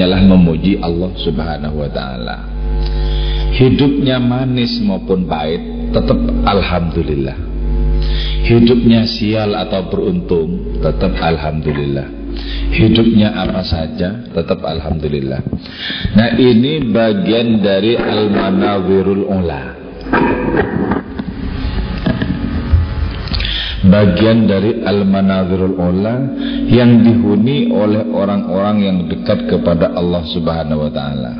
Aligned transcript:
hanyalah 0.00 0.24
memuji 0.32 0.80
Allah 0.80 1.12
Subhanahu 1.12 1.76
wa 1.76 1.90
taala. 1.92 2.36
Hidupnya 3.52 4.16
manis 4.16 4.80
maupun 4.80 5.28
pahit 5.28 5.60
tetap 5.92 6.16
alhamdulillah. 6.48 7.36
Hidupnya 8.48 9.04
sial 9.04 9.52
atau 9.52 9.92
beruntung 9.92 10.80
tetap 10.80 11.12
alhamdulillah. 11.20 12.08
Hidupnya 12.72 13.44
apa 13.44 13.60
saja 13.60 14.24
tetap 14.32 14.64
alhamdulillah. 14.64 15.44
Nah, 16.16 16.32
ini 16.40 16.80
bagian 16.88 17.60
dari 17.60 18.00
al-manawirul 18.00 19.28
ula. 19.28 19.62
Bagian 23.86 24.44
dari 24.44 24.84
al-manazirul 24.84 25.76
ula 25.80 26.14
yang 26.68 27.00
dihuni 27.00 27.72
oleh 27.72 28.04
orang-orang 28.12 28.76
yang 28.84 28.96
dekat 29.08 29.48
kepada 29.48 29.96
Allah 29.96 30.20
Subhanahu 30.28 30.84
wa 30.84 30.92
taala. 30.92 31.32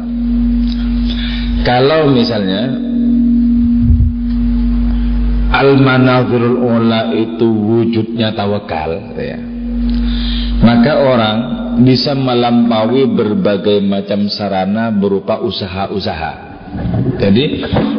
Kalau 1.60 2.08
misalnya 2.08 2.72
al-manazirul 5.52 6.58
ula 6.64 7.12
itu 7.12 7.44
wujudnya 7.44 8.32
tawakal 8.32 8.96
ya. 9.20 9.38
Maka 10.60 10.92
orang 10.96 11.36
bisa 11.84 12.12
melampaui 12.12 13.08
berbagai 13.08 13.80
macam 13.84 14.28
sarana 14.28 14.92
berupa 14.92 15.40
usaha-usaha. 15.40 16.48
Jadi 17.20 17.44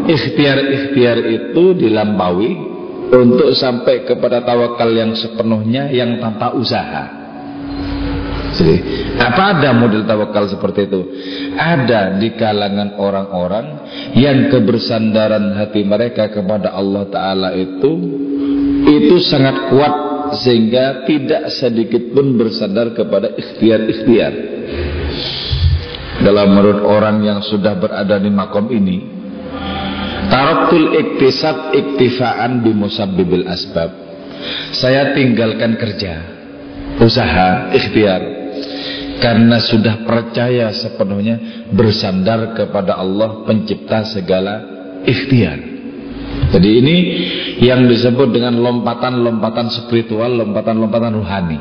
ikhtiar-ikhtiar 0.08 1.18
itu 1.26 1.64
dilampaui 1.76 2.71
untuk 3.12 3.52
sampai 3.52 4.08
kepada 4.08 4.40
tawakal 4.42 4.88
yang 4.88 5.12
sepenuhnya 5.12 5.92
yang 5.92 6.18
tanpa 6.24 6.56
usaha. 6.56 7.22
Jadi, 8.52 8.76
apa 9.16 9.58
ada 9.58 9.72
model 9.72 10.04
tawakal 10.04 10.48
seperti 10.48 10.88
itu? 10.88 11.02
Ada 11.56 12.20
di 12.20 12.36
kalangan 12.36 13.00
orang-orang 13.00 13.66
yang 14.16 14.52
kebersandaran 14.52 15.56
hati 15.56 15.88
mereka 15.88 16.28
kepada 16.32 16.76
Allah 16.76 17.08
Ta'ala 17.08 17.50
itu 17.56 17.92
itu 18.82 19.16
sangat 19.24 19.72
kuat 19.72 19.94
sehingga 20.44 21.08
tidak 21.08 21.52
sedikit 21.52 22.12
pun 22.12 22.36
bersandar 22.36 22.92
kepada 22.96 23.36
ikhtiar-ikhtiar. 23.36 24.34
Dalam 26.22 26.48
menurut 26.54 26.86
orang 26.86 27.24
yang 27.24 27.40
sudah 27.42 27.76
berada 27.80 28.20
di 28.20 28.30
makom 28.30 28.70
ini, 28.70 29.21
Taraktul 30.32 30.96
iktisab 30.96 31.76
iktifaan 31.76 32.64
bimusabbibil 32.64 33.52
asbab. 33.52 33.92
Saya 34.72 35.12
tinggalkan 35.12 35.76
kerja, 35.76 36.24
usaha, 37.04 37.76
ikhtiar 37.76 38.24
karena 39.20 39.60
sudah 39.60 40.08
percaya 40.08 40.72
sepenuhnya 40.72 41.68
bersandar 41.70 42.56
kepada 42.56 42.96
Allah 42.96 43.44
pencipta 43.44 44.08
segala 44.08 44.66
ikhtiar. 45.04 45.60
Jadi 46.56 46.70
ini 46.80 46.96
yang 47.60 47.92
disebut 47.92 48.32
dengan 48.32 48.56
lompatan-lompatan 48.56 49.68
spiritual, 49.68 50.32
lompatan-lompatan 50.42 51.12
rohani. 51.12 51.60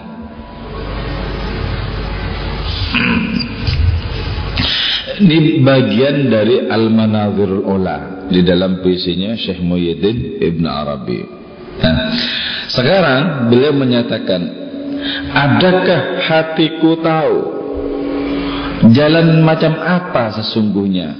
Ini 5.20 5.60
bagian 5.60 6.32
dari 6.32 6.64
Al-Manazirul 6.64 7.66
Ula 7.66 8.19
di 8.30 8.40
dalam 8.46 8.80
puisinya 8.80 9.34
Syekh 9.34 9.60
Muhyiddin 9.60 10.38
Ibn 10.38 10.64
Arabi. 10.64 11.20
Nah, 11.80 11.96
sekarang 12.70 13.50
beliau 13.50 13.74
menyatakan, 13.74 14.42
adakah 15.34 16.22
hatiku 16.22 17.02
tahu 17.02 17.36
jalan 18.94 19.42
macam 19.42 19.74
apa 19.76 20.40
sesungguhnya 20.40 21.18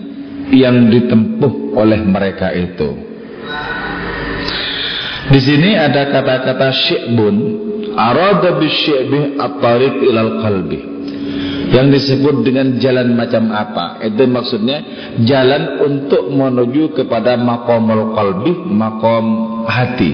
yang 0.54 0.88
ditempuh 0.88 1.74
oleh 1.74 2.00
mereka 2.06 2.54
itu? 2.54 3.10
Di 5.30 5.38
sini 5.38 5.78
ada 5.78 6.10
kata-kata 6.10 6.74
syi'bun 6.74 7.36
arada 7.94 8.58
bisyibih 8.58 9.38
at-tariq 9.38 9.94
ilal 10.10 10.42
qalbi 10.42 10.99
yang 11.70 11.86
disebut 11.94 12.42
dengan 12.42 12.76
jalan 12.82 13.14
macam 13.14 13.54
apa? 13.54 14.02
Itu 14.02 14.26
maksudnya 14.26 14.82
jalan 15.22 15.78
untuk 15.86 16.26
menuju 16.26 16.98
kepada 16.98 17.38
makomul 17.38 18.10
qalbi 18.14 18.52
makom 18.66 19.26
hati. 19.70 20.12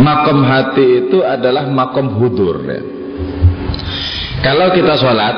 Makom 0.00 0.44
hati 0.44 0.86
itu 1.08 1.24
adalah 1.24 1.68
makom 1.68 2.12
hudur 2.16 2.56
ya. 2.64 2.80
kalau 4.40 4.72
kita 4.72 4.96
sholat 4.96 5.34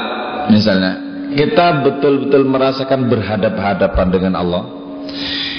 misalnya 0.55 0.93
kita 1.35 1.83
betul-betul 1.83 2.47
merasakan 2.47 3.11
berhadap-hadapan 3.11 4.07
dengan 4.11 4.35
Allah. 4.39 4.63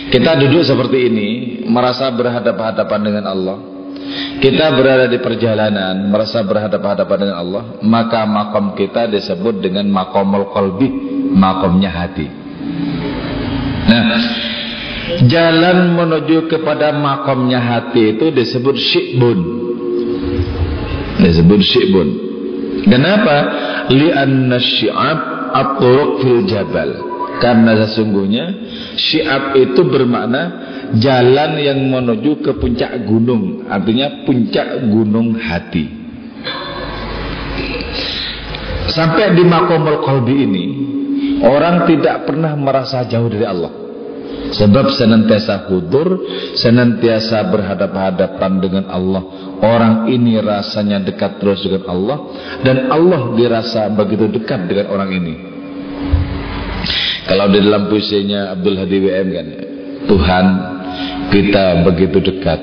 Kita 0.07 0.37
duduk 0.37 0.61
seperti 0.61 1.09
ini 1.09 1.27
merasa 1.65 2.11
berhadap-hadapan 2.13 2.99
dengan 3.01 3.25
Allah 3.33 3.72
kita 4.39 4.65
berada 4.75 5.05
di 5.07 5.19
perjalanan 5.23 6.09
merasa 6.11 6.43
berhadapan-hadapan 6.43 7.17
dengan 7.27 7.37
Allah 7.37 7.63
maka 7.83 8.27
makom 8.27 8.75
kita 8.75 9.07
disebut 9.07 9.63
dengan 9.63 9.87
makomul 9.87 10.51
kolbi 10.51 10.89
makomnya 11.33 11.89
hati. 11.91 12.27
Nah 13.83 14.03
jalan 15.27 15.93
menuju 15.95 16.47
kepada 16.47 16.95
makomnya 16.95 17.59
hati 17.59 18.17
itu 18.17 18.31
disebut 18.31 18.75
syibun. 18.75 19.39
Disebut 21.19 21.59
syibun. 21.61 22.07
Kenapa? 22.83 23.37
Li'anna 23.91 24.59
syi'ab 24.59 25.19
at-turuq 25.55 26.23
fil 26.23 26.43
jabal. 26.47 26.89
Karena 27.39 27.75
sesungguhnya 27.85 28.45
syi'ab 28.95 29.55
itu 29.59 29.81
bermakna 29.87 30.72
jalan 30.97 31.57
yang 31.57 31.79
menuju 31.89 32.43
ke 32.45 32.51
puncak 32.57 32.93
gunung 33.05 33.65
artinya 33.65 34.25
puncak 34.25 34.83
gunung 34.89 35.37
hati. 35.37 35.85
Sampai 38.93 39.33
di 39.33 39.41
makomul 39.47 40.05
kolbi 40.05 40.35
ini 40.43 40.65
orang 41.41 41.89
tidak 41.89 42.29
pernah 42.29 42.53
merasa 42.53 43.01
jauh 43.09 43.25
dari 43.31 43.47
Allah. 43.47 43.73
Sebab 44.53 44.93
senantiasa 44.93 45.65
hudur 45.65 46.29
senantiasa 46.53 47.41
berhadapan-hadapan 47.49 48.51
dengan 48.61 48.85
Allah. 48.91 49.23
Orang 49.63 50.11
ini 50.13 50.37
rasanya 50.37 51.01
dekat 51.01 51.41
terus 51.41 51.65
dengan 51.65 51.89
Allah 51.89 52.17
dan 52.61 52.91
Allah 52.93 53.33
dirasa 53.33 53.89
begitu 53.89 54.29
dekat 54.29 54.69
dengan 54.69 54.93
orang 54.93 55.09
ini. 55.09 55.33
Kalau 57.23 57.49
di 57.49 57.59
dalam 57.65 57.87
puisinya 57.87 58.53
Abdul 58.53 58.77
Hadi 58.77 58.97
WM 58.99 59.27
kan 59.31 59.47
Tuhan 60.11 60.45
kita 61.33 61.81
begitu 61.81 62.21
dekat. 62.21 62.61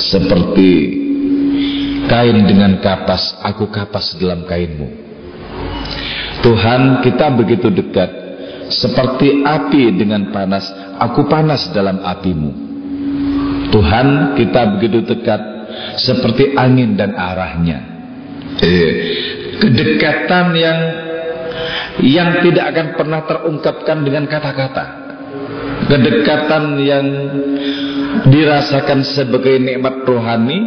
Seperti 0.00 0.70
kain 2.08 2.38
dengan 2.48 2.80
kapas 2.80 3.36
aku 3.44 3.68
kapas 3.68 4.16
dalam 4.16 4.48
kainmu. 4.48 4.88
Tuhan 6.40 7.04
kita 7.04 7.28
begitu 7.36 7.68
dekat. 7.68 8.08
Seperti 8.72 9.44
api 9.44 9.92
dengan 9.92 10.32
panas 10.32 10.64
aku 10.96 11.28
panas 11.28 11.68
dalam 11.76 12.00
apimu. 12.00 12.50
Tuhan 13.68 14.38
kita 14.40 14.80
begitu 14.80 15.04
dekat. 15.04 15.42
Seperti 16.00 16.56
angin 16.56 16.96
dan 16.96 17.12
arahnya. 17.12 17.78
Eh, 18.58 18.92
kedekatan 19.60 20.46
yang 20.56 20.80
yang 22.00 22.40
tidak 22.40 22.72
akan 22.72 22.86
pernah 22.96 23.20
terungkapkan 23.28 23.98
dengan 24.02 24.24
kata-kata 24.26 25.09
kedekatan 25.90 26.78
yang 26.78 27.06
dirasakan 28.30 29.02
sebagai 29.02 29.58
nikmat 29.58 30.06
rohani 30.06 30.58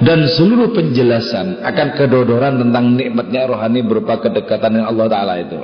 dan 0.00 0.24
seluruh 0.32 0.72
penjelasan 0.72 1.60
akan 1.60 1.88
kedodoran 1.96 2.56
tentang 2.56 2.96
nikmatnya 2.96 3.48
rohani 3.48 3.84
berupa 3.84 4.16
kedekatan 4.20 4.80
dengan 4.80 4.88
Allah 4.88 5.06
Ta'ala 5.12 5.34
itu. 5.40 5.58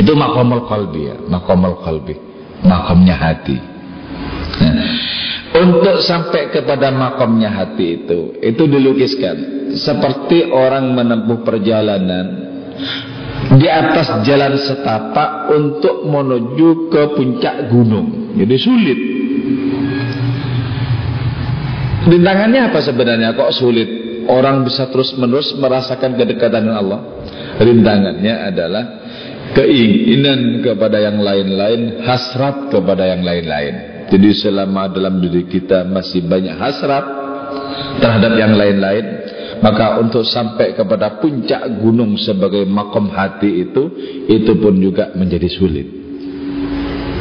Itu 0.00 0.12
makomul 0.16 0.64
qalbi 0.64 1.00
ya 1.12 1.16
makomul 1.28 1.76
qalbi 1.84 2.16
makomnya 2.64 3.16
hati. 3.16 3.58
Untuk 5.50 5.98
sampai 6.06 6.54
kepada 6.54 6.94
makomnya 6.94 7.50
hati 7.50 8.04
itu 8.04 8.38
itu 8.40 8.62
dilukiskan. 8.64 9.36
Seperti 9.70 10.50
orang 10.50 10.98
menempuh 10.98 11.46
perjalanan 11.46 12.49
di 13.56 13.66
atas 13.66 14.22
jalan 14.22 14.54
setapak 14.60 15.50
untuk 15.50 16.06
menuju 16.06 16.92
ke 16.92 17.02
puncak 17.16 17.66
gunung. 17.72 18.36
Jadi 18.36 18.56
sulit. 18.60 18.98
Rintangannya 22.00 22.60
apa 22.72 22.78
sebenarnya? 22.80 23.36
Kok 23.36 23.52
sulit? 23.52 23.88
Orang 24.30 24.62
bisa 24.62 24.86
terus-menerus 24.92 25.56
merasakan 25.58 26.14
kedekatan 26.14 26.68
dengan 26.68 26.78
Allah. 26.78 27.00
Rintangannya 27.60 28.34
adalah 28.52 28.84
keinginan 29.52 30.62
kepada 30.62 31.02
yang 31.02 31.18
lain-lain, 31.18 32.00
hasrat 32.06 32.70
kepada 32.70 33.04
yang 33.10 33.26
lain-lain. 33.26 34.06
Jadi 34.10 34.30
selama 34.34 34.90
dalam 34.90 35.22
diri 35.22 35.46
kita 35.46 35.86
masih 35.86 36.26
banyak 36.26 36.54
hasrat 36.58 37.04
terhadap 37.98 38.32
yang 38.38 38.54
lain-lain, 38.54 39.04
Maka 39.60 40.00
untuk 40.00 40.24
sampai 40.24 40.72
kepada 40.72 41.20
puncak 41.20 41.68
gunung 41.80 42.16
sebagai 42.16 42.64
makom 42.64 43.12
hati 43.12 43.68
itu 43.68 43.82
Itu 44.24 44.56
pun 44.56 44.80
juga 44.80 45.12
menjadi 45.12 45.48
sulit. 45.52 45.88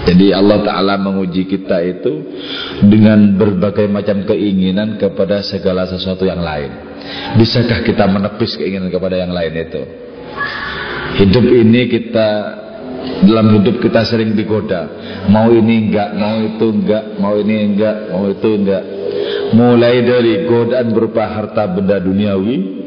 Jadi 0.07 0.31
Allah 0.33 0.63
Ta'ala 0.63 0.95
menguji 0.97 1.45
kita 1.45 1.83
itu 1.85 2.13
Dengan 2.81 3.35
berbagai 3.35 3.85
macam 3.91 4.23
keinginan 4.23 4.95
kepada 4.95 5.43
segala 5.43 5.85
sesuatu 5.85 6.23
yang 6.23 6.39
lain. 6.39 6.71
Bisakah 7.35 7.83
kita 7.83 8.07
menepis 8.07 8.55
keinginan 8.55 8.89
kepada 8.89 9.19
yang 9.19 9.31
lain 9.31 9.53
itu? 9.55 9.81
Hidup 11.19 11.45
ini 11.45 11.89
kita 11.89 12.29
dalam 13.25 13.59
hidup 13.59 13.83
kita 13.83 14.07
sering 14.07 14.33
digoda. 14.33 14.89
Mau 15.27 15.51
ini 15.51 15.89
enggak, 15.89 16.09
mau 16.15 16.37
itu 16.39 16.67
enggak 16.71 17.03
Mau 17.19 17.35
ini 17.35 17.55
enggak, 17.73 17.95
mau 18.15 18.25
itu 18.31 18.49
enggak. 18.55 18.83
Mulai 19.53 19.95
dari 20.05 20.33
godaan 20.45 20.87
berupa 20.93 21.27
harta 21.27 21.67
benda 21.67 21.99
duniawi. 21.99 22.79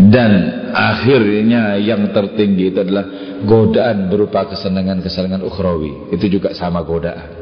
Dan 0.00 0.32
akhirnya 0.72 1.76
yang 1.76 2.14
tertinggi 2.14 2.72
itu 2.72 2.78
adalah 2.80 3.04
Godaan 3.40 4.12
berupa 4.12 4.44
kesenangan-kesenangan 4.52 5.40
ukhrawi. 5.40 6.12
Itu 6.12 6.28
juga 6.28 6.52
sama 6.52 6.84
godaan 6.84 7.39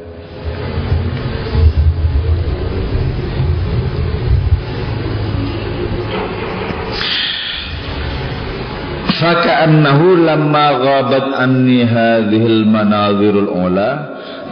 Lamma 9.19 10.65
ghabat 10.79 11.27
anni 11.35 11.83
hadhil 11.83 12.63
manazirul 12.63 13.51
ula 13.51 13.91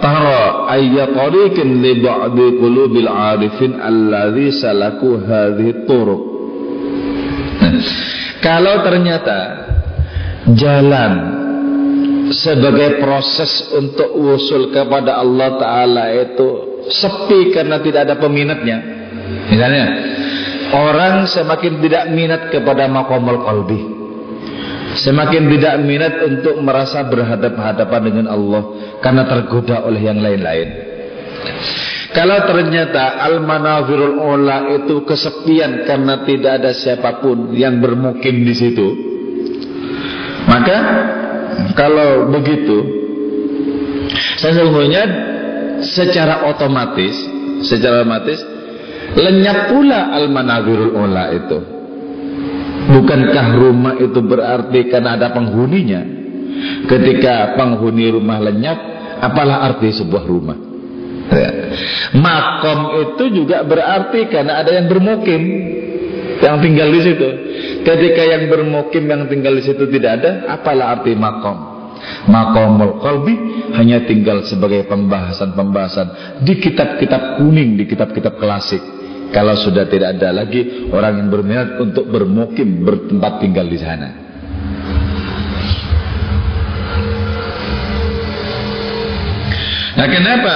tara 0.03 0.67
ayya 0.75 1.07
tariqin 1.15 1.79
li 1.79 2.03
ba'di 2.03 2.59
qulubil 2.59 3.07
arifin 3.07 3.79
alladhi 3.79 4.51
salaku 4.51 5.23
hadhihi 5.23 5.87
turuq. 5.87 6.21
Kalau 8.43 8.83
ternyata 8.83 9.39
jalan 10.51 11.13
sebagai 12.35 12.99
proses 12.99 13.71
untuk 13.71 14.11
usul 14.19 14.75
kepada 14.75 15.23
Allah 15.23 15.49
Ta'ala 15.55 16.05
itu 16.11 16.47
sepi 16.91 17.55
karena 17.55 17.79
tidak 17.79 18.03
ada 18.03 18.15
peminatnya. 18.19 18.77
Misalnya 19.47 19.85
orang 20.75 21.23
semakin 21.23 21.79
tidak 21.79 22.03
minat 22.11 22.51
kepada 22.51 22.91
makomul 22.91 23.39
qalbi 23.47 23.96
Semakin 24.97 25.45
tidak 25.53 25.75
minat 25.85 26.13
untuk 26.25 26.57
merasa 26.65 27.05
berhadapan-hadapan 27.05 28.01
dengan 28.01 28.25
Allah 28.33 28.63
Karena 28.97 29.29
tergoda 29.29 29.85
oleh 29.85 30.01
yang 30.01 30.17
lain-lain. 30.17 30.67
Kalau 32.17 32.49
ternyata 32.49 33.21
Al-Manazirul 33.29 34.17
Ula 34.17 34.73
itu 34.73 35.05
kesepian 35.05 35.85
Karena 35.85 36.25
tidak 36.25 36.51
ada 36.63 36.71
siapa 36.73 37.21
pun 37.21 37.53
yang 37.53 37.77
bermukim 37.77 38.41
di 38.41 38.53
situ 38.57 38.87
Maka 40.49 40.77
Kalau 41.77 42.25
begitu 42.33 42.77
Sesungguhnya 44.41 45.03
Secara 45.85 46.49
otomatis 46.49 47.13
Secara 47.61 48.01
otomatis 48.01 48.41
Lenyap 49.13 49.69
pula 49.69 50.09
Al-Manazirul 50.17 50.97
Ula 50.97 51.25
itu 51.37 51.76
Bukankah 52.87 53.47
rumah 53.59 53.93
itu 53.99 54.19
berarti 54.23 54.87
karena 54.87 55.19
ada 55.19 55.35
penghuninya? 55.35 56.01
Ketika 56.87 57.53
penghuni 57.59 58.09
rumah 58.09 58.39
lenyap, 58.41 58.79
apalah 59.19 59.67
arti 59.67 59.91
sebuah 59.91 60.23
rumah? 60.23 60.57
Ya. 61.27 61.51
Makom 62.15 62.79
itu 63.03 63.43
juga 63.43 63.61
berarti 63.67 64.31
karena 64.31 64.63
ada 64.63 64.71
yang 64.71 64.87
bermukim 64.87 65.41
yang 66.39 66.63
tinggal 66.63 66.87
di 66.87 67.01
situ. 67.03 67.29
Ketika 67.83 68.23
yang 68.23 68.47
bermukim 68.47 69.03
yang 69.05 69.27
tinggal 69.27 69.53
di 69.59 69.63
situ 69.67 69.83
tidak 69.91 70.23
ada, 70.23 70.31
apalah 70.47 70.99
arti 70.99 71.11
makom? 71.13 71.77
Makomul 72.29 73.01
qalbi 73.01 73.35
hanya 73.73 74.05
tinggal 74.05 74.45
sebagai 74.45 74.85
pembahasan-pembahasan 74.87 76.39
di 76.45 76.55
kitab-kitab 76.61 77.41
kuning, 77.41 77.75
di 77.75 77.83
kitab-kitab 77.89 78.37
klasik. 78.37 78.96
Kalau 79.31 79.55
sudah 79.59 79.85
tidak 79.91 80.17
ada 80.17 80.31
lagi 80.31 80.87
orang 80.89 81.19
yang 81.19 81.29
berminat 81.29 81.67
untuk 81.83 82.07
bermukim 82.07 82.83
bertempat 82.87 83.43
tinggal 83.43 83.67
di 83.67 83.79
sana. 83.79 84.09
Nah, 89.97 90.07
kenapa 90.13 90.55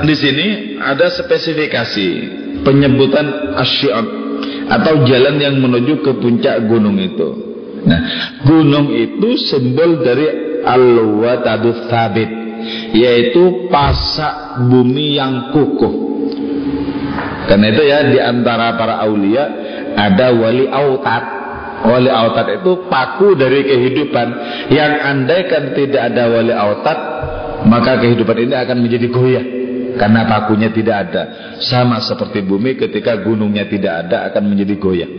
di 0.00 0.14
sini 0.16 0.46
ada 0.80 1.12
spesifikasi 1.12 2.08
penyebutan 2.64 3.54
asy'ab 3.60 4.06
atau 4.68 5.04
jalan 5.04 5.36
yang 5.36 5.60
menuju 5.60 6.00
ke 6.00 6.12
puncak 6.16 6.64
gunung 6.64 6.96
itu. 6.96 7.28
Nah, 7.84 8.00
gunung 8.48 8.92
itu 8.92 9.36
simbol 9.48 10.00
dari 10.00 10.26
al-watadu 10.64 11.88
thabit, 11.88 12.30
yaitu 12.96 13.68
pasak 13.68 14.66
bumi 14.66 15.20
yang 15.20 15.52
kukuh. 15.52 16.17
Karena 17.48 17.66
itu 17.72 17.82
ya 17.88 17.98
di 18.04 18.18
antara 18.20 18.76
para 18.76 19.00
aulia 19.00 19.44
ada 19.96 20.36
wali 20.36 20.68
autat. 20.68 21.24
Wali 21.78 22.10
autat 22.10 22.60
itu 22.60 22.90
paku 22.90 23.38
dari 23.38 23.64
kehidupan 23.64 24.26
yang 24.68 24.92
andaikan 25.00 25.72
tidak 25.72 26.12
ada 26.12 26.28
wali 26.28 26.52
autat 26.52 26.98
maka 27.64 27.98
kehidupan 27.98 28.50
ini 28.50 28.54
akan 28.54 28.78
menjadi 28.82 29.06
goyah 29.10 29.44
karena 29.98 30.28
pakunya 30.30 30.70
tidak 30.70 30.96
ada. 31.10 31.22
Sama 31.58 31.98
seperti 32.04 32.46
bumi 32.46 32.78
ketika 32.78 33.18
gunungnya 33.18 33.66
tidak 33.66 34.06
ada 34.06 34.30
akan 34.30 34.54
menjadi 34.54 34.74
goyah. 34.78 35.10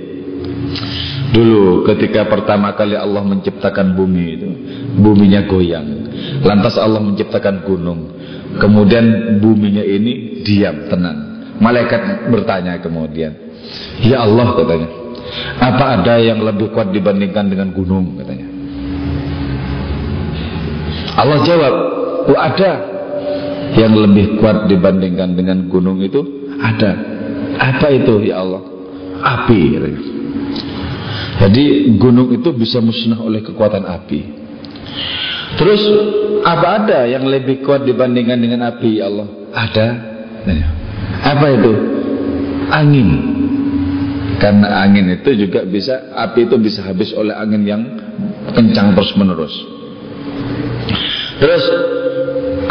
Dulu 1.29 1.85
ketika 1.85 2.25
pertama 2.25 2.73
kali 2.73 2.97
Allah 2.97 3.21
menciptakan 3.21 3.93
bumi 3.93 4.25
itu, 4.33 4.49
buminya 4.97 5.45
goyang. 5.45 6.09
Lantas 6.41 6.79
Allah 6.79 7.03
menciptakan 7.03 7.61
gunung. 7.67 8.17
Kemudian 8.57 9.37
buminya 9.37 9.85
ini 9.85 10.41
diam, 10.41 10.89
tenang. 10.89 11.28
Malaikat 11.59 12.31
bertanya 12.31 12.79
kemudian, 12.79 13.35
"Ya 13.99 14.23
Allah," 14.23 14.55
katanya, 14.55 14.89
"apa 15.59 15.85
ada 15.99 16.15
yang 16.23 16.39
lebih 16.39 16.71
kuat 16.71 16.95
dibandingkan 16.95 17.51
dengan 17.51 17.75
gunung?" 17.75 18.15
katanya. 18.15 18.47
Allah 21.19 21.39
jawab, 21.43 21.73
"Oh, 22.31 22.39
ada 22.39 22.71
yang 23.75 23.91
lebih 23.91 24.39
kuat 24.39 24.71
dibandingkan 24.71 25.35
dengan 25.35 25.67
gunung 25.67 25.99
itu 25.99 26.23
ada." 26.63 27.19
Apa 27.59 27.91
itu 27.91 28.23
ya 28.23 28.39
Allah? 28.39 28.63
Api. 29.19 29.61
Jadi 31.39 31.63
gunung 31.99 32.31
itu 32.31 32.55
bisa 32.55 32.79
musnah 32.79 33.19
oleh 33.19 33.43
kekuatan 33.43 33.83
api. 33.83 34.21
Terus 35.59 35.81
apa 36.47 36.67
ada 36.83 36.99
yang 37.03 37.27
lebih 37.27 37.67
kuat 37.67 37.83
dibandingkan 37.83 38.39
dengan 38.39 38.71
api 38.71 39.03
ya 39.03 39.11
Allah? 39.11 39.27
Ada. 39.51 39.87
Apa 41.23 41.45
itu? 41.53 41.71
Angin. 42.69 43.09
Karena 44.39 44.87
angin 44.87 45.19
itu 45.19 45.35
juga 45.35 45.67
bisa 45.67 46.15
api 46.15 46.47
itu 46.47 46.55
bisa 46.55 46.79
habis 46.87 47.11
oleh 47.11 47.35
angin 47.35 47.63
yang 47.67 47.81
kencang 48.55 48.95
terus 48.95 49.11
menerus. 49.19 49.51
Terus 51.39 51.63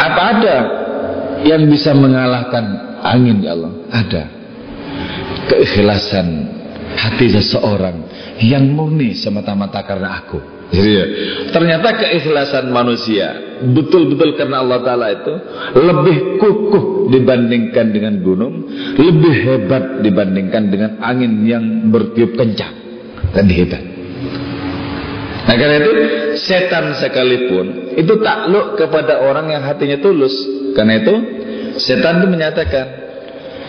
apa 0.01 0.21
ada 0.33 0.57
yang 1.45 1.69
bisa 1.69 1.93
mengalahkan 1.93 2.97
angin 3.05 3.45
ya 3.45 3.53
Allah? 3.53 3.73
Ada. 3.93 4.23
Keikhlasan 5.49 6.27
hati 6.97 7.37
seseorang 7.37 8.05
yang 8.41 8.65
murni 8.73 9.13
semata-mata 9.13 9.85
karena 9.85 10.19
aku. 10.25 10.58
Jadi 10.69 10.89
ya, 10.93 11.05
ternyata 11.49 11.97
keikhlasan 11.97 12.69
manusia 12.69 13.57
betul-betul 13.73 14.37
karena 14.37 14.61
Allah 14.61 14.79
Ta'ala 14.85 15.07
itu 15.09 15.33
lebih 15.81 16.37
kukuh 16.37 17.09
dibandingkan 17.09 17.89
dengan 17.89 18.21
gunung, 18.21 18.69
lebih 18.95 19.33
hebat 19.49 20.05
dibandingkan 20.05 20.69
dengan 20.69 20.91
angin 21.01 21.41
yang 21.41 21.89
bertiup 21.89 22.37
kencang 22.37 22.73
dan 23.33 23.49
hebat. 23.49 23.81
Nah 25.49 25.55
karena 25.57 25.75
itu 25.81 25.93
setan 26.37 26.93
sekalipun 27.01 27.97
itu 27.97 28.13
takluk 28.21 28.77
kepada 28.77 29.25
orang 29.25 29.49
yang 29.49 29.65
hatinya 29.65 29.97
tulus. 29.97 30.33
Karena 30.77 31.01
itu 31.01 31.13
setan 31.81 32.21
itu 32.21 32.27
menyatakan 32.29 32.85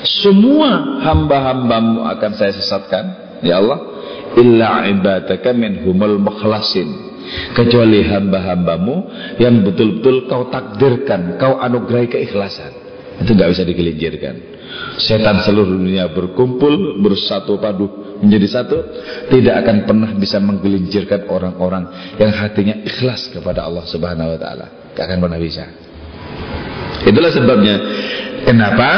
semua 0.04 1.00
hamba-hambamu 1.00 2.04
akan 2.12 2.30
saya 2.36 2.52
sesatkan, 2.52 3.04
ya 3.40 3.56
Allah 3.64 3.89
illa 4.38 4.86
ibadaka 4.86 5.50
minhumul 5.50 6.22
mukhlasin 6.22 7.10
kecuali 7.54 8.02
hamba-hambamu 8.06 8.94
yang 9.38 9.62
betul-betul 9.62 10.26
kau 10.26 10.50
takdirkan, 10.50 11.38
kau 11.38 11.58
anugerahi 11.58 12.10
keikhlasan. 12.10 12.72
Itu 13.20 13.36
nggak 13.36 13.50
bisa 13.52 13.62
digelincirkan. 13.66 14.34
Setan 15.02 15.42
seluruh 15.42 15.76
dunia 15.76 16.14
berkumpul 16.14 17.02
bersatu 17.02 17.58
padu 17.58 18.16
menjadi 18.22 18.46
satu, 18.60 18.76
tidak 19.28 19.66
akan 19.66 19.76
pernah 19.88 20.10
bisa 20.14 20.38
menggelincirkan 20.38 21.26
orang-orang 21.26 22.14
yang 22.20 22.30
hatinya 22.30 22.78
ikhlas 22.86 23.32
kepada 23.34 23.66
Allah 23.66 23.84
Subhanahu 23.88 24.36
wa 24.36 24.38
taala. 24.38 24.66
Gak 24.94 25.04
akan 25.10 25.18
pernah 25.26 25.40
bisa. 25.40 25.64
Itulah 27.02 27.32
sebabnya 27.32 27.76
kenapa 28.44 28.88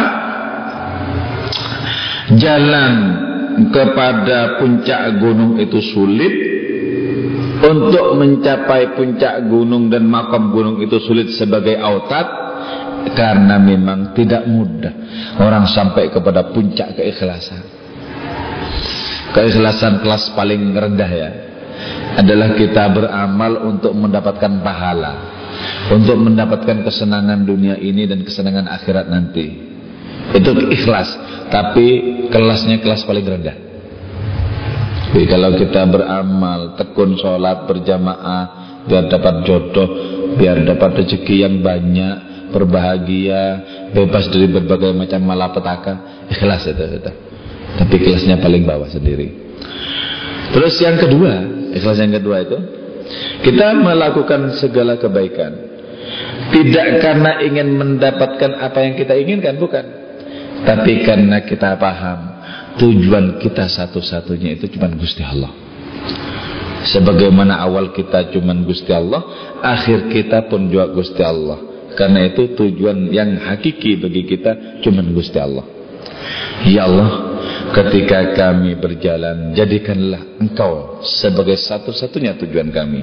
jalan 2.37 2.93
kepada 3.71 4.61
puncak 4.61 5.01
gunung 5.21 5.59
itu 5.61 5.79
sulit 5.93 6.35
untuk 7.63 8.19
mencapai 8.19 8.99
puncak 8.99 9.47
gunung 9.47 9.87
dan 9.87 10.09
makam 10.09 10.51
gunung 10.51 10.83
itu 10.83 10.99
sulit 11.03 11.31
sebagai 11.39 11.79
autat 11.79 12.27
karena 13.15 13.59
memang 13.59 14.15
tidak 14.15 14.47
mudah 14.47 14.95
orang 15.39 15.67
sampai 15.71 16.11
kepada 16.11 16.51
puncak 16.51 16.99
keikhlasan. 16.99 17.63
Keikhlasan 19.33 20.05
kelas 20.05 20.37
paling 20.37 20.77
rendah 20.77 21.11
ya 21.11 21.31
adalah 22.21 22.53
kita 22.53 22.85
beramal 22.93 23.65
untuk 23.73 23.97
mendapatkan 23.97 24.61
pahala 24.61 25.33
untuk 25.91 26.17
mendapatkan 26.19 26.87
kesenangan 26.87 27.43
dunia 27.43 27.77
ini 27.79 28.07
dan 28.07 28.23
kesenangan 28.23 28.69
akhirat 28.71 29.07
nanti. 29.09 29.73
Itu 30.33 30.55
ikhlas 30.71 31.09
tapi 31.53 31.87
kelasnya 32.33 32.81
kelas 32.81 33.05
paling 33.05 33.29
rendah. 33.29 33.57
Jadi 35.13 35.29
kalau 35.29 35.53
kita 35.61 35.85
beramal 35.85 36.73
tekun 36.81 37.21
sholat 37.21 37.69
berjamaah 37.69 38.45
biar 38.89 39.13
dapat 39.13 39.45
jodoh 39.45 39.89
biar 40.41 40.65
dapat 40.65 41.05
rezeki 41.05 41.45
yang 41.45 41.61
banyak 41.61 42.49
berbahagia 42.49 43.61
bebas 43.93 44.33
dari 44.33 44.49
berbagai 44.49 44.97
macam 44.97 45.21
malapetaka 45.29 46.25
ikhlas 46.33 46.65
itu, 46.65 46.85
itu. 47.01 47.13
tapi 47.77 47.97
kelasnya 48.01 48.41
paling 48.41 48.65
bawah 48.65 48.89
sendiri. 48.89 49.29
Terus 50.57 50.81
yang 50.81 50.97
kedua 50.97 51.33
ikhlas 51.77 52.01
yang 52.01 52.17
kedua 52.17 52.49
itu 52.49 52.59
kita 53.45 53.77
melakukan 53.77 54.57
segala 54.57 54.97
kebaikan. 54.97 55.69
Tidak 56.53 57.01
karena 57.01 57.41
ingin 57.45 57.77
mendapatkan 57.77 58.61
apa 58.61 58.79
yang 58.85 58.95
kita 58.97 59.17
inginkan 59.17 59.57
bukan 59.57 60.02
tapi 60.63 61.03
karena 61.03 61.43
kita 61.43 61.75
paham 61.75 62.21
tujuan 62.79 63.43
kita 63.43 63.67
satu-satunya 63.67 64.55
itu 64.57 64.71
cuma 64.79 64.89
Gusti 64.95 65.23
Allah. 65.23 65.51
Sebagaimana 66.83 67.63
awal 67.63 67.95
kita 67.95 68.31
cuma 68.35 68.55
Gusti 68.63 68.91
Allah 68.91 69.23
akhir 69.63 70.11
kita 70.11 70.47
pun 70.47 70.71
juga 70.71 70.91
Gusti 70.91 71.23
Allah. 71.23 71.59
Karena 71.93 72.25
itu 72.25 72.57
tujuan 72.57 73.13
yang 73.13 73.37
hakiki 73.37 74.01
bagi 74.01 74.25
kita 74.25 74.81
cuma 74.81 75.05
Gusti 75.05 75.37
Allah. 75.37 75.67
Ya 76.63 76.87
Allah 76.87 77.11
ketika 77.75 78.33
kami 78.39 78.79
berjalan 78.79 79.53
jadikanlah 79.53 80.39
engkau 80.39 81.03
sebagai 81.03 81.59
satu-satunya 81.59 82.39
tujuan 82.39 82.71
kami. 82.71 83.03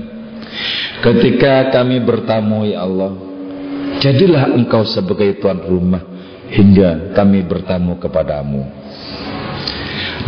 Ketika 1.04 1.76
kami 1.76 2.02
bertamu 2.04 2.66
ya 2.66 2.88
Allah 2.88 3.14
jadilah 4.00 4.56
engkau 4.56 4.88
sebagai 4.88 5.38
tuan 5.44 5.60
rumah 5.62 6.19
hingga 6.54 7.14
kami 7.14 7.46
bertamu 7.46 7.98
kepadamu. 8.02 8.66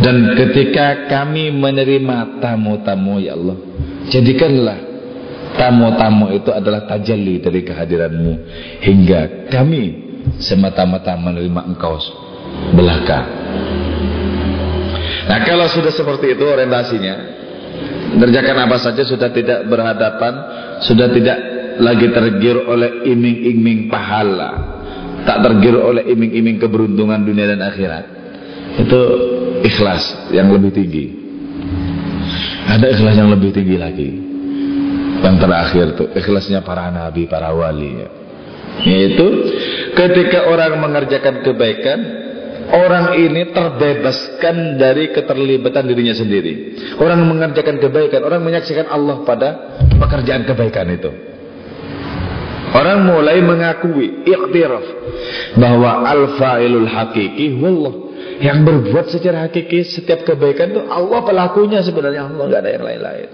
Dan 0.02 0.34
ketika 0.34 1.06
kami 1.06 1.52
menerima 1.52 2.40
tamu-tamu 2.40 3.20
ya 3.22 3.36
Allah 3.36 3.58
jadikanlah 4.08 4.78
tamu-tamu 5.54 6.32
itu 6.32 6.50
adalah 6.50 6.88
tajalli 6.88 7.38
dari 7.38 7.60
kehadiranmu 7.62 8.32
hingga 8.82 9.46
kami 9.52 9.82
semata-mata 10.40 11.12
menerima 11.14 11.60
engkau 11.70 12.00
belaka. 12.72 13.20
Nah 15.22 15.38
kalau 15.46 15.70
sudah 15.70 15.94
seperti 15.94 16.34
itu 16.34 16.42
orientasinya 16.42 17.14
Mengerjakan 18.12 18.68
apa 18.68 18.76
saja 18.82 19.06
sudah 19.06 19.30
tidak 19.30 19.64
berhadapan 19.70 20.34
Sudah 20.82 21.08
tidak 21.14 21.38
lagi 21.78 22.10
tergiur 22.10 22.68
oleh 22.68 23.06
iming-iming 23.06 23.86
pahala 23.86 24.71
Tak 25.22 25.38
tergiur 25.42 25.82
oleh 25.82 26.02
iming-iming 26.10 26.58
keberuntungan 26.58 27.22
dunia 27.22 27.50
dan 27.54 27.62
akhirat 27.62 28.04
Itu 28.78 29.00
ikhlas 29.62 30.32
yang 30.34 30.50
lebih 30.50 30.74
tinggi 30.74 31.06
Ada 32.66 32.86
ikhlas 32.98 33.14
yang 33.18 33.30
lebih 33.30 33.50
tinggi 33.54 33.76
lagi 33.78 34.10
Yang 35.22 35.36
terakhir 35.38 35.86
tuh 35.94 36.08
ikhlasnya 36.18 36.66
para 36.66 36.90
nabi, 36.90 37.30
para 37.30 37.54
wali 37.54 37.90
ya. 38.02 38.08
Yaitu 38.82 39.26
ketika 39.94 40.50
orang 40.50 40.80
mengerjakan 40.82 41.46
kebaikan 41.46 41.98
orang 42.72 43.20
ini 43.20 43.52
terbebaskan 43.52 44.80
dari 44.80 45.12
keterlibatan 45.12 45.84
dirinya 45.84 46.16
sendiri. 46.16 46.78
Orang 46.96 47.26
mengerjakan 47.28 47.78
kebaikan, 47.78 48.24
orang 48.24 48.40
menyaksikan 48.40 48.88
Allah 48.88 49.22
pada 49.26 49.48
pekerjaan 49.98 50.48
kebaikan 50.48 50.88
itu. 50.88 51.31
Orang 52.72 53.04
mulai 53.04 53.44
mengakui 53.44 54.24
iktiraf 54.24 54.84
bahwa 55.60 56.08
al-fa'ilul 56.08 56.88
hakiki 56.88 57.60
wallah 57.60 57.94
yang 58.40 58.64
berbuat 58.64 59.12
secara 59.12 59.44
hakiki 59.46 59.84
setiap 59.84 60.24
kebaikan 60.24 60.72
itu 60.72 60.82
Allah 60.88 61.20
pelakunya 61.20 61.84
sebenarnya 61.84 62.32
Allah 62.32 62.44
nggak 62.48 62.60
ada 62.64 62.70
yang 62.72 62.84
lain-lain. 62.84 63.28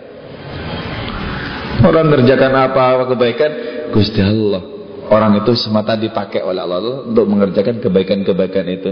Orang 1.78 2.04
mengerjakan 2.10 2.52
apa, 2.58 2.82
apa 2.98 3.04
kebaikan 3.14 3.50
Gusti 3.94 4.18
Allah 4.18 4.78
Orang 5.08 5.40
itu 5.40 5.56
semata 5.56 5.96
dipakai 5.96 6.44
oleh 6.44 6.60
Allah 6.60 7.08
untuk 7.08 7.24
mengerjakan 7.24 7.80
kebaikan-kebaikan 7.80 8.64
itu. 8.68 8.90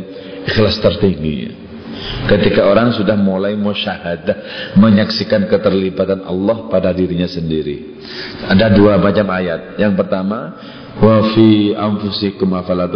Ikhlas 0.48 0.80
tertinggi. 0.80 1.65
Ketika 2.26 2.66
orang 2.66 2.90
sudah 2.92 3.14
mulai 3.14 3.54
musyahadah 3.54 4.72
menyaksikan 4.74 5.46
keterlibatan 5.46 6.26
Allah 6.26 6.66
pada 6.66 6.90
dirinya 6.90 7.30
sendiri. 7.30 8.02
Ada 8.50 8.74
dua 8.74 8.98
macam 8.98 9.30
ayat. 9.30 9.78
Yang 9.78 9.94
pertama, 9.94 10.38
wa 10.98 11.16
fi 11.32 11.72
anfusikum 11.72 12.52
afala. 12.58 12.90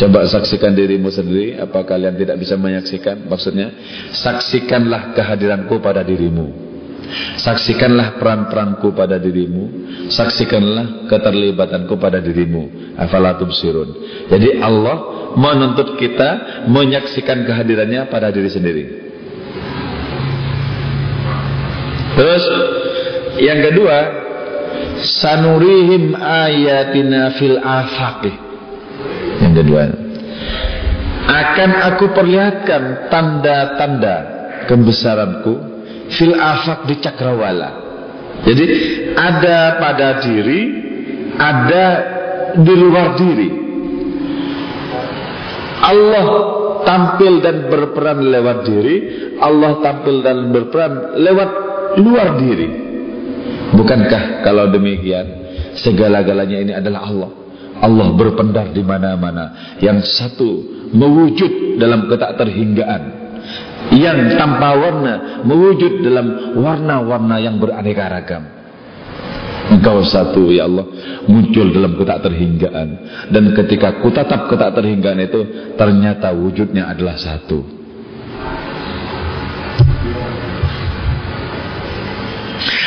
Coba 0.00 0.24
saksikan 0.24 0.72
dirimu 0.72 1.12
sendiri, 1.12 1.60
apa 1.60 1.84
kalian 1.84 2.16
tidak 2.16 2.40
bisa 2.40 2.56
menyaksikan? 2.56 3.28
Maksudnya, 3.28 3.68
saksikanlah 4.16 5.12
kehadiranku 5.12 5.78
pada 5.84 6.00
dirimu. 6.00 6.71
Saksikanlah 7.40 8.16
peran-peranku 8.16 8.92
pada 8.96 9.20
dirimu. 9.20 9.68
Saksikanlah 10.08 11.08
keterlibatanku 11.08 11.96
pada 12.00 12.20
dirimu. 12.20 12.94
Afalatum 12.96 13.48
sirun 13.52 13.88
Jadi 14.28 14.60
Allah 14.60 14.96
menuntut 15.32 15.96
kita 15.96 16.62
Menyaksikan 16.68 17.48
kehadirannya 17.48 18.04
pada 18.12 18.28
diri 18.28 18.50
sendiri. 18.52 18.84
Terus 22.16 22.44
Yang 23.40 23.60
kedua 23.72 23.98
Sanurihim 25.02 26.14
ayatina 26.14 27.34
fil 27.34 27.58
afaqi. 27.58 28.32
Yang 29.42 29.54
kedua 29.64 29.82
Akan 31.26 31.70
aku 31.74 32.12
perlihatkan 32.12 33.10
Tanda-tanda 33.10 34.16
Kebesaranku 34.70 35.71
fil 36.16 36.36
afak 36.36 36.88
di 36.88 36.94
cakrawala. 37.00 37.70
Jadi 38.42 38.64
ada 39.14 39.78
pada 39.78 40.08
diri, 40.24 40.60
ada 41.38 41.86
di 42.58 42.74
luar 42.74 43.14
diri. 43.14 43.50
Allah 45.82 46.26
tampil 46.82 47.42
dan 47.42 47.66
berperan 47.70 48.18
lewat 48.22 48.58
diri, 48.66 48.96
Allah 49.38 49.78
tampil 49.82 50.22
dan 50.22 50.50
berperan 50.50 51.18
lewat 51.18 51.50
luar 52.02 52.38
diri. 52.38 52.68
Bukankah 53.72 54.44
kalau 54.44 54.68
demikian 54.68 55.26
segala-galanya 55.80 56.58
ini 56.60 56.72
adalah 56.76 57.08
Allah? 57.08 57.30
Allah 57.82 58.14
berpendar 58.14 58.70
di 58.70 58.82
mana-mana. 58.84 59.74
Yang 59.82 60.06
satu 60.14 60.50
mewujud 60.94 61.82
dalam 61.82 62.06
ketak 62.06 62.38
terhinggaan 62.38 63.21
yang 63.90 64.38
tanpa 64.38 64.78
warna 64.78 65.42
mewujud 65.42 66.06
dalam 66.06 66.56
warna-warna 66.60 67.36
yang 67.42 67.58
beraneka 67.58 68.06
ragam. 68.06 68.44
Engkau 69.72 70.04
satu 70.04 70.52
ya 70.52 70.68
Allah 70.68 70.84
muncul 71.26 71.70
dalam 71.72 71.96
ketak 71.96 72.22
terhinggaan 72.26 72.88
dan 73.30 73.44
ketika 73.56 74.02
kutatap 74.04 74.50
ketak 74.50 74.74
terhinggaan 74.74 75.22
itu 75.22 75.40
ternyata 75.78 76.34
wujudnya 76.34 76.92
adalah 76.92 77.16
satu. 77.16 77.62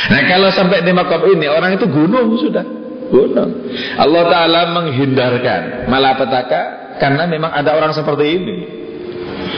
Nah 0.05 0.21
kalau 0.29 0.49
sampai 0.53 0.85
di 0.85 0.93
makam 0.93 1.25
ini 1.33 1.49
orang 1.49 1.73
itu 1.73 1.89
gunung 1.89 2.37
sudah 2.37 2.65
gunung. 3.09 3.51
Allah 3.97 4.23
Taala 4.29 4.61
menghindarkan 4.77 5.89
malapetaka 5.89 6.61
karena 7.01 7.25
memang 7.25 7.49
ada 7.49 7.73
orang 7.73 7.91
seperti 7.95 8.25
ini. 8.29 8.57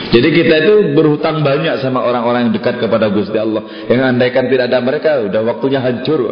Jadi 0.08 0.28
kita 0.32 0.54
itu 0.64 0.74
berhutang 0.96 1.44
banyak 1.44 1.84
sama 1.84 2.00
orang-orang 2.04 2.48
yang 2.48 2.52
dekat 2.56 2.80
kepada 2.80 3.12
Gusti 3.12 3.36
Allah. 3.36 3.86
Yang 3.86 4.00
andaikan 4.08 4.44
tidak 4.48 4.72
ada 4.72 4.78
mereka, 4.80 5.10
udah 5.28 5.40
waktunya 5.44 5.80
hancur. 5.84 6.24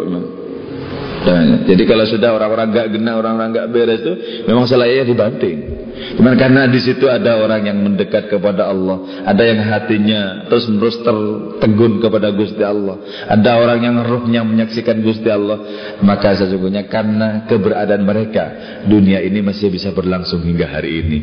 Jadi 1.67 1.83
kalau 1.91 2.07
sudah 2.07 2.39
orang-orang 2.39 2.71
gak 2.71 2.89
gena, 2.95 3.19
orang-orang 3.19 3.51
gak 3.51 3.69
beres 3.75 3.99
itu, 3.99 4.13
memang 4.47 4.65
selayaknya 4.71 5.05
dibanting. 5.11 5.59
Cuman 5.97 6.37
karena 6.37 6.69
di 6.69 6.79
situ 6.79 7.09
ada 7.09 7.41
orang 7.41 7.67
yang 7.67 7.83
mendekat 7.83 8.29
kepada 8.29 8.69
Allah, 8.69 9.25
ada 9.27 9.43
yang 9.43 9.65
hatinya 9.65 10.45
terus 10.47 10.69
menerus 10.69 11.01
tertegun 11.01 11.99
kepada 12.05 12.31
Gusti 12.37 12.61
Allah, 12.61 13.01
ada 13.27 13.59
orang 13.59 13.81
yang 13.81 13.97
rohnya 14.05 14.45
menyaksikan 14.45 15.01
Gusti 15.01 15.27
Allah, 15.33 15.57
maka 16.05 16.37
sesungguhnya 16.37 16.87
karena 16.87 17.49
keberadaan 17.49 18.05
mereka, 18.05 18.45
dunia 18.85 19.25
ini 19.25 19.41
masih 19.41 19.73
bisa 19.73 19.91
berlangsung 19.91 20.45
hingga 20.45 20.69
hari 20.69 21.01
ini. 21.01 21.19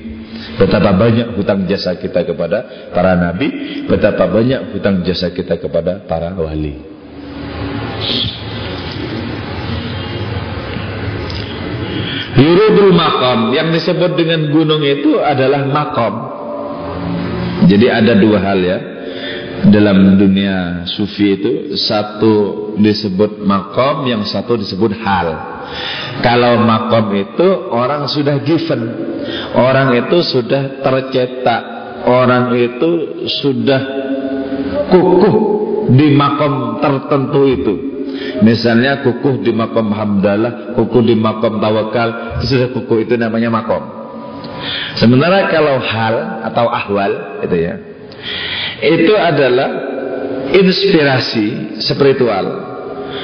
Betapa 0.53 0.93
banyak 0.93 1.33
hutang 1.33 1.65
jasa 1.65 1.97
kita 1.97 2.23
kepada 2.23 2.89
para 2.93 3.17
nabi, 3.17 3.81
betapa 3.89 4.29
banyak 4.29 4.75
hutang 4.75 5.01
jasa 5.01 5.33
kita 5.33 5.57
kepada 5.57 6.05
para 6.05 6.35
wali. 6.37 6.77
Yurudul 12.33 12.93
makom 12.97 13.53
yang 13.53 13.69
disebut 13.69 14.17
dengan 14.17 14.49
gunung 14.49 14.81
itu 14.81 15.21
adalah 15.21 15.63
makom. 15.69 16.13
Jadi 17.69 17.87
ada 17.87 18.13
dua 18.19 18.37
hal 18.43 18.59
ya 18.59 18.92
dalam 19.71 20.19
dunia 20.19 20.83
sufi 20.89 21.39
itu 21.39 21.51
satu 21.79 22.33
disebut 22.79 23.43
makom 23.43 24.07
yang 24.09 24.23
satu 24.27 24.59
disebut 24.59 24.91
hal. 24.99 25.27
Kalau 26.19 26.59
makom 26.63 27.13
itu 27.15 27.47
orang 27.71 28.09
sudah 28.11 28.43
given. 28.43 28.81
Orang 29.55 29.95
itu 29.95 30.19
sudah 30.23 30.83
tercetak. 30.83 31.61
Orang 32.03 32.51
itu 32.59 33.23
sudah 33.39 33.81
kukuh 34.91 35.35
di 35.95 36.07
makom 36.11 36.83
tertentu 36.83 37.41
itu. 37.47 37.75
Misalnya 38.43 38.99
kukuh 39.01 39.39
di 39.41 39.55
makom 39.55 39.89
hamdalah 39.89 40.75
kukuh 40.75 41.01
di 41.01 41.15
makom 41.15 41.57
tawakal 41.57 42.39
sudah 42.43 42.69
kukuh 42.75 43.07
itu 43.07 43.15
namanya 43.17 43.49
makom 43.49 43.83
sementara 44.97 45.49
kalau 45.49 45.81
hal 45.81 46.15
atau 46.45 46.65
ahwal 46.69 47.11
itu 47.45 47.57
ya 47.57 47.75
itu 48.83 49.13
adalah 49.15 49.69
inspirasi 50.51 51.79
spiritual 51.79 52.45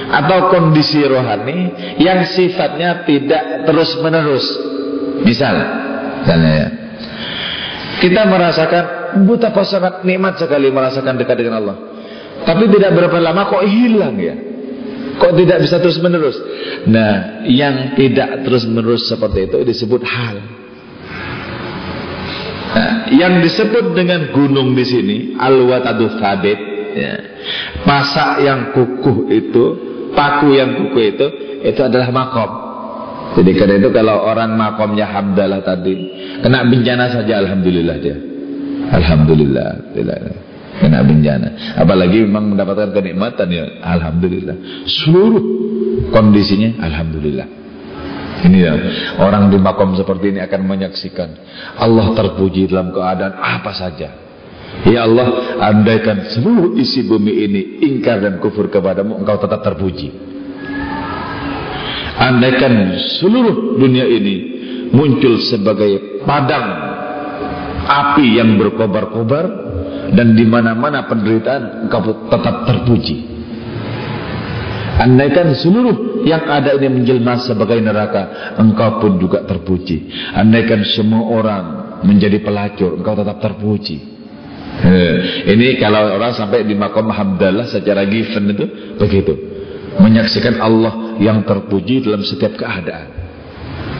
atau 0.10 0.50
kondisi 0.50 1.04
rohani 1.04 1.76
yang 2.00 2.24
sifatnya 2.26 3.04
tidak 3.04 3.68
terus 3.68 4.00
menerus 4.00 4.46
misal 5.28 5.56
misalnya 6.24 6.52
ya. 6.56 6.68
Kita 8.00 8.24
merasakan 8.32 8.84
betapa 9.28 9.68
sangat 9.68 10.08
nikmat 10.08 10.40
sekali 10.40 10.72
merasakan 10.72 11.20
dekat 11.20 11.36
dengan 11.36 11.60
Allah. 11.60 11.78
Tapi 12.48 12.72
tidak 12.72 12.96
berapa 12.96 13.20
lama 13.20 13.52
kok 13.52 13.68
hilang 13.68 14.16
ya. 14.16 14.36
Kok 15.20 15.36
tidak 15.36 15.68
bisa 15.68 15.84
terus 15.84 16.00
menerus 16.00 16.40
nah 16.88 17.44
yang 17.44 17.98
tidak 18.00 18.48
terus 18.48 18.64
menerus 18.64 19.12
seperti 19.12 19.52
itu 19.52 19.58
disebut 19.68 20.02
hal 20.08 20.40
yang 23.16 23.42
disebut 23.42 23.98
dengan 23.98 24.30
gunung 24.30 24.78
di 24.78 24.86
sini 24.86 25.18
al-watadu 25.36 26.22
thabit 26.22 26.60
ya. 26.94 27.14
Pasak 27.82 28.46
yang 28.46 28.76
kukuh 28.76 29.26
itu, 29.32 29.64
paku 30.14 30.54
yang 30.54 30.78
kukuh 30.78 31.04
itu 31.04 31.28
itu 31.66 31.82
adalah 31.82 32.10
makom. 32.14 32.52
Jadi 33.40 33.52
karena 33.58 33.76
itu 33.78 33.90
kalau 33.94 34.26
orang 34.26 34.58
makomnya 34.58 35.06
hamdalah 35.06 35.62
tadi 35.62 35.94
kena 36.42 36.66
bencana 36.66 37.14
saja 37.14 37.42
alhamdulillah 37.46 37.98
dia. 38.02 38.18
Alhamdulillah, 38.90 39.94
kena 40.82 41.06
bencana. 41.06 41.78
Apalagi 41.78 42.26
memang 42.26 42.58
mendapatkan 42.58 42.90
kenikmatan 42.90 43.48
ya 43.54 43.66
alhamdulillah. 43.86 44.86
Seluruh 44.90 45.44
kondisinya 46.10 46.82
alhamdulillah. 46.82 47.59
Ini 48.40 48.58
ya, 48.64 48.74
orang 49.20 49.52
di 49.52 49.60
makom 49.60 50.00
seperti 50.00 50.32
ini 50.32 50.40
akan 50.40 50.62
menyaksikan 50.64 51.30
Allah 51.76 52.16
terpuji 52.16 52.72
dalam 52.72 52.96
keadaan 52.96 53.36
apa 53.36 53.72
saja. 53.76 54.10
Ya 54.88 55.04
Allah, 55.04 55.60
andaikan 55.60 56.32
seluruh 56.32 56.78
isi 56.80 57.04
bumi 57.04 57.34
ini 57.36 57.62
ingkar 57.84 58.24
dan 58.24 58.40
kufur 58.40 58.72
kepadamu, 58.72 59.20
engkau 59.20 59.36
tetap 59.44 59.60
terpuji. 59.60 60.14
Andaikan 62.20 62.96
seluruh 63.20 63.80
dunia 63.80 64.08
ini 64.08 64.36
muncul 64.92 65.40
sebagai 65.44 66.24
padang 66.24 66.68
api 67.90 68.40
yang 68.40 68.56
berkobar-kobar 68.56 69.46
dan 70.16 70.38
di 70.38 70.46
mana-mana 70.48 71.06
penderitaan, 71.12 71.88
engkau 71.88 72.30
tetap 72.32 72.56
terpuji. 72.70 73.39
Andaikan 75.00 75.56
seluruh 75.56 76.28
yang 76.28 76.44
ada 76.44 76.76
ini 76.76 76.92
menjelma 76.92 77.40
sebagai 77.40 77.80
neraka, 77.80 78.54
engkau 78.60 79.00
pun 79.00 79.16
juga 79.16 79.48
terpuji. 79.48 80.12
Andaikan 80.36 80.84
semua 80.84 81.24
orang 81.32 81.64
menjadi 82.04 82.44
pelacur, 82.44 83.00
engkau 83.00 83.16
tetap 83.16 83.40
terpuji. 83.40 84.20
Eh, 84.80 85.16
ini 85.56 85.80
kalau 85.80 86.20
orang 86.20 86.36
sampai 86.36 86.68
di 86.68 86.76
makom 86.76 87.08
hamdalah 87.12 87.68
secara 87.72 88.04
given 88.12 88.52
itu 88.52 88.66
begitu. 89.00 89.34
Menyaksikan 90.00 90.60
Allah 90.60 91.16
yang 91.20 91.48
terpuji 91.48 92.04
dalam 92.04 92.24
setiap 92.24 92.60
keadaan. 92.60 93.20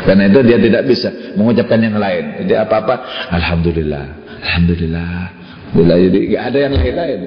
Karena 0.04 0.32
itu 0.32 0.40
dia 0.48 0.60
tidak 0.60 0.84
bisa 0.88 1.10
mengucapkan 1.36 1.80
yang 1.80 1.96
lain. 1.96 2.44
Jadi 2.44 2.56
apa-apa, 2.56 3.28
Alhamdulillah, 3.36 4.06
Alhamdulillah. 4.44 5.39
Bila 5.70 5.94
jadi 5.96 6.20
gak 6.34 6.44
ada 6.54 6.58
yang 6.66 6.74
lain-lain. 6.74 7.20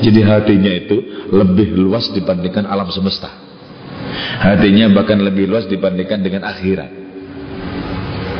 Jadi 0.00 0.20
hatinya 0.24 0.72
itu 0.72 0.96
lebih 1.28 1.76
luas 1.76 2.08
dibandingkan 2.10 2.64
alam 2.64 2.88
semesta. 2.88 3.28
Hatinya 4.42 4.90
bahkan 4.90 5.20
lebih 5.20 5.46
luas 5.46 5.68
dibandingkan 5.68 6.24
dengan 6.24 6.48
akhirat. 6.48 6.90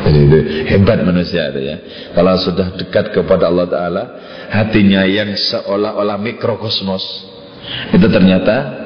Jadi 0.03 0.19
itu 0.19 0.39
hebat 0.67 0.99
manusia 1.07 1.55
itu 1.55 1.61
ya. 1.63 1.77
Kalau 2.17 2.35
sudah 2.43 2.75
dekat 2.75 3.15
kepada 3.15 3.47
Allah 3.47 3.71
Taala, 3.71 4.05
hatinya 4.51 5.07
yang 5.07 5.31
seolah-olah 5.39 6.19
mikrokosmos 6.19 7.05
itu 7.95 8.07
ternyata 8.11 8.83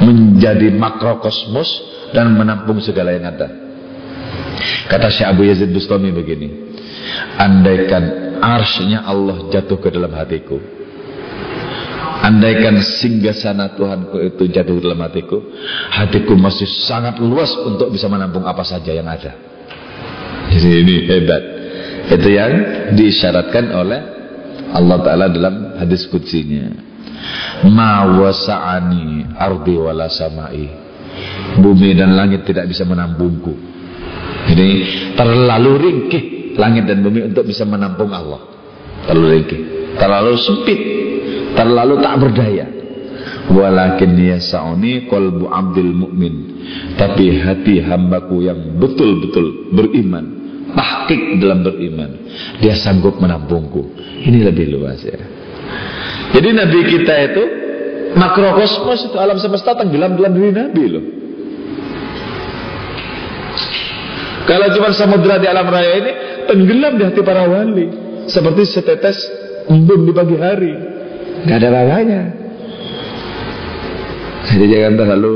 menjadi 0.00 0.72
makrokosmos 0.72 1.68
dan 2.16 2.32
menampung 2.32 2.80
segala 2.80 3.12
yang 3.12 3.28
ada. 3.28 3.48
Kata 4.88 5.12
Syekh 5.12 5.28
Abu 5.28 5.44
Yazid 5.44 5.68
Bustami 5.76 6.08
begini, 6.08 6.48
andaikan 7.36 8.25
arsnya 8.40 9.04
Allah 9.04 9.48
jatuh 9.52 9.78
ke 9.80 9.88
dalam 9.92 10.12
hatiku, 10.12 10.58
Andaikan 12.16 12.80
singgah 12.82 13.36
sana 13.36 13.76
Tuhanku 13.76 14.18
itu 14.18 14.48
jatuh 14.50 14.80
dalam 14.80 14.98
hatiku 15.04 15.46
Hatiku 15.94 16.34
masih 16.34 16.66
sangat 16.88 17.20
luas 17.20 17.52
untuk 17.54 17.92
bisa 17.92 18.08
menampung 18.10 18.42
apa 18.42 18.64
saja 18.66 18.90
yang 18.90 19.06
ada. 19.06 19.36
Jadi 20.50 20.68
ini 20.80 20.94
hebat. 21.06 21.42
Itu 22.06 22.28
yang 22.30 22.52
diisyaratkan 22.98 23.70
oleh 23.70 24.00
Allah 24.74 24.98
Ta'ala 25.02 25.26
dalam 25.30 25.78
hadis 25.78 26.06
kutsinya 26.10 26.70
Ma 27.66 28.06
wasa'ani 28.06 29.36
ardi 29.36 29.74
wala 29.74 30.06
samai. 30.10 30.66
Bumi 31.58 31.96
dan 31.96 32.12
langit 32.12 32.44
tidak 32.44 32.68
bisa 32.68 32.84
menampungku. 32.84 33.54
Jadi 34.46 34.68
terlalu 35.16 35.72
ringkih 35.80 36.24
langit 36.56 36.88
dan 36.88 37.04
bumi 37.04 37.28
untuk 37.28 37.44
bisa 37.46 37.62
menampung 37.68 38.10
Allah. 38.10 38.42
Terlalu 39.06 39.28
ringkih 39.38 39.60
Terlalu 39.96 40.32
sempit 40.36 40.80
terlalu 41.56 42.04
tak 42.04 42.14
berdaya. 42.20 42.66
Walakin 43.46 44.12
yasa'uni 44.18 45.08
qalbu 45.08 45.48
abdil 45.48 45.92
mu'min. 45.94 46.34
Tapi 47.00 47.40
hati 47.40 47.80
hambaku 47.80 48.44
yang 48.44 48.76
betul-betul 48.76 49.72
beriman 49.72 50.36
tahqiq 50.76 51.40
dalam 51.40 51.64
beriman 51.64 52.10
dia 52.60 52.76
sanggup 52.76 53.16
menampungku. 53.16 53.96
Ini 54.26 54.44
lebih 54.52 54.76
luas 54.76 55.00
ya. 55.00 55.16
Jadi 56.36 56.48
nabi 56.52 56.80
kita 56.84 57.14
itu 57.32 57.42
makrokosmos 58.18 59.08
itu 59.08 59.16
alam 59.16 59.38
semesta 59.40 59.72
tenggelam 59.78 60.18
dalam 60.18 60.32
diri 60.36 60.50
nabi 60.52 60.84
loh. 60.90 61.04
Kalau 64.46 64.66
cuma 64.78 64.94
samudra 64.94 65.42
di 65.42 65.46
alam 65.50 65.66
raya 65.66 65.92
ini 65.98 66.12
tenggelam 66.46 66.98
di 66.98 67.04
hati 67.06 67.20
para 67.22 67.44
wali 67.46 67.86
seperti 68.30 68.62
setetes 68.66 69.18
embun 69.66 70.06
di 70.06 70.12
pagi 70.14 70.36
hari 70.38 70.74
Gak 71.46 71.58
ada 71.62 71.68
lalanya. 71.70 72.20
Jadi 74.46 74.64
jangan 74.72 74.94
terlalu 74.98 75.34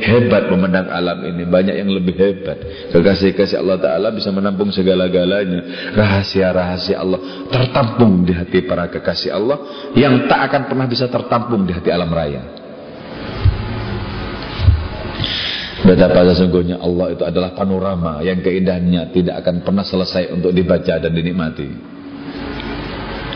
hebat 0.00 0.48
memandang 0.48 0.88
alam 0.88 1.20
ini. 1.26 1.42
Banyak 1.44 1.74
yang 1.76 1.90
lebih 1.92 2.14
hebat. 2.16 2.58
Kekasih-kasih 2.92 3.60
Allah 3.60 3.76
Ta'ala 3.80 4.08
bisa 4.14 4.32
menampung 4.32 4.72
segala-galanya. 4.72 5.92
Rahasia-rahasia 5.96 6.96
Allah 6.96 7.20
tertampung 7.52 8.24
di 8.24 8.32
hati 8.32 8.64
para 8.64 8.88
kekasih 8.88 9.36
Allah. 9.36 9.58
Yang 9.96 10.28
tak 10.28 10.40
akan 10.48 10.62
pernah 10.70 10.86
bisa 10.88 11.08
tertampung 11.12 11.68
di 11.68 11.72
hati 11.76 11.90
alam 11.92 12.08
raya. 12.08 12.59
Betapa 15.80 16.28
sesungguhnya 16.32 16.76
Allah 16.80 17.16
itu 17.16 17.24
adalah 17.24 17.56
panorama 17.56 18.20
yang 18.20 18.44
keindahannya 18.44 19.10
tidak 19.16 19.40
akan 19.44 19.64
pernah 19.64 19.84
selesai 19.84 20.28
untuk 20.34 20.52
dibaca 20.52 21.00
dan 21.00 21.12
dinikmati. 21.12 21.70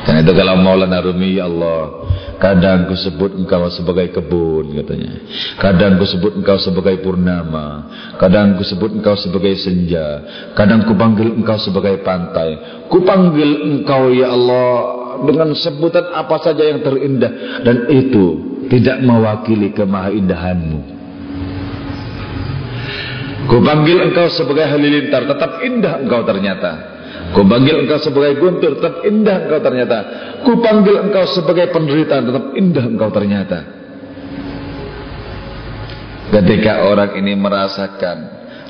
Karena 0.04 0.20
itu 0.20 0.33
kalau 0.37 0.61
Maulana 0.61 1.00
Rumi 1.00 1.40
ya 1.40 1.48
Allah 1.48 2.04
Kadang 2.35 2.90
ku 2.90 2.94
sebut 2.98 3.38
engkau 3.38 3.70
sebagai 3.70 4.11
kebun 4.11 4.74
katanya. 4.74 5.22
Kadang 5.57 5.96
ku 5.96 6.04
sebut 6.04 6.35
engkau 6.35 6.59
sebagai 6.59 6.98
purnama. 7.00 7.88
Kadang 8.18 8.59
ku 8.59 8.66
sebut 8.66 8.90
engkau 8.90 9.14
sebagai 9.14 9.54
senja. 9.57 10.20
Kadang 10.59 10.85
ku 10.85 10.98
panggil 10.98 11.30
engkau 11.30 11.57
sebagai 11.57 12.02
pantai. 12.02 12.85
Ku 12.90 13.07
panggil 13.07 13.64
engkau 13.64 14.11
ya 14.11 14.35
Allah 14.35 15.02
Dengan 15.14 15.54
sebutan 15.54 16.11
apa 16.11 16.42
saja 16.42 16.68
yang 16.68 16.83
terindah. 16.83 17.62
Dan 17.62 17.87
itu 17.87 18.59
tidak 18.66 18.98
mewakili 18.98 19.70
kemahaindahanmu 19.70 21.03
Ku 23.44 23.61
panggil 23.61 24.11
engkau 24.11 24.33
sebagai 24.33 24.64
halilintar 24.64 25.28
Tetap 25.28 25.61
indah 25.62 26.00
engkau 26.00 26.24
ternyata 26.24 26.94
Ku 27.33 27.42
panggil 27.48 27.83
engkau 27.87 27.98
sebagai 27.98 28.37
guntur, 28.37 28.76
tetap 28.78 29.02
indah 29.07 29.48
engkau 29.48 29.61
ternyata. 29.64 29.98
Ku 30.44 30.61
panggil 30.61 31.02
engkau 31.09 31.24
sebagai 31.33 31.72
penderitaan, 31.72 32.30
tetap 32.30 32.44
indah 32.54 32.85
engkau 32.85 33.09
ternyata. 33.11 33.59
Ketika 36.35 36.90
orang 36.90 37.14
ini 37.16 37.33
merasakan 37.38 38.16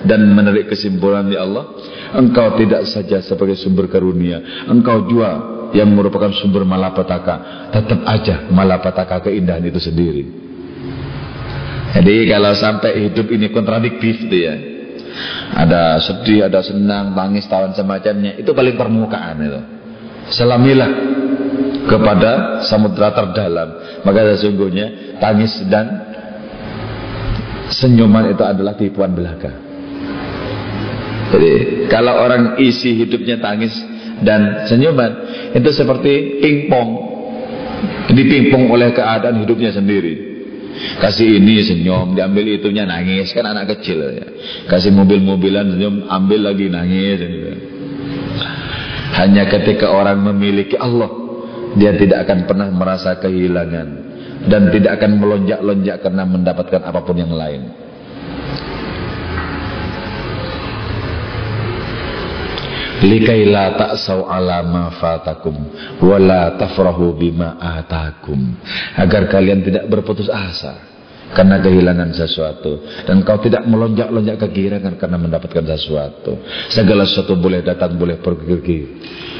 dan 0.04 0.20
menarik 0.32 0.68
kesimpulan 0.68 1.26
di 1.26 1.36
Allah, 1.36 1.64
engkau 2.12 2.54
tidak 2.60 2.84
saja 2.88 3.24
sebagai 3.24 3.56
sumber 3.56 3.88
karunia, 3.88 4.68
engkau 4.68 5.08
juga 5.08 5.32
yang 5.72 5.90
merupakan 5.90 6.30
sumber 6.32 6.62
malapetaka. 6.62 7.68
Tetap 7.72 8.00
aja 8.06 8.48
malapetaka 8.52 9.28
keindahan 9.28 9.64
itu 9.64 9.80
sendiri. 9.80 10.43
Jadi 11.94 12.26
kalau 12.26 12.52
sampai 12.58 13.06
hidup 13.06 13.30
ini 13.30 13.54
kontradiktif 13.54 14.26
tuh 14.26 14.40
ya, 14.40 14.54
ada 15.54 16.02
sedih, 16.02 16.50
ada 16.50 16.58
senang, 16.58 17.14
tangis, 17.14 17.46
tawan 17.46 17.70
semacamnya. 17.70 18.34
Itu 18.34 18.50
paling 18.50 18.74
permukaan 18.74 19.36
itu. 19.38 19.60
Selamilah 20.34 20.90
kepada 21.86 22.64
samudra 22.66 23.14
terdalam. 23.14 24.02
Maka 24.02 24.34
sesungguhnya 24.34 25.16
tangis 25.22 25.54
dan 25.70 25.86
senyuman 27.70 28.34
itu 28.34 28.42
adalah 28.42 28.74
tipuan 28.74 29.14
belaka. 29.14 29.54
Jadi 31.30 31.52
kalau 31.86 32.14
orang 32.26 32.58
isi 32.58 32.98
hidupnya 32.98 33.38
tangis 33.38 33.74
dan 34.26 34.66
senyuman 34.66 35.10
itu 35.54 35.70
seperti 35.70 36.42
pingpong 36.42 36.90
dipingpong 38.10 38.70
oleh 38.70 38.90
keadaan 38.90 39.42
hidupnya 39.46 39.70
sendiri. 39.70 40.33
Kasih 40.98 41.38
ini 41.38 41.62
senyum, 41.62 42.18
diambil 42.18 42.58
itunya 42.58 42.82
nangis, 42.82 43.30
kan 43.30 43.46
anak 43.46 43.78
kecil 43.78 44.02
ya. 44.02 44.26
Kasih 44.66 44.90
mobil-mobilan 44.90 45.74
senyum, 45.74 46.10
ambil 46.10 46.50
lagi 46.50 46.66
nangis. 46.66 47.18
Gitu. 47.22 47.50
Hanya 49.14 49.46
ketika 49.46 49.94
orang 49.94 50.18
memiliki 50.26 50.74
Allah, 50.74 51.10
dia 51.78 51.94
tidak 51.94 52.26
akan 52.26 52.38
pernah 52.50 52.68
merasa 52.70 53.14
kehilangan 53.18 53.88
dan 54.50 54.70
tidak 54.74 54.98
akan 54.98 55.22
melonjak-lonjak 55.22 56.02
karena 56.02 56.22
mendapatkan 56.26 56.82
apa 56.82 57.00
pun 57.02 57.16
yang 57.18 57.30
lain. 57.30 57.83
Likai 63.04 63.44
la 63.46 63.76
ta'sau 63.76 64.26
ala 64.26 64.64
ma 64.64 64.90
fatakum 64.96 65.54
wa 66.00 66.16
la 66.16 66.56
tafrahu 66.56 67.14
bima 67.14 67.60
atakum. 67.60 68.56
Agar 68.96 69.28
kalian 69.28 69.60
tidak 69.60 69.84
berputus 69.92 70.32
asa 70.32 70.94
karena 71.34 71.60
kehilangan 71.60 72.14
sesuatu. 72.14 72.80
Dan 73.04 73.20
kau 73.26 73.36
tidak 73.42 73.66
melonjak-lonjak 73.68 74.40
kegirangan 74.48 74.94
karena 74.96 75.18
mendapatkan 75.20 75.64
sesuatu. 75.76 76.40
Segala 76.72 77.04
sesuatu 77.04 77.36
boleh 77.36 77.60
datang 77.60 77.98
boleh 77.98 78.22
pergi. 78.22 78.78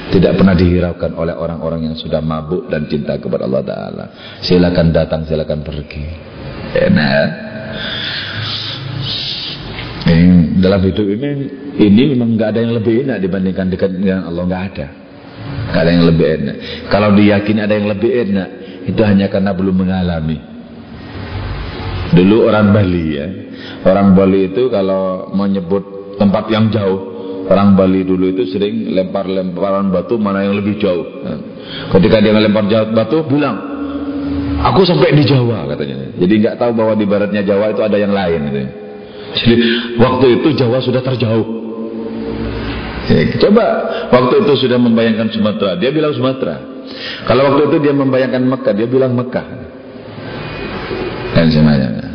Tidak 0.05 0.37
pernah 0.37 0.53
dihiraukan 0.53 1.17
oleh 1.17 1.33
orang-orang 1.33 1.89
yang 1.89 1.97
sudah 1.97 2.21
mabuk 2.21 2.69
dan 2.69 2.85
cinta 2.93 3.17
kepada 3.17 3.49
Allah 3.49 3.65
Ta'ala. 3.65 4.05
Silakan 4.45 4.93
datang 4.93 5.25
silakan 5.25 5.65
pergi. 5.65 6.05
Enak. 6.77 7.29
Ini, 10.05 10.61
dalam 10.61 10.85
hidup 10.85 11.07
ini 11.09 11.64
ini 11.75 12.15
memang 12.15 12.39
nggak 12.39 12.49
ada 12.55 12.61
yang 12.63 12.75
lebih 12.79 12.95
enak 13.07 13.19
dibandingkan 13.19 13.67
dekat 13.73 13.91
dengan 13.95 14.31
Allah 14.31 14.43
nggak 14.47 14.63
ada. 14.75 14.87
Nggak 15.71 15.83
ada 15.83 15.91
yang 15.91 16.05
lebih 16.07 16.27
enak. 16.39 16.57
Kalau 16.93 17.09
diyakini 17.15 17.61
ada 17.61 17.75
yang 17.75 17.89
lebih 17.91 18.11
enak 18.11 18.49
itu 18.87 19.01
hanya 19.03 19.27
karena 19.27 19.51
belum 19.57 19.75
mengalami. 19.75 20.39
Dulu 22.15 22.37
orang 22.47 22.71
Bali 22.71 23.07
ya. 23.11 23.27
Orang 23.85 24.15
Bali 24.15 24.55
itu 24.55 24.71
kalau 24.71 25.35
mau 25.35 25.51
nyebut 25.51 26.15
tempat 26.15 26.47
yang 26.53 26.71
jauh 26.71 27.15
orang 27.49 27.77
Bali 27.77 28.07
dulu 28.07 28.33
itu 28.33 28.49
sering 28.49 28.95
lempar-lemparan 28.95 29.93
batu 29.93 30.17
mana 30.17 30.47
yang 30.47 30.57
lebih 30.57 30.81
jauh. 30.81 31.05
Ketika 31.93 32.23
dia 32.23 32.33
melempar 32.33 32.65
batu 32.93 33.25
bilang 33.29 33.57
aku 34.63 34.87
sampai 34.87 35.13
di 35.13 35.25
Jawa 35.27 35.69
katanya. 35.69 36.15
Jadi 36.17 36.33
nggak 36.41 36.57
tahu 36.57 36.71
bahwa 36.73 36.95
di 36.97 37.05
baratnya 37.05 37.43
Jawa 37.45 37.75
itu 37.75 37.83
ada 37.83 37.97
yang 37.99 38.13
lain 38.15 38.41
gitu. 38.49 38.61
Jadi 39.35 39.55
waktu 39.99 40.27
itu 40.41 40.49
Jawa 40.55 40.79
sudah 40.81 41.03
terjauh. 41.03 41.64
Jadi, 43.10 43.42
coba 43.42 43.66
waktu 44.14 44.46
itu 44.46 44.70
sudah 44.70 44.78
membayangkan 44.78 45.34
Sumatera, 45.34 45.74
dia 45.80 45.90
bilang 45.90 46.14
Sumatera. 46.14 46.62
Kalau 47.26 47.42
waktu 47.50 47.74
itu 47.74 47.78
dia 47.90 47.94
membayangkan 47.94 48.44
Mekah, 48.46 48.74
dia 48.74 48.88
bilang 48.90 49.14
Mekah. 49.18 49.48
Dan 51.34 51.48
semuanya. 51.50 52.10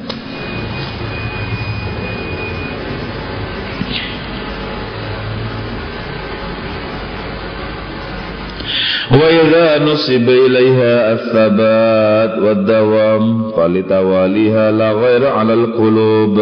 وإذا 9.14 9.84
نصب 9.84 10.28
إليها 10.28 11.12
الثبات 11.12 12.32
والدوام 12.42 13.50
فلتواليها 13.56 14.64
لا 14.72 14.90
غير 14.92 15.22
على 15.26 15.54
القلوب 15.54 16.34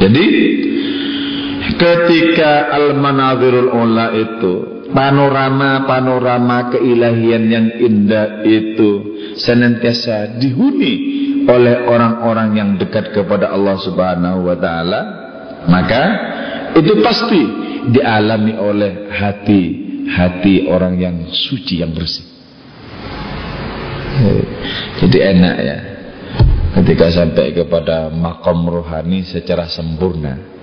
jadi 0.00 0.26
ketika 1.75 2.71
al-manazirul 2.71 3.71
ula 3.71 4.15
itu 4.15 4.53
panorama-panorama 4.91 6.71
keilahian 6.75 7.43
yang 7.51 7.67
indah 7.75 8.45
itu 8.47 8.91
senantiasa 9.35 10.39
dihuni 10.39 10.93
oleh 11.45 11.85
orang-orang 11.85 12.49
yang 12.57 12.69
dekat 12.79 13.11
kepada 13.11 13.51
Allah 13.53 13.75
Subhanahu 13.81 14.47
wa 14.47 14.57
taala 14.57 15.01
maka 15.67 16.03
itu 16.75 16.99
pasti 17.01 17.41
dialami 17.91 18.53
oleh 18.57 19.09
hati-hati 19.13 20.69
orang 20.69 20.97
yang 20.97 21.15
suci 21.29 21.81
yang 21.85 21.93
bersih. 21.93 22.25
Jadi 24.95 25.17
enak 25.21 25.57
ya 25.59 25.77
ketika 26.81 27.11
sampai 27.11 27.51
kepada 27.51 28.11
makom 28.11 28.67
rohani 28.67 29.27
secara 29.27 29.67
sempurna 29.67 30.54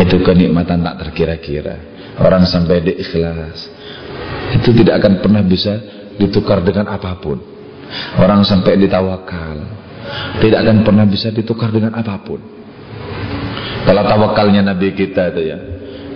itu 0.00 0.16
kenikmatan 0.22 0.80
tak 0.84 0.96
terkira-kira. 1.06 1.76
Orang 2.20 2.44
sampai 2.44 2.84
di 2.84 2.92
ikhlas. 3.00 3.70
Itu 4.60 4.74
tidak 4.76 5.00
akan 5.00 5.24
pernah 5.24 5.42
bisa 5.46 5.78
ditukar 6.20 6.60
dengan 6.60 6.90
apa 6.92 7.16
pun. 7.16 7.38
Orang 8.20 8.44
sampai 8.46 8.78
ditawakal 8.78 9.80
tidak 10.42 10.58
akan 10.66 10.76
pernah 10.82 11.06
bisa 11.06 11.30
ditukar 11.30 11.70
dengan 11.70 11.96
apa 11.96 12.18
pun. 12.22 12.40
Kalau 13.86 14.02
tawakalnya 14.04 14.60
Nabi 14.60 14.92
kita 14.92 15.32
itu 15.32 15.42
ya 15.48 15.58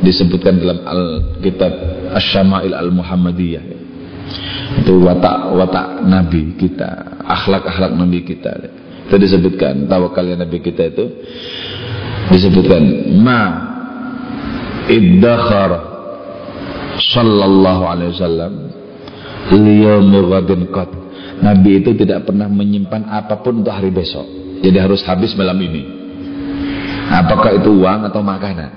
disebutkan 0.05 0.61
dalam 0.61 0.85
al 0.85 1.03
kitab 1.41 1.73
Asy-Syama'il 2.13 2.77
Al-Muhammadiyah. 2.77 3.65
Itu 4.85 5.01
watak 5.01 5.55
watak 5.57 5.89
Nabi 6.05 6.57
kita 6.61 7.23
akhlak-akhlak 7.25 7.93
Nabi 7.97 8.21
kita. 8.27 8.53
Itu 9.09 9.17
disebutkan 9.17 9.89
tawakalnya 9.89 10.45
Nabi 10.45 10.61
kita 10.61 10.93
itu 10.93 11.05
disebutkan 12.33 12.83
ma 13.21 13.43
iddakhar 14.89 15.71
sallallahu 16.97 17.83
alaihi 17.85 18.11
wasallam 18.17 18.53
liyaumil 19.53 20.29
ghadin 20.31 20.63
qad. 20.73 20.91
Nabi 21.45 21.83
itu 21.83 21.93
tidak 21.99 22.25
pernah 22.31 22.49
menyimpan 22.49 23.11
apa 23.11 23.43
pun 23.43 23.61
untuk 23.61 23.75
hari 23.75 23.91
besok. 23.93 24.25
Jadi 24.65 24.79
harus 24.81 25.05
habis 25.05 25.37
malam 25.37 25.59
ini. 25.61 25.83
Apakah 27.11 27.61
itu 27.61 27.69
uang 27.85 28.09
atau 28.09 28.25
makanan? 28.25 28.71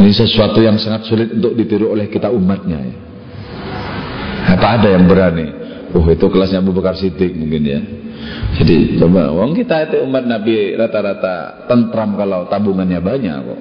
Ini 0.00 0.10
sesuatu 0.14 0.64
yang 0.64 0.80
sangat 0.80 1.04
sulit 1.04 1.28
untuk 1.34 1.52
ditiru 1.58 1.92
oleh 1.92 2.08
kita 2.08 2.32
umatnya. 2.32 2.80
Apa 4.48 4.80
ada 4.80 4.88
yang 4.96 5.04
berani? 5.04 5.50
Oh 5.92 6.06
itu 6.08 6.26
kelasnya 6.26 6.64
Abu 6.64 6.72
Bakar 6.72 6.96
Siddiq 6.96 7.36
mungkin 7.36 7.62
ya. 7.62 7.80
Jadi 8.54 8.96
coba, 9.02 9.34
wong 9.34 9.52
kita 9.58 9.90
itu 9.90 9.96
umat 10.06 10.24
Nabi 10.24 10.78
rata-rata 10.78 11.66
tentram 11.66 12.14
kalau 12.14 12.46
tabungannya 12.46 13.00
banyak 13.02 13.36
kok. 13.42 13.60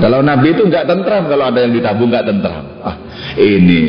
Kalau 0.00 0.24
Nabi 0.24 0.56
itu 0.56 0.62
nggak 0.64 0.86
tentram 0.86 1.28
kalau 1.28 1.44
ada 1.50 1.60
yang 1.60 1.74
ditabung 1.74 2.08
nggak 2.08 2.26
tentram. 2.30 2.64
Ah, 2.80 2.96
ini 3.36 3.82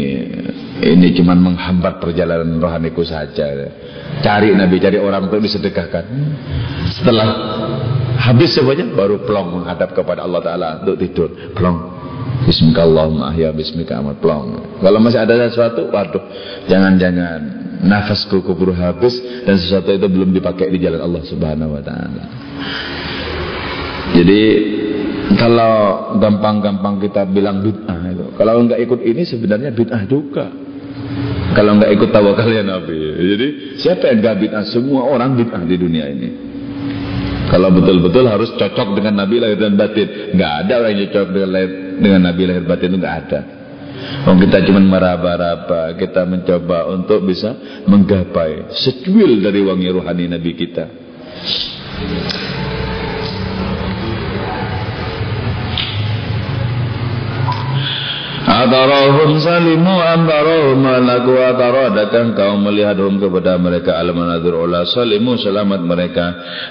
ini 0.81 1.13
cuman 1.13 1.37
menghambat 1.39 2.01
perjalanan 2.01 2.57
rohaniku 2.57 3.05
saja. 3.05 3.53
Cari 4.25 4.51
Nabi, 4.57 4.81
cari 4.81 4.97
orang 4.97 5.29
untuk 5.29 5.39
disedekahkan. 5.39 6.03
Setelah 6.97 7.29
habis 8.17 8.57
semuanya 8.57 8.89
baru 8.91 9.21
plong 9.23 9.61
menghadap 9.61 9.93
kepada 9.93 10.25
Allah 10.25 10.41
Taala 10.41 10.69
untuk 10.83 10.97
tidur. 10.97 11.29
Plong. 11.53 12.01
Bismillahirrahmanirrahim. 12.49 13.37
Ya 13.37 13.49
bismika 13.53 14.01
amat 14.01 14.17
plong. 14.17 14.81
Kalau 14.81 14.97
masih 14.97 15.21
ada 15.21 15.45
sesuatu, 15.45 15.93
waduh, 15.93 16.25
jangan-jangan 16.65 17.60
nafasku 17.81 18.45
kubur 18.45 18.71
habis 18.77 19.17
dan 19.45 19.57
sesuatu 19.57 19.89
itu 19.89 20.05
belum 20.05 20.31
dipakai 20.31 20.69
di 20.69 20.77
jalan 20.81 21.01
Allah 21.01 21.23
Subhanahu 21.25 21.75
wa 21.75 21.81
taala. 21.81 22.23
Jadi 24.11 24.41
kalau 25.39 25.73
gampang-gampang 26.19 26.99
kita 26.99 27.23
bilang 27.25 27.63
bid'ah 27.63 27.99
itu, 28.11 28.25
kalau 28.35 28.61
nggak 28.67 28.79
ikut 28.83 28.99
ini 29.01 29.23
sebenarnya 29.23 29.71
bid'ah 29.71 30.03
juga. 30.05 30.51
Kalau 31.51 31.75
nggak 31.75 31.91
ikut 31.99 32.09
tawakal 32.15 32.47
ya 32.47 32.63
Nabi. 32.63 32.99
Jadi 33.19 33.47
siapa 33.79 34.07
yang 34.07 34.23
nggak 34.23 34.35
bid'ah? 34.39 34.63
Semua 34.67 35.07
orang 35.07 35.35
bid'ah 35.35 35.63
di 35.63 35.75
dunia 35.75 36.05
ini. 36.07 36.29
Kalau 37.51 37.67
betul-betul 37.67 38.31
harus 38.31 38.55
cocok 38.55 38.95
dengan 38.95 39.19
Nabi 39.19 39.35
lahir 39.43 39.59
dan 39.59 39.75
batin. 39.75 40.31
Nggak 40.31 40.51
ada 40.63 40.73
orang 40.79 40.91
yang 40.95 41.09
cocok 41.11 41.29
dengan 41.35 41.51
dengan 41.99 42.21
Nabi 42.31 42.41
lahir 42.47 42.63
batin 42.63 42.87
itu 42.95 42.97
nggak 42.99 43.17
ada. 43.27 43.60
Oh, 44.21 44.37
kita 44.37 44.61
cuma 44.69 44.81
meraba-raba, 44.81 45.97
kita 45.97 46.25
mencoba 46.29 46.85
untuk 46.93 47.25
bisa 47.25 47.57
menggapai 47.89 48.69
secuil 48.73 49.41
dari 49.41 49.61
wangi 49.65 49.89
rohani 49.89 50.25
Nabi 50.29 50.51
kita. 50.53 50.85
Atarahum 58.51 59.39
salimu 59.39 59.95
amtarahum 60.01 60.81
malaku 60.81 61.33
atara 61.39 61.93
Adakah 61.93 62.35
kau 62.35 62.59
melihathum 62.59 63.21
kepada 63.21 63.55
mereka 63.55 63.95
Al-manadur 63.95 64.67
Allah 64.67 64.83
salimu 64.85 65.39
selamat 65.39 65.81
mereka 65.81 66.25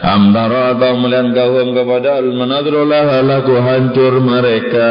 Amtara 0.04 0.76
atau 0.76 0.98
melihat 1.00 1.32
kau 1.32 1.56
kepada 1.72 2.20
Al-manadur 2.20 2.84
Allah 2.84 3.24
Laku 3.24 3.54
hancur 3.58 4.18
mereka 4.20 4.90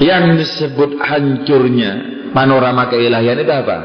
Yang 0.00 0.24
disebut 0.42 0.96
hancurnya 0.96 1.92
Panorama 2.32 2.88
keilahian 2.88 3.36
itu 3.36 3.52
apa? 3.52 3.78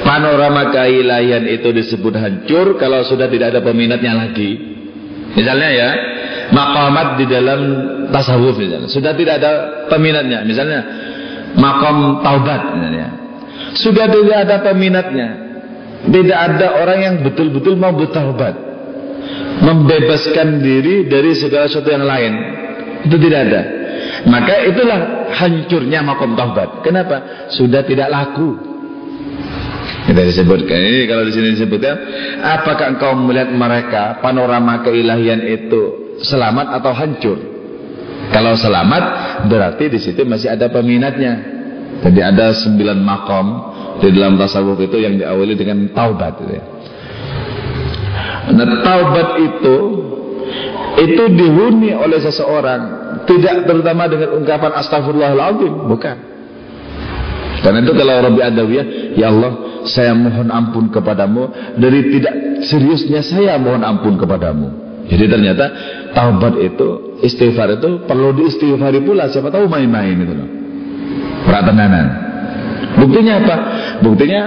Panorama 0.00 0.72
keilahian 0.72 1.44
itu 1.44 1.70
disebut 1.70 2.14
hancur 2.16 2.80
Kalau 2.80 3.04
sudah 3.04 3.28
tidak 3.28 3.52
ada 3.54 3.60
peminatnya 3.60 4.16
lagi 4.16 4.70
Misalnya 5.30 5.70
ya 5.70 5.90
makamat 6.50 7.22
di 7.22 7.24
dalam 7.30 7.60
tasawuf 8.10 8.58
misalnya. 8.58 8.90
Sudah 8.90 9.14
tidak 9.14 9.38
ada 9.42 9.52
peminatnya. 9.86 10.42
Misalnya 10.42 10.80
makam 11.54 12.22
taubat 12.22 12.74
misalnya. 12.74 13.08
Sudah 13.78 14.06
tidak 14.10 14.38
ada 14.46 14.56
peminatnya. 14.66 15.28
Tidak 16.00 16.38
ada 16.38 16.66
orang 16.80 16.98
yang 16.98 17.14
betul-betul 17.22 17.78
mau 17.78 17.94
bertaubat. 17.94 18.54
Membebaskan 19.60 20.64
diri 20.64 21.06
dari 21.06 21.36
segala 21.36 21.68
sesuatu 21.68 21.92
yang 21.92 22.04
lain. 22.08 22.32
Itu 23.06 23.16
tidak 23.20 23.40
ada. 23.48 23.62
Maka 24.28 24.68
itulah 24.68 25.30
hancurnya 25.32 26.04
makam 26.04 26.36
taubat. 26.36 26.84
Kenapa? 26.84 27.48
Sudah 27.48 27.80
tidak 27.86 28.12
laku. 28.12 28.58
Kita 30.00 30.26
disebutkan 30.26 30.80
ini 30.80 31.06
kalau 31.06 31.22
di 31.22 31.32
sini 31.32 31.54
disebutkan, 31.54 31.94
apakah 32.42 32.98
engkau 32.98 33.14
melihat 33.14 33.52
mereka 33.52 34.02
panorama 34.18 34.82
keilahian 34.82 35.44
itu 35.44 36.16
selamat 36.24 36.82
atau 36.82 36.92
hancur. 36.92 37.38
Kalau 38.30 38.54
selamat 38.54 39.04
berarti 39.48 39.90
di 39.90 39.98
situ 40.02 40.22
masih 40.26 40.52
ada 40.52 40.68
peminatnya. 40.68 41.58
Jadi 42.00 42.20
ada 42.22 42.54
sembilan 42.56 42.98
makom 43.02 43.46
di 44.00 44.08
dalam 44.14 44.40
tasawuf 44.40 44.78
itu 44.80 44.96
yang 44.98 45.20
diawali 45.20 45.54
dengan 45.58 45.90
taubat. 45.92 46.34
Ya. 46.48 46.62
Nah 48.50 48.68
taubat 48.82 49.28
itu 49.40 49.76
itu 51.00 51.22
dihuni 51.38 51.94
oleh 51.94 52.18
seseorang 52.18 52.99
tidak 53.30 53.70
terutama 53.70 54.10
dengan 54.10 54.34
ungkapan 54.42 54.70
astagfirullahaladzim 54.82 55.72
bukan 55.86 56.16
karena 57.60 57.78
itu 57.84 57.92
kalau 57.94 58.14
Rabbi 58.26 58.40
Adawiyah 58.42 58.86
ya 59.14 59.26
Allah 59.30 59.52
saya 59.86 60.12
mohon 60.16 60.50
ampun 60.50 60.90
kepadamu 60.90 61.76
dari 61.78 62.10
tidak 62.10 62.34
seriusnya 62.66 63.22
saya 63.22 63.54
mohon 63.60 63.86
ampun 63.86 64.18
kepadamu 64.18 64.90
jadi 65.10 65.26
ternyata 65.26 65.64
taubat 66.14 66.54
itu, 66.62 67.18
istighfar 67.26 67.82
itu 67.82 68.06
perlu 68.06 68.30
diistighfari 68.30 69.02
pula. 69.02 69.26
Siapa 69.26 69.50
tahu 69.50 69.66
main-main 69.66 70.14
itu 70.14 70.30
loh. 70.30 70.48
Pratenanan. 71.50 72.06
Buktinya 72.94 73.42
apa? 73.42 73.56
Buktinya 74.06 74.42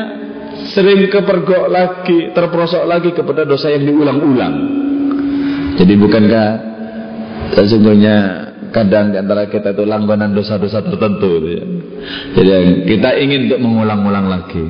sering 0.72 1.04
kepergok 1.12 1.68
lagi, 1.68 2.32
terperosok 2.32 2.88
lagi 2.88 3.12
kepada 3.12 3.44
dosa 3.44 3.76
yang 3.76 3.84
diulang-ulang. 3.92 4.54
Jadi 5.76 5.94
bukankah 6.00 6.48
sesungguhnya 7.60 8.16
kadang 8.74 9.14
di 9.14 9.18
antara 9.22 9.46
kita 9.48 9.78
itu 9.78 9.86
langganan 9.86 10.34
dosa-dosa 10.34 10.82
tertentu 10.82 11.30
gitu 11.40 11.50
ya. 11.54 11.66
Jadi 12.34 12.54
kita 12.90 13.10
ingin 13.22 13.48
untuk 13.48 13.60
mengulang-ulang 13.62 14.26
lagi. 14.28 14.66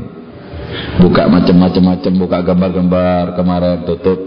Buka 0.99 1.29
macam-macam-macam, 1.29 2.13
buka 2.19 2.37
gambar-gambar 2.43 3.23
kemarin 3.39 3.87
tutup. 3.87 4.19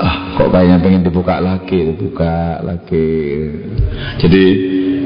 Ah 0.00 0.34
kok 0.34 0.48
kayaknya 0.50 0.80
pengen 0.80 1.04
dibuka 1.04 1.36
lagi 1.38 1.94
dibuka 1.94 2.64
lagi. 2.64 3.08
Jadi 4.18 4.44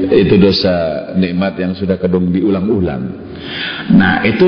itu 0.07 0.35
dosa 0.39 1.11
nikmat 1.19 1.59
yang 1.59 1.75
sudah 1.75 1.99
kedung 1.99 2.31
diulang-ulang. 2.31 3.03
Nah 3.93 4.23
itu 4.23 4.47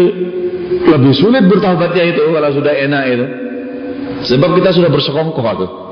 lebih 0.90 1.14
sulit 1.14 1.44
bertaubatnya 1.46 2.04
itu 2.08 2.24
kalau 2.34 2.52
sudah 2.56 2.74
enak 2.74 3.04
itu. 3.12 3.26
Sebab 4.20 4.50
kita 4.60 4.76
sudah 4.76 4.90
bersekongkol 4.92 5.56
tuh 5.60 5.89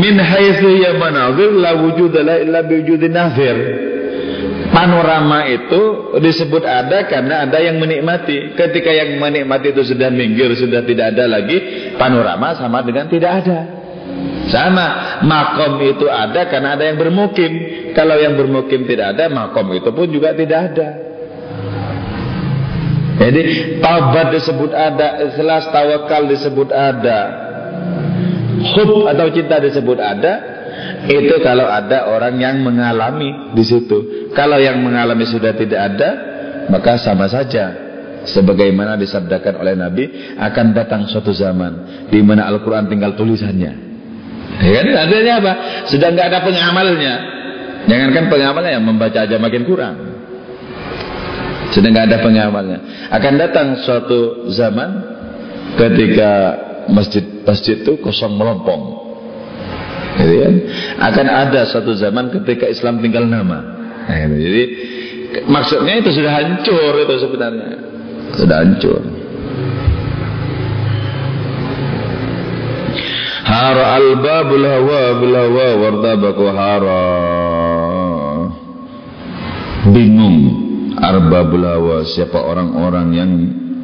min 0.00 0.16
haitsu 0.16 0.80
ya 0.80 0.96
manazir 0.96 1.52
la 1.52 1.76
wujud 1.76 2.16
la 2.16 2.40
illa 2.40 2.64
bi 2.64 2.80
wujudin 2.80 3.12
nazir. 3.12 3.56
Panorama 4.70 5.50
itu 5.50 6.14
disebut 6.22 6.62
ada 6.62 7.04
karena 7.10 7.42
ada 7.44 7.58
yang 7.58 7.82
menikmati. 7.82 8.54
Ketika 8.54 8.88
yang 8.94 9.18
menikmati 9.18 9.74
itu 9.74 9.82
sudah 9.82 10.08
minggir 10.14 10.54
sudah 10.54 10.86
tidak 10.86 11.12
ada 11.12 11.26
lagi 11.26 11.90
panorama 11.98 12.54
sama 12.54 12.80
dengan 12.86 13.10
tidak 13.10 13.44
ada. 13.44 13.58
Sama 14.46 15.20
makom 15.26 15.78
itu 15.82 16.06
ada 16.06 16.46
karena 16.46 16.78
ada 16.78 16.86
yang 16.86 16.96
bermukim. 17.02 17.52
Kalau 17.92 18.14
yang 18.14 18.38
bermukim 18.38 18.86
tidak 18.86 19.18
ada 19.18 19.26
makom 19.26 19.74
itu 19.74 19.90
pun 19.90 20.06
juga 20.06 20.38
tidak 20.38 20.72
ada. 20.72 20.88
Jadi 23.20 23.42
taubat 23.84 24.32
disebut 24.32 24.70
ada 24.72 25.28
ikhlas 25.28 25.68
tawakal 25.74 26.24
disebut 26.30 26.72
ada 26.72 27.49
hub 28.60 29.08
atau 29.08 29.26
cinta 29.32 29.56
disebut 29.58 29.98
ada 29.98 30.60
itu 31.08 31.34
kalau 31.40 31.66
ada 31.66 32.12
orang 32.12 32.36
yang 32.38 32.60
mengalami 32.60 33.52
di 33.56 33.64
situ. 33.64 34.30
Kalau 34.36 34.60
yang 34.60 34.78
mengalami 34.80 35.26
sudah 35.26 35.56
tidak 35.56 35.80
ada, 35.94 36.10
maka 36.68 37.00
sama 37.00 37.26
saja. 37.26 37.88
Sebagaimana 38.20 39.00
disabdakan 39.00 39.64
oleh 39.64 39.74
Nabi, 39.80 40.04
akan 40.36 40.76
datang 40.76 41.08
suatu 41.08 41.32
zaman 41.32 42.04
di 42.12 42.20
mana 42.20 42.44
Al-Quran 42.52 42.84
tinggal 42.84 43.16
tulisannya. 43.16 43.72
Ya 44.60 44.80
kan? 44.84 45.08
Artinya 45.08 45.34
apa? 45.40 45.52
Sudah 45.88 46.12
nggak 46.12 46.26
ada 46.28 46.38
pengamalnya. 46.44 47.14
Jangankan 47.88 48.24
pengamalnya 48.28 48.72
yang 48.76 48.84
membaca 48.84 49.24
aja 49.24 49.36
makin 49.40 49.64
kurang. 49.64 49.96
Sudah 51.72 51.88
nggak 51.88 52.06
ada 52.12 52.18
pengamalnya. 52.20 52.78
Akan 53.08 53.40
datang 53.40 53.80
suatu 53.80 54.52
zaman 54.52 54.90
ketika 55.80 56.30
masjid-masjid 56.90 57.82
itu 57.82 57.98
kosong 58.02 58.34
melompong. 58.36 59.00
Jadi 60.20 60.34
kan? 60.42 60.54
Akan 61.00 61.26
ada 61.30 61.64
satu 61.70 61.94
zaman 61.96 62.28
ketika 62.34 62.66
Islam 62.68 63.00
tinggal 63.00 63.24
nama. 63.24 63.58
Nah, 64.10 64.16
gitu. 64.26 64.36
Jadi 64.42 64.62
maksudnya 65.46 65.94
itu 66.02 66.10
sudah 66.10 66.32
hancur 66.34 66.92
itu 66.98 67.14
sebenarnya. 67.22 67.70
Sudah 68.34 68.56
hancur. 68.60 69.00
Hara 73.46 73.98
al-babul 73.98 74.62
hawa 74.62 75.02
bil 75.18 75.34
hawa 75.34 75.68
wartabaku 75.78 76.44
hara. 76.54 77.06
Bingung 79.90 80.38
arbabul 81.00 81.64
hawa 81.66 82.04
siapa 82.04 82.38
orang-orang 82.38 83.08
yang 83.16 83.30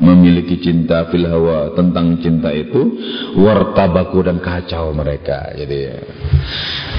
memiliki 0.00 0.60
cinta 0.60 1.08
fil 1.08 1.24
hawa 1.26 1.72
tentang 1.72 2.20
cinta 2.20 2.52
itu 2.52 2.96
wartabaku 3.36 4.24
dan 4.26 4.38
kacau 4.40 4.92
mereka. 4.92 5.52
Jadi 5.56 5.92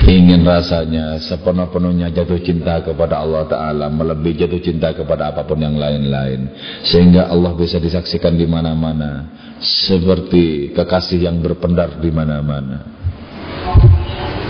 ingin 0.07 0.41
rasanya 0.45 1.21
sepenuh-penuhnya 1.21 2.13
jatuh 2.13 2.39
cinta 2.41 2.81
kepada 2.81 3.21
Allah 3.21 3.43
Ta'ala 3.45 3.85
melebihi 3.91 4.47
jatuh 4.47 4.61
cinta 4.61 4.93
kepada 4.93 5.33
apa 5.33 5.45
pun 5.45 5.59
yang 5.61 5.77
lain-lain. 5.77 6.49
Sehingga 6.85 7.29
Allah 7.29 7.53
bisa 7.53 7.77
disaksikan 7.77 8.33
di 8.35 8.45
mana-mana 8.49 9.29
seperti 9.61 10.73
kekasih 10.73 11.27
yang 11.29 11.41
berpendar 11.41 11.97
di 12.01 12.09
mana-mana. 12.13 12.77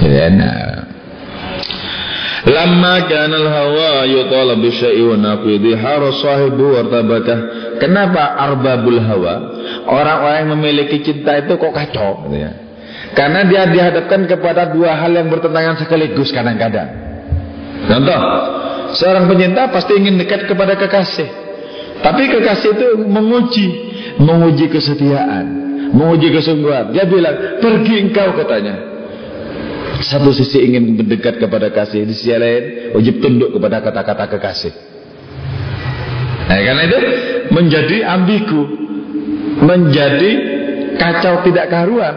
Ya 0.04 0.30
nah 0.30 0.78
Lama 2.48 3.04
kanal 3.12 3.44
hawa 3.44 4.08
yutalab 4.08 4.64
bisyai 4.64 5.04
wa 5.04 5.20
naqidi 5.20 5.76
haru 5.76 6.16
sahibu 6.16 6.80
wartabakah. 6.80 7.40
Kenapa 7.78 8.38
arbabul 8.38 9.00
hawa? 9.02 9.36
Orang-orang 9.88 10.38
yang 10.46 10.52
memiliki 10.58 11.02
cinta 11.02 11.38
itu 11.40 11.58
kok 11.58 11.74
kacau 11.74 12.28
gitu 12.28 12.38
ya. 12.38 12.52
Karena 13.14 13.46
dia 13.48 13.66
dihadapkan 13.70 14.30
kepada 14.30 14.70
dua 14.74 14.94
hal 14.98 15.14
yang 15.14 15.30
bertentangan 15.32 15.80
sekaligus 15.82 16.30
kadang-kadang. 16.30 16.90
Contoh, 17.88 18.20
seorang 18.98 19.26
penyinta 19.30 19.70
pasti 19.72 19.96
ingin 19.96 20.20
dekat 20.20 20.46
kepada 20.50 20.76
kekasih. 20.76 21.30
Tapi 22.02 22.30
kekasih 22.30 22.70
itu 22.78 22.88
menguji, 23.06 23.68
menguji 24.22 24.66
kesetiaan, 24.70 25.46
menguji 25.94 26.30
kesungguhan. 26.30 26.94
Dia 26.94 27.10
bilang, 27.10 27.58
"Pergi 27.58 27.96
engkau," 28.06 28.38
katanya. 28.38 28.76
Satu 29.98 30.30
sisi 30.30 30.62
ingin 30.62 30.94
mendekat 30.94 31.42
kepada 31.42 31.74
kasih, 31.74 32.06
di 32.06 32.14
sisi 32.14 32.30
lain 32.30 32.94
wajib 32.94 33.18
tunduk 33.18 33.50
kepada 33.58 33.82
kata-kata 33.82 34.30
kekasih. 34.38 34.74
Nah, 36.48 36.60
karena 36.64 36.82
itu 36.86 37.00
menjadi 37.52 38.04
ambigu, 38.04 38.64
menjadi 39.64 40.32
kacau 40.98 41.46
tidak 41.46 41.70
karuan. 41.72 42.16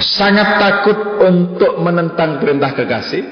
Sangat 0.00 0.56
takut 0.56 0.98
untuk 1.20 1.76
menentang 1.84 2.40
perintah 2.40 2.72
kekasih, 2.72 3.24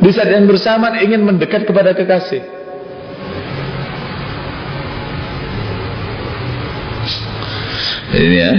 di 0.00 0.10
saat 0.10 0.32
yang 0.32 0.48
bersamaan 0.48 0.96
ingin 1.04 1.20
mendekat 1.20 1.68
kepada 1.68 1.92
kekasih. 1.92 2.40
Ini 8.14 8.36
ya 8.38 8.52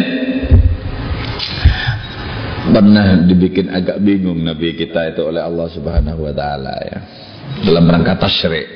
pernah 2.76 3.24
dibikin 3.24 3.72
agak 3.72 4.04
bingung 4.04 4.44
Nabi 4.44 4.76
kita 4.76 5.16
itu 5.16 5.24
oleh 5.24 5.40
Allah 5.40 5.68
Subhanahu 5.72 6.28
wa 6.28 6.34
taala 6.36 6.76
ya 6.84 7.00
dalam 7.64 7.88
rangka 7.88 8.20
tasyrik. 8.20 8.68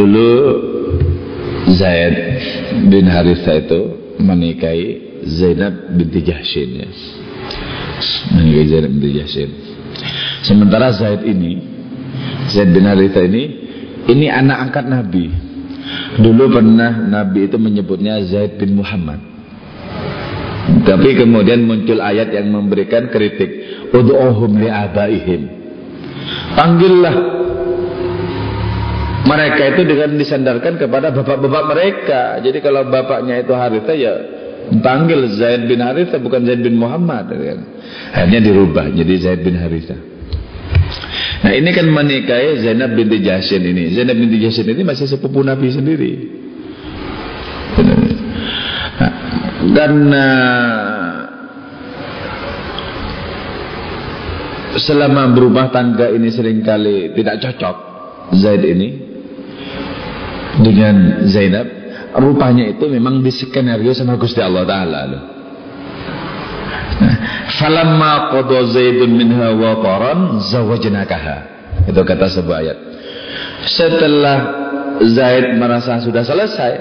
Dulu 0.00 0.32
Zaid 1.76 2.16
bin 2.88 3.04
Haritha 3.04 3.52
itu 3.60 3.80
menikahi 4.16 5.20
Zainab 5.28 5.92
binti 5.92 6.24
Jahshin 6.24 6.68
ya. 6.80 6.88
Menikahi 8.32 8.66
Zainab 8.72 8.90
binti 8.96 9.20
Jahshin. 9.20 9.50
Sementara 10.40 10.96
Zaid 10.96 11.20
ini 11.28 11.60
Zaid 12.48 12.72
bin 12.72 12.88
Haritha 12.88 13.20
ini 13.28 13.42
ini 14.08 14.32
anak 14.32 14.72
angkat 14.72 14.88
Nabi. 14.88 15.28
Dulu 16.16 16.48
pernah 16.48 16.96
Nabi 16.96 17.52
itu 17.52 17.60
menyebutnya 17.60 18.24
Zaid 18.24 18.56
bin 18.56 18.80
Muhammad. 18.80 19.20
Tapi 20.80 21.12
kemudian 21.12 21.60
muncul 21.60 22.00
ayat 22.00 22.32
yang 22.32 22.48
memberikan 22.48 23.12
kritik. 23.12 23.68
Ud'uhum 23.92 24.64
li'abaihim. 24.64 25.42
Panggillah 26.56 27.14
mereka 29.20 29.62
itu 29.76 29.82
dengan 29.84 30.16
disandarkan 30.16 30.80
kepada 30.80 31.12
bapak-bapak 31.12 31.64
mereka. 31.68 32.22
Jadi 32.40 32.58
kalau 32.64 32.88
bapaknya 32.88 33.44
itu 33.44 33.52
Haritha 33.52 33.92
ya 33.92 34.14
panggil 34.80 35.28
Zaid 35.36 35.66
bin 35.66 35.82
Haritha 35.82 36.16
bukan 36.22 36.46
Zaid 36.46 36.64
bin 36.64 36.78
Muhammad. 36.80 37.28
Kan? 37.28 37.60
Akhirnya 38.16 38.40
dirubah 38.40 38.88
jadi 38.92 39.14
Zaid 39.20 39.40
bin 39.44 39.60
Haritha. 39.60 39.98
Nah 41.40 41.52
ini 41.56 41.72
kan 41.72 41.88
menikahi 41.88 42.60
Zainab 42.60 42.92
binti 42.96 43.24
Jashin 43.24 43.64
ini. 43.64 43.96
Zainab 43.96 44.16
binti 44.16 44.40
Jashin 44.44 44.68
ini 44.68 44.84
masih 44.84 45.08
sepupu 45.08 45.40
Nabi 45.40 45.68
sendiri. 45.72 46.12
Karena 49.70 50.26
selama 54.76 55.32
berumah 55.32 55.72
tangga 55.72 56.12
ini 56.12 56.28
sering 56.28 56.60
kali 56.60 57.16
tidak 57.16 57.40
cocok 57.40 57.76
Zaid 58.36 58.62
ini 58.62 59.09
dengan 60.58 61.26
Zainab. 61.30 61.66
Rupanya 62.10 62.66
itu 62.66 62.90
memang 62.90 63.22
diskenario 63.22 63.94
sama 63.94 64.18
Gusti 64.18 64.42
Allah 64.42 64.66
Ta'ala 64.66 65.00
loh. 65.06 65.22
Falamma 67.62 68.34
qada 68.34 68.58
zaidun 68.74 69.14
minha 69.14 69.54
wa 69.54 69.78
qaran 69.78 70.42
zawajnakaha. 70.42 71.38
Itu 71.86 72.02
kata 72.02 72.26
sebuah 72.34 72.58
ayat. 72.66 72.78
Setelah 73.70 74.38
Zaid 75.00 75.56
merasa 75.56 75.96
sudah 76.04 76.20
selesai 76.20 76.72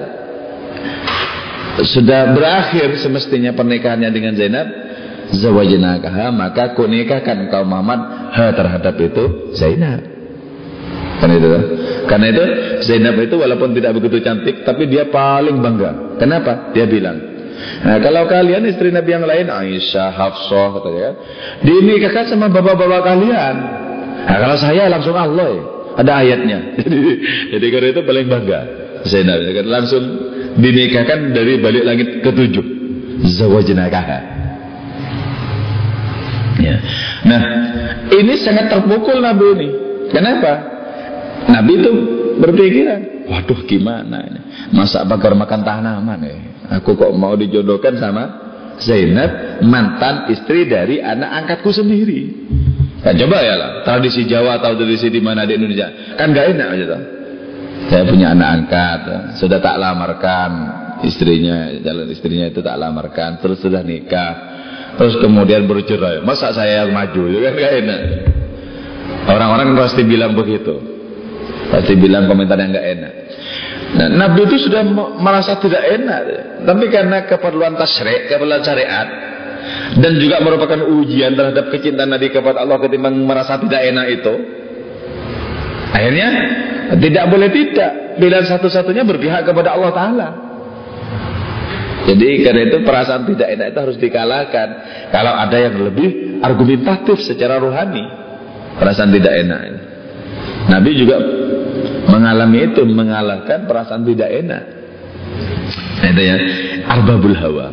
sudah 1.87 2.35
berakhir 2.35 2.99
semestinya 2.99 3.55
pernikahannya 3.55 4.11
dengan 4.11 4.35
Zainab 4.35 4.67
zawajnakaha 5.31 6.27
maka 6.35 6.75
kunikahkan 6.75 7.47
kau 7.47 7.63
Muhammad 7.63 7.99
ha 8.35 8.51
terhadap 8.51 8.95
itu 8.99 9.55
Zainab 9.55 10.18
kan 11.19 11.29
itu. 11.29 11.47
Karena 12.07 12.25
itu 12.31 12.43
Zainab 12.87 13.19
itu 13.21 13.35
walaupun 13.37 13.75
tidak 13.75 13.91
begitu 13.99 14.23
cantik 14.23 14.63
tapi 14.63 14.87
dia 14.89 15.07
paling 15.11 15.59
bangga. 15.59 16.17
Kenapa? 16.17 16.73
Dia 16.73 16.87
bilang 16.89 17.29
nah 17.83 17.99
kalau 17.99 18.23
kalian 18.23 18.63
istri 18.71 18.87
Nabi 18.87 19.19
yang 19.19 19.27
lain 19.27 19.51
Aisyah 19.51 20.15
Hafsah 20.15 20.79
katanya 20.79 21.01
kan 21.03 21.15
dinikahkan 21.67 22.25
sama 22.31 22.47
bapak-bapak 22.47 23.03
kalian. 23.03 23.55
Nah 24.23 24.37
kalau 24.39 24.55
saya 24.55 24.87
langsung 24.87 25.15
Allah 25.15 25.59
ya. 25.59 25.63
ada 25.99 26.11
ayatnya. 26.23 26.59
Jadi 26.79 26.99
jadi 27.51 27.65
karena 27.67 27.87
itu 27.91 28.01
paling 28.07 28.25
bangga 28.31 28.59
Zainab. 29.03 29.43
Kan 29.43 29.67
langsung 29.67 30.03
dinikahkan 30.55 31.35
dari 31.35 31.59
balik 31.59 31.83
langit 31.83 32.07
ketujuh. 32.23 32.65
Zawajnakaha 33.19 34.39
ya. 36.63 36.75
Nah 37.27 37.41
ini 38.11 38.33
sangat 38.39 38.71
terpukul 38.71 39.19
Nabi 39.23 39.45
ini. 39.59 39.69
Kenapa 40.11 40.78
Nabi 41.47 41.71
itu 41.79 41.91
berpikiran 42.39 43.01
waduh 43.29 43.61
gimana 43.69 44.17
ini? 44.25 44.41
Masa 44.73 45.05
bakar 45.05 45.37
makan 45.37 45.61
tanaman 45.61 46.19
ya? 46.25 46.35
Aku 46.81 46.97
kok 46.97 47.13
mau 47.13 47.37
dijodohkan 47.37 47.95
sama 48.01 48.23
Zainab 48.81 49.61
mantan 49.65 50.31
istri 50.33 50.65
dari 50.65 50.99
anak 50.99 51.45
angkatku 51.45 51.69
sendiri. 51.69 52.49
Kan 52.99 53.15
coba 53.15 53.37
ya 53.39 53.55
lah 53.55 53.71
tradisi 53.87 54.27
Jawa 54.27 54.59
atau 54.59 54.75
tradisi 54.75 55.07
di 55.07 55.23
mana 55.23 55.47
di 55.47 55.55
Indonesia? 55.55 56.17
Kan 56.19 56.35
gak 56.35 56.51
enak 56.51 56.67
aja 56.75 56.85
tuh 56.85 57.03
saya 57.87 58.03
punya 58.03 58.35
anak 58.35 58.49
angkat 58.59 58.99
sudah 59.39 59.63
tak 59.63 59.79
lamarkan 59.79 60.51
istrinya 61.07 61.79
jalan 61.79 62.11
istrinya 62.11 62.51
itu 62.51 62.59
tak 62.59 62.75
lamarkan 62.75 63.39
terus 63.39 63.63
sudah 63.63 63.79
nikah 63.79 64.33
terus 64.99 65.15
kemudian 65.23 65.63
bercerai. 65.63 66.19
Masa 66.27 66.51
saya 66.51 66.83
yang 66.83 66.91
maju? 66.91 67.23
Juga 67.31 67.39
ya 67.39 67.41
kan 67.47 67.53
gak 67.55 67.73
enak. 67.79 68.01
Orang-orang 69.31 69.67
pasti 69.79 70.01
bilang 70.03 70.35
begitu 70.35 70.98
pasti 71.69 71.93
bilang 71.97 72.25
komentar 72.25 72.57
yang 72.57 72.71
gak 72.73 72.87
enak 72.97 73.13
nah, 73.95 74.09
Nabi 74.09 74.39
itu 74.49 74.69
sudah 74.69 74.81
merasa 75.19 75.57
tidak 75.61 75.83
enak 75.83 76.21
tapi 76.65 76.85
karena 76.89 77.25
keperluan 77.29 77.77
tasrik 77.77 78.29
keperluan 78.29 78.61
syariat 78.61 79.07
dan 80.01 80.17
juga 80.17 80.41
merupakan 80.41 80.81
ujian 80.97 81.35
terhadap 81.35 81.69
kecintaan 81.69 82.09
Nabi 82.09 82.33
kepada 82.33 82.63
Allah 82.63 82.77
ketimbang 82.81 83.15
merasa 83.21 83.59
tidak 83.61 83.81
enak 83.85 84.05
itu 84.09 84.33
akhirnya 85.93 86.29
tidak 86.97 87.25
boleh 87.29 87.49
tidak. 87.53 87.91
Pilihan 88.17 88.45
satu-satunya 88.49 89.05
berpihak 89.05 89.45
kepada 89.45 89.77
Allah 89.77 89.91
Ta'ala. 89.93 90.29
Jadi 92.09 92.41
karena 92.41 92.61
itu 92.65 92.77
perasaan 92.81 93.29
tidak 93.29 93.47
enak 93.53 93.65
itu 93.69 93.79
harus 93.85 93.97
dikalahkan. 94.01 94.67
Kalau 95.13 95.33
ada 95.37 95.57
yang 95.61 95.77
lebih 95.77 96.41
argumentatif 96.41 97.21
secara 97.21 97.61
rohani. 97.61 98.01
Perasaan 98.81 99.13
tidak 99.13 99.33
enak. 99.45 99.61
Nabi 100.73 100.91
juga 100.97 101.21
mengalami 102.19 102.67
itu. 102.67 102.83
Mengalahkan 102.83 103.63
perasaan 103.63 104.03
tidak 104.03 104.29
enak. 104.29 104.63
Nah, 106.03 106.09
itu 106.11 106.21
ya. 106.21 106.35
Arbabul 106.91 107.37
hawa. 107.39 107.67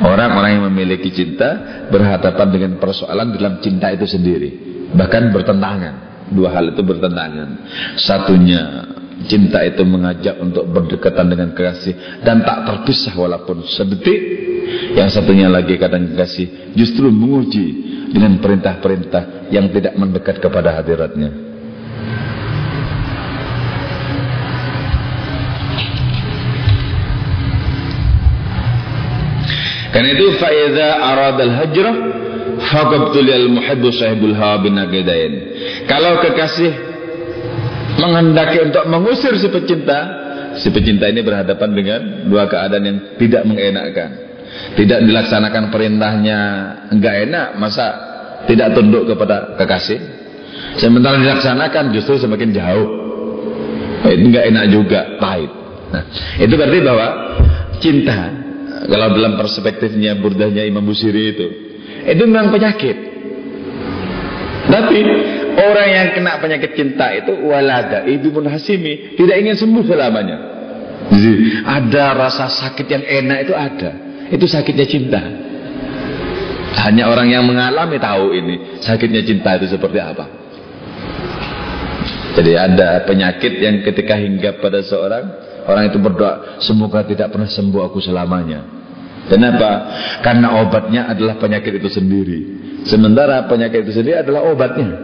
Orang-orang 0.00 0.60
yang 0.60 0.64
memiliki 0.72 1.12
cinta 1.12 1.84
berhadapan 1.88 2.48
dengan 2.52 2.72
persoalan 2.80 3.32
dalam 3.36 3.60
cinta 3.64 3.92
itu 3.92 4.04
sendiri. 4.04 4.50
Bahkan 4.92 5.32
bertentangan. 5.32 5.94
Dua 6.32 6.50
hal 6.52 6.74
itu 6.74 6.82
bertentangan. 6.82 7.48
Satunya 7.96 8.60
cinta 9.30 9.62
itu 9.62 9.86
mengajak 9.86 10.36
untuk 10.42 10.68
berdekatan 10.68 11.32
dengan 11.32 11.48
kekasih 11.56 12.20
dan 12.26 12.42
tak 12.42 12.66
terpisah 12.66 13.14
walaupun 13.14 13.64
sedetik. 13.64 14.44
Yang 14.98 15.22
satunya 15.22 15.46
lagi 15.46 15.78
kadang 15.78 16.10
kekasih 16.12 16.74
justru 16.74 17.06
menguji 17.06 17.66
dengan 18.10 18.42
perintah-perintah 18.42 19.48
yang 19.54 19.70
tidak 19.70 19.94
mendekat 19.94 20.42
kepada 20.42 20.74
hadiratnya. 20.74 21.45
Karena 29.96 30.12
itu 30.12 30.26
faida 30.36 30.88
arad 31.00 31.40
al 31.40 31.52
hajrah 31.56 31.96
faqabtul 32.68 33.32
muhibbu 33.48 33.88
sahibul 33.96 34.36
kalau 35.88 36.20
kekasih 36.20 36.72
menghendaki 37.96 38.60
untuk 38.60 38.84
mengusir 38.92 39.40
si 39.40 39.48
pecinta, 39.48 39.98
si 40.60 40.68
pecinta 40.68 41.08
ini 41.08 41.24
berhadapan 41.24 41.70
dengan 41.72 42.00
dua 42.28 42.44
keadaan 42.44 42.84
yang 42.84 42.98
tidak 43.16 43.42
mengenakkan. 43.48 44.10
Tidak 44.76 45.00
dilaksanakan 45.00 45.72
perintahnya 45.72 46.38
enggak 46.92 47.28
enak, 47.28 47.46
masa 47.56 47.86
tidak 48.44 48.76
tunduk 48.76 49.08
kepada 49.08 49.56
kekasih? 49.56 49.96
Sementara 50.76 51.16
dilaksanakan 51.16 51.96
justru 51.96 52.20
semakin 52.20 52.52
jauh. 52.52 52.88
Itu 54.04 54.28
enggak 54.28 54.44
enak 54.52 54.64
juga, 54.68 55.00
pahit. 55.16 55.48
Nah, 55.88 56.04
itu 56.36 56.52
berarti 56.52 56.78
bahwa 56.84 57.08
cinta 57.80 58.45
kalau 58.86 59.06
dalam 59.12 59.34
perspektifnya 59.38 60.18
burdahnya 60.18 60.62
Imam 60.66 60.86
Busiri 60.86 61.22
itu 61.34 61.46
itu 62.06 62.22
memang 62.22 62.54
penyakit. 62.54 62.96
Tapi 64.66 64.98
Orang 65.56 65.88
yang 65.88 66.08
kena 66.12 66.36
penyakit 66.36 66.76
cinta 66.76 67.16
itu 67.16 67.32
walada 67.48 68.04
ibnu 68.04 68.44
hasimi 68.44 69.16
tidak 69.16 69.40
ingin 69.40 69.56
sembuh 69.56 69.88
selamanya. 69.88 70.36
Jadi, 71.08 71.32
ada 71.64 72.12
rasa 72.12 72.52
sakit 72.52 72.84
yang 72.84 73.00
enak 73.00 73.38
itu 73.48 73.54
ada. 73.56 73.90
Itu 74.28 74.44
sakitnya 74.44 74.84
cinta. 74.84 75.22
Hanya 76.76 77.08
orang 77.08 77.32
yang 77.32 77.48
mengalami 77.48 77.96
tahu 77.96 78.36
ini 78.36 78.84
sakitnya 78.84 79.24
cinta 79.24 79.56
itu 79.56 79.72
seperti 79.72 79.96
apa. 79.96 80.26
Jadi 82.36 82.52
ada 82.52 83.00
penyakit 83.08 83.56
yang 83.56 83.80
ketika 83.80 84.12
hinggap 84.20 84.60
pada 84.60 84.84
seorang 84.84 85.24
Orang 85.66 85.90
itu 85.90 85.98
berdoa 85.98 86.62
Semoga 86.62 87.02
tidak 87.02 87.34
pernah 87.34 87.50
sembuh 87.50 87.82
aku 87.84 87.98
selamanya. 87.98 88.76
Kenapa? 89.26 89.70
Karena 90.22 90.62
obatnya 90.62 91.10
adalah 91.10 91.36
penyakit 91.42 91.82
itu 91.82 91.90
sendiri. 91.90 92.40
Sementara 92.86 93.50
penyakit 93.50 93.82
itu 93.82 93.98
sendiri 93.98 94.22
adalah 94.22 94.46
obatnya. 94.46 94.94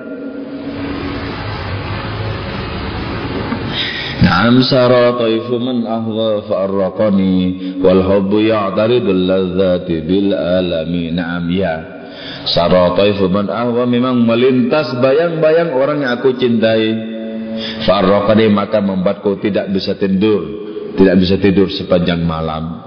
Naam 4.22 4.62
sara 4.62 5.18
taifu 5.18 5.58
man 5.58 5.82
ahwa 5.82 6.46
fa'arraqani 6.46 7.34
wal 7.82 8.02
hubbu 8.06 8.46
ya'taridul 8.46 9.22
ladzati 9.26 10.06
bil 10.06 10.30
alami. 10.30 11.10
Naam 11.10 11.50
ya. 11.50 11.74
Sara 12.46 12.94
taifu 12.94 13.26
man 13.26 13.50
ahwa 13.50 13.82
memang 13.82 14.22
melintas 14.22 14.94
bayang-bayang 15.02 15.74
orang 15.74 16.06
yang 16.06 16.14
aku 16.14 16.38
cintai 16.38 17.11
Fa'arraqani 17.86 18.48
maka 18.52 18.78
membuatku 18.80 19.38
tidak 19.42 19.70
bisa 19.72 19.96
tidur 19.96 20.42
Tidak 20.96 21.14
bisa 21.16 21.36
tidur 21.40 21.68
sepanjang 21.72 22.20
malam 22.22 22.82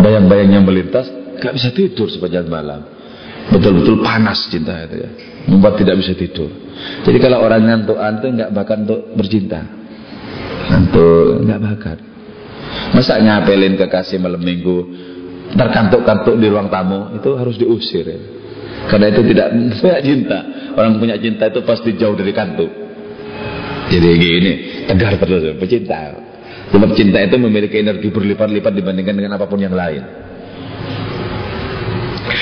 Bayang-bayang 0.00 0.60
yang 0.60 0.64
melintas 0.64 1.08
Gak 1.40 1.56
bisa 1.56 1.72
tidur 1.72 2.08
sepanjang 2.08 2.48
malam 2.48 2.84
Betul-betul 3.52 4.02
panas 4.02 4.48
cinta 4.50 4.74
itu 4.88 4.96
ya 5.06 5.10
Membuat 5.46 5.78
tidak 5.78 6.00
bisa 6.00 6.12
tidur 6.18 6.50
Jadi 7.06 7.18
kalau 7.22 7.44
orang 7.44 7.62
ngantuk-ngantuk 7.64 8.30
nggak 8.34 8.50
bakal 8.52 8.76
untuk 8.82 9.00
bercinta 9.14 9.62
Ngantuk, 10.66 11.46
nggak 11.46 11.60
bakat. 11.62 11.98
Masa 12.90 13.22
ngapelin 13.22 13.78
kekasih 13.78 14.18
malam 14.18 14.42
minggu 14.42 14.78
terkantuk-kantuk 15.54 16.34
di 16.42 16.46
ruang 16.50 16.66
tamu 16.66 17.14
itu 17.14 17.30
harus 17.38 17.54
diusir 17.54 18.04
ya. 18.06 18.18
Karena 18.90 19.10
itu 19.10 19.22
tidak 19.26 19.48
punya 19.78 19.98
cinta. 20.02 20.38
Orang 20.76 20.98
punya 21.00 21.16
cinta 21.18 21.48
itu 21.48 21.60
pasti 21.62 21.94
jauh 21.96 22.14
dari 22.14 22.34
kantuk. 22.34 22.70
Jadi 23.86 24.08
gini, 24.18 24.52
tegar 24.90 25.14
terus 25.18 25.54
pecinta. 25.58 26.14
Sebab 26.66 26.90
cinta 26.98 27.22
itu 27.22 27.38
memiliki 27.38 27.78
energi 27.78 28.10
berlipat-lipat 28.10 28.72
dibandingkan 28.74 29.14
dengan 29.14 29.32
apa 29.38 29.46
pun 29.46 29.62
yang 29.62 29.74
lain. 29.74 30.02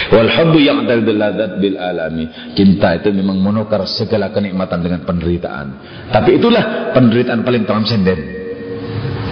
Wal 0.09 0.29
yang 0.57 0.89
ladzat 0.89 1.61
bil 1.61 1.77
alami. 1.77 2.25
Cinta 2.57 2.97
itu 2.97 3.13
memang 3.13 3.37
menukar 3.37 3.85
segala 3.85 4.33
kenikmatan 4.33 4.81
dengan 4.81 5.01
penderitaan. 5.05 5.67
Tapi 6.09 6.41
itulah 6.41 6.95
penderitaan 6.97 7.45
paling 7.45 7.65
transenden. 7.69 8.21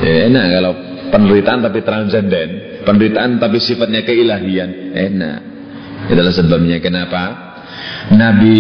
Ya, 0.02 0.26
enak 0.28 0.44
kalau 0.58 0.72
penderitaan 1.14 1.60
tapi 1.62 1.80
transenden, 1.86 2.48
penderitaan 2.82 3.38
tapi 3.38 3.62
sifatnya 3.62 4.02
keilahian. 4.02 4.92
Enak. 4.92 5.38
Itulah 6.10 6.34
sebabnya 6.34 6.82
kenapa 6.82 7.22
Nabi 8.10 8.56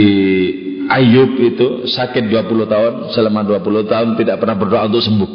Ayub 0.92 1.40
itu 1.40 1.88
sakit 1.88 2.28
20 2.28 2.68
tahun, 2.68 2.92
selama 3.16 3.40
20 3.48 3.88
tahun 3.88 4.08
tidak 4.20 4.36
pernah 4.44 4.56
berdoa 4.60 4.84
untuk 4.92 5.00
sembuh. 5.00 5.30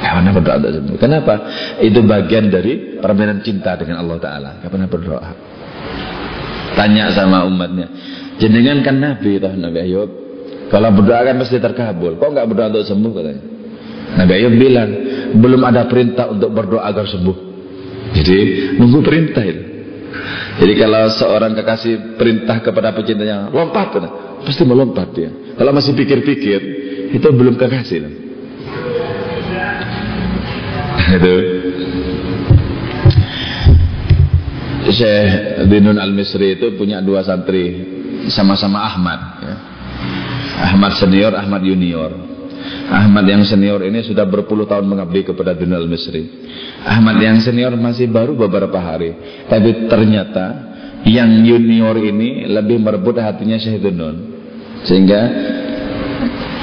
Tidak 0.00 0.32
berdoa 0.34 0.56
untuk 0.58 0.72
sembuh. 0.74 0.96
Kenapa? 0.98 1.34
Itu 1.78 2.02
bagian 2.02 2.50
dari 2.50 2.98
permainan 2.98 3.46
cinta 3.46 3.78
dengan 3.78 4.02
Allah 4.02 4.18
Ta'ala. 4.18 4.50
Tidak 4.58 4.70
pernah 4.72 4.88
berdoa. 4.90 5.30
Tanya 6.74 7.14
sama 7.14 7.46
umatnya. 7.46 7.86
Jenengan 8.40 8.80
kan 8.80 8.96
Nabi 8.96 9.36
toh 9.36 9.52
Nabi 9.52 9.78
Ayub. 9.84 10.10
Kalau 10.72 10.88
berdoa 10.96 11.20
kan 11.28 11.36
pasti 11.38 11.60
terkabul. 11.60 12.16
Kok 12.16 12.30
nggak 12.30 12.46
berdoa 12.48 12.66
untuk 12.72 12.86
sembuh 12.88 13.12
katanya? 13.12 13.42
Nabi 14.18 14.32
Ayub 14.34 14.54
bilang 14.56 14.90
belum 15.36 15.62
ada 15.62 15.86
perintah 15.86 16.26
untuk 16.32 16.50
berdoa 16.50 16.88
agar 16.88 17.06
sembuh. 17.06 17.36
Jadi 18.16 18.38
nunggu 18.80 18.98
perintah 19.04 19.44
itu. 19.44 19.62
Jadi 20.58 20.72
kalau 20.74 21.06
seorang 21.14 21.52
kekasih 21.54 22.18
perintah 22.18 22.58
kepada 22.58 22.90
pecintanya 22.92 23.48
lompat, 23.52 23.94
pasti 24.44 24.62
melompat 24.64 25.08
dia. 25.12 25.30
Kalau 25.56 25.72
masih 25.76 25.92
pikir-pikir, 25.92 26.60
itu 27.10 27.28
belum 27.28 27.58
kekasih. 27.58 28.20
itu 31.10 31.34
Syekh 34.90 35.30
Dinun 35.66 35.98
Al-Misri 35.98 36.58
itu 36.58 36.74
punya 36.78 37.02
dua 37.02 37.26
santri 37.26 37.98
sama-sama 38.30 38.86
Ahmad 38.86 39.20
ya. 39.42 39.56
Ahmad 40.70 40.92
senior, 40.98 41.32
Ahmad 41.34 41.62
junior 41.66 42.10
Ahmad 42.90 43.24
yang 43.26 43.42
senior 43.46 43.80
ini 43.86 44.02
sudah 44.02 44.26
berpuluh 44.26 44.66
tahun 44.66 44.86
mengabdi 44.86 45.26
kepada 45.26 45.54
Dinun 45.54 45.82
Al-Misri 45.82 46.26
Ahmad 46.86 47.18
yang 47.22 47.38
senior 47.42 47.74
masih 47.74 48.10
baru 48.10 48.34
beberapa 48.38 48.78
hari 48.78 49.14
Tapi 49.46 49.90
ternyata 49.90 50.70
yang 51.06 51.42
junior 51.42 51.96
ini 51.98 52.46
lebih 52.46 52.78
merebut 52.82 53.18
hatinya 53.18 53.58
Syekh 53.58 53.82
Dinun 53.82 54.29
Sehingga 54.86 55.20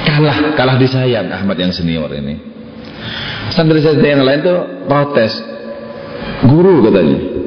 kalah, 0.06 0.38
kalah 0.58 0.78
disayang 0.82 1.30
Ahmad 1.30 1.58
yang 1.58 1.70
senior 1.70 2.10
ini 2.18 2.38
Santri-santri 3.54 4.10
yang 4.10 4.26
lain 4.26 4.42
tuh 4.42 4.60
protes 4.90 5.34
Guru 6.46 6.82
katanya 6.86 7.38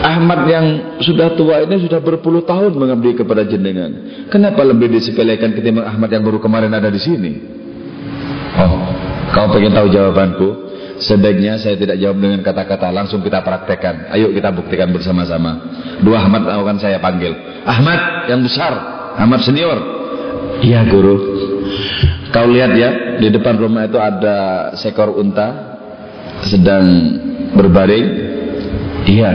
Ahmad 0.00 0.48
yang 0.48 0.66
sudah 1.04 1.36
tua 1.36 1.60
ini 1.68 1.76
sudah 1.84 2.00
berpuluh 2.00 2.40
tahun 2.40 2.72
mengabdi 2.72 3.20
kepada 3.20 3.44
jenengan. 3.44 4.24
Kenapa 4.32 4.64
lebih 4.64 4.88
disepelekan 4.96 5.52
ketimbang 5.52 5.84
Ahmad 5.84 6.08
yang 6.08 6.24
baru 6.24 6.40
kemarin 6.40 6.72
ada 6.72 6.88
di 6.88 6.96
sini? 6.96 7.36
Oh, 8.56 8.80
kau 9.36 9.52
pengen 9.52 9.76
tahu 9.76 9.92
jawabanku? 9.92 10.48
Sebaiknya 11.00 11.56
saya 11.56 11.80
tidak 11.80 11.96
jawab 11.96 12.20
dengan 12.20 12.40
kata-kata, 12.44 12.92
langsung 12.92 13.24
kita 13.24 13.40
praktekkan. 13.40 14.12
Ayo 14.12 14.32
kita 14.36 14.52
buktikan 14.52 14.92
bersama-sama. 14.92 15.68
Dua 16.00 16.20
Ahmad 16.20 16.44
akan 16.48 16.76
saya 16.76 17.00
panggil. 17.00 17.36
Ahmad 17.64 18.28
yang 18.28 18.44
besar, 18.44 18.99
Ahmad 19.16 19.40
senior. 19.42 19.78
Iya 20.60 20.84
guru. 20.86 21.16
Kau 22.30 22.46
lihat 22.46 22.72
ya, 22.78 22.90
di 23.18 23.26
depan 23.32 23.58
rumah 23.58 23.90
itu 23.90 23.98
ada 23.98 24.70
seekor 24.78 25.10
unta 25.18 25.78
sedang 26.46 26.84
berbaring. 27.58 28.06
Iya. 29.08 29.30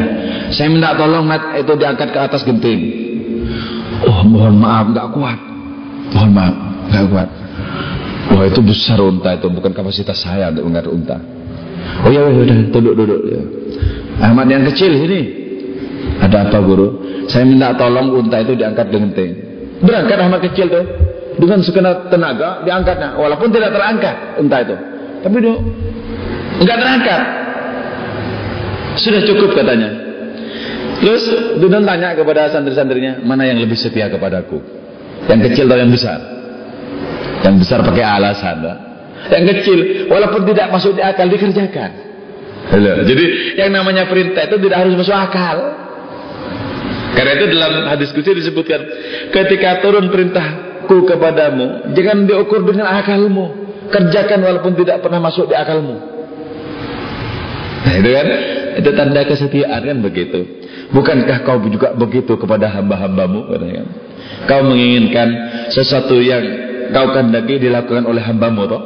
Saya 0.54 0.72
minta 0.72 0.96
tolong 0.96 1.26
mat 1.28 1.58
itu 1.60 1.74
diangkat 1.76 2.10
ke 2.14 2.20
atas 2.22 2.46
genting. 2.46 2.82
Oh 4.06 4.24
mohon 4.24 4.56
maaf 4.62 4.94
nggak 4.94 5.08
kuat. 5.12 5.40
Mohon 6.14 6.32
maaf 6.32 6.56
nggak 6.94 7.06
kuat. 7.12 7.30
Wah 8.36 8.46
itu 8.48 8.62
besar 8.64 8.98
unta 9.02 9.36
itu 9.38 9.48
bukan 9.52 9.72
kapasitas 9.74 10.22
saya 10.24 10.50
untuk 10.54 10.70
mengangkat 10.70 10.88
unta. 10.94 11.18
Oh 12.06 12.12
ya 12.14 12.26
udah 12.26 12.58
duduk 12.72 12.94
duduk 12.96 13.22
ya. 13.28 13.42
Ahmad 14.24 14.48
yang 14.48 14.64
kecil 14.72 14.96
ini. 14.96 15.44
Ada 16.16 16.48
apa 16.48 16.64
guru? 16.64 17.04
Saya 17.28 17.44
minta 17.44 17.76
tolong 17.76 18.14
unta 18.16 18.40
itu 18.40 18.56
diangkat 18.56 18.88
dengan 18.88 19.12
genting. 19.12 19.45
Berangkat 19.84 20.18
Ahmad 20.22 20.40
kecil 20.46 20.72
tuh 20.72 20.84
dengan 21.36 21.60
segenap 21.60 22.08
tenaga 22.08 22.64
diangkatnya 22.64 23.20
walaupun 23.20 23.52
tidak 23.52 23.76
terangkat 23.76 24.16
unta 24.40 24.58
itu. 24.64 24.76
Tapi 25.26 25.36
dia 25.42 25.56
enggak 26.64 26.78
terangkat. 26.80 27.22
Sudah 28.96 29.22
cukup 29.28 29.52
katanya. 29.52 29.90
Terus 31.04 31.24
Dunun 31.60 31.84
tanya 31.84 32.16
kepada 32.16 32.48
santri-santrinya, 32.48 33.20
mana 33.20 33.44
yang 33.44 33.60
lebih 33.60 33.76
setia 33.76 34.08
kepadaku? 34.08 34.64
Yang 35.28 35.52
kecil 35.52 35.66
atau 35.68 35.78
yang 35.84 35.92
besar? 35.92 36.20
Yang 37.44 37.56
besar 37.68 37.80
pakai 37.84 38.06
alasan. 38.06 38.56
Lah. 38.64 38.78
Yang 39.28 39.46
kecil, 39.52 39.80
walaupun 40.08 40.48
tidak 40.48 40.72
masuk 40.72 40.96
di 40.96 41.04
akal, 41.04 41.28
dikerjakan. 41.28 41.92
Halo. 42.72 43.06
Jadi 43.06 43.26
yang 43.60 43.70
namanya 43.76 44.10
perintah 44.10 44.48
itu 44.48 44.58
tidak 44.58 44.78
harus 44.88 44.94
masuk 44.98 45.14
akal. 45.14 45.58
Karena 47.16 47.32
itu 47.40 47.46
dalam 47.56 47.74
hadis 47.88 48.12
kunci 48.12 48.36
disebutkan, 48.36 48.80
ketika 49.32 49.80
turun 49.80 50.12
perintahku 50.12 51.08
kepadamu, 51.08 51.96
jangan 51.96 52.28
diukur 52.28 52.68
dengan 52.68 52.92
akalmu. 52.92 53.64
Kerjakan 53.86 54.42
walaupun 54.42 54.74
tidak 54.76 55.00
pernah 55.00 55.22
masuk 55.24 55.48
di 55.48 55.56
akalmu. 55.56 55.96
Nah, 57.86 57.94
itu 58.02 58.10
kan, 58.12 58.28
itu 58.82 58.90
tanda 58.98 59.22
kesetiaan 59.24 59.82
kan 59.86 59.98
begitu. 60.02 60.42
Bukankah 60.90 61.46
kau 61.46 61.62
juga 61.70 61.94
begitu 61.94 62.34
kepada 62.36 62.68
hamba-hambamu? 62.68 63.46
Kau 64.50 64.62
menginginkan 64.66 65.28
sesuatu 65.70 66.18
yang 66.18 66.44
kau 66.92 67.14
kehendaki 67.14 67.62
dilakukan 67.62 68.10
oleh 68.10 68.26
hambamu 68.26 68.66
toh? 68.66 68.82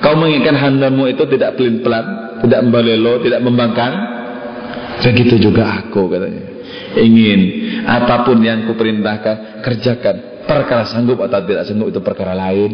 Kau 0.00 0.16
menginginkan 0.16 0.56
hambamu 0.56 1.12
itu 1.12 1.28
tidak 1.28 1.60
pelin-pelan, 1.60 2.40
tidak 2.44 2.60
membalelo, 2.64 3.20
tidak 3.20 3.40
membangkang. 3.44 4.15
Begitu 5.02 5.50
juga 5.50 5.82
aku 5.84 6.08
katanya. 6.08 6.44
Ingin 6.96 7.40
apa 7.84 8.24
pun 8.24 8.40
yang 8.40 8.64
kuperintahkan 8.68 9.60
kerjakan. 9.60 10.16
Perkara 10.46 10.86
sanggup 10.86 11.18
atau 11.20 11.42
tidak 11.42 11.66
sanggup 11.66 11.90
itu 11.90 12.00
perkara 12.00 12.32
lain. 12.32 12.70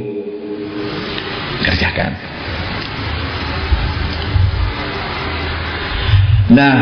Kerjakan. 1.63 2.13
Nah, 6.53 6.77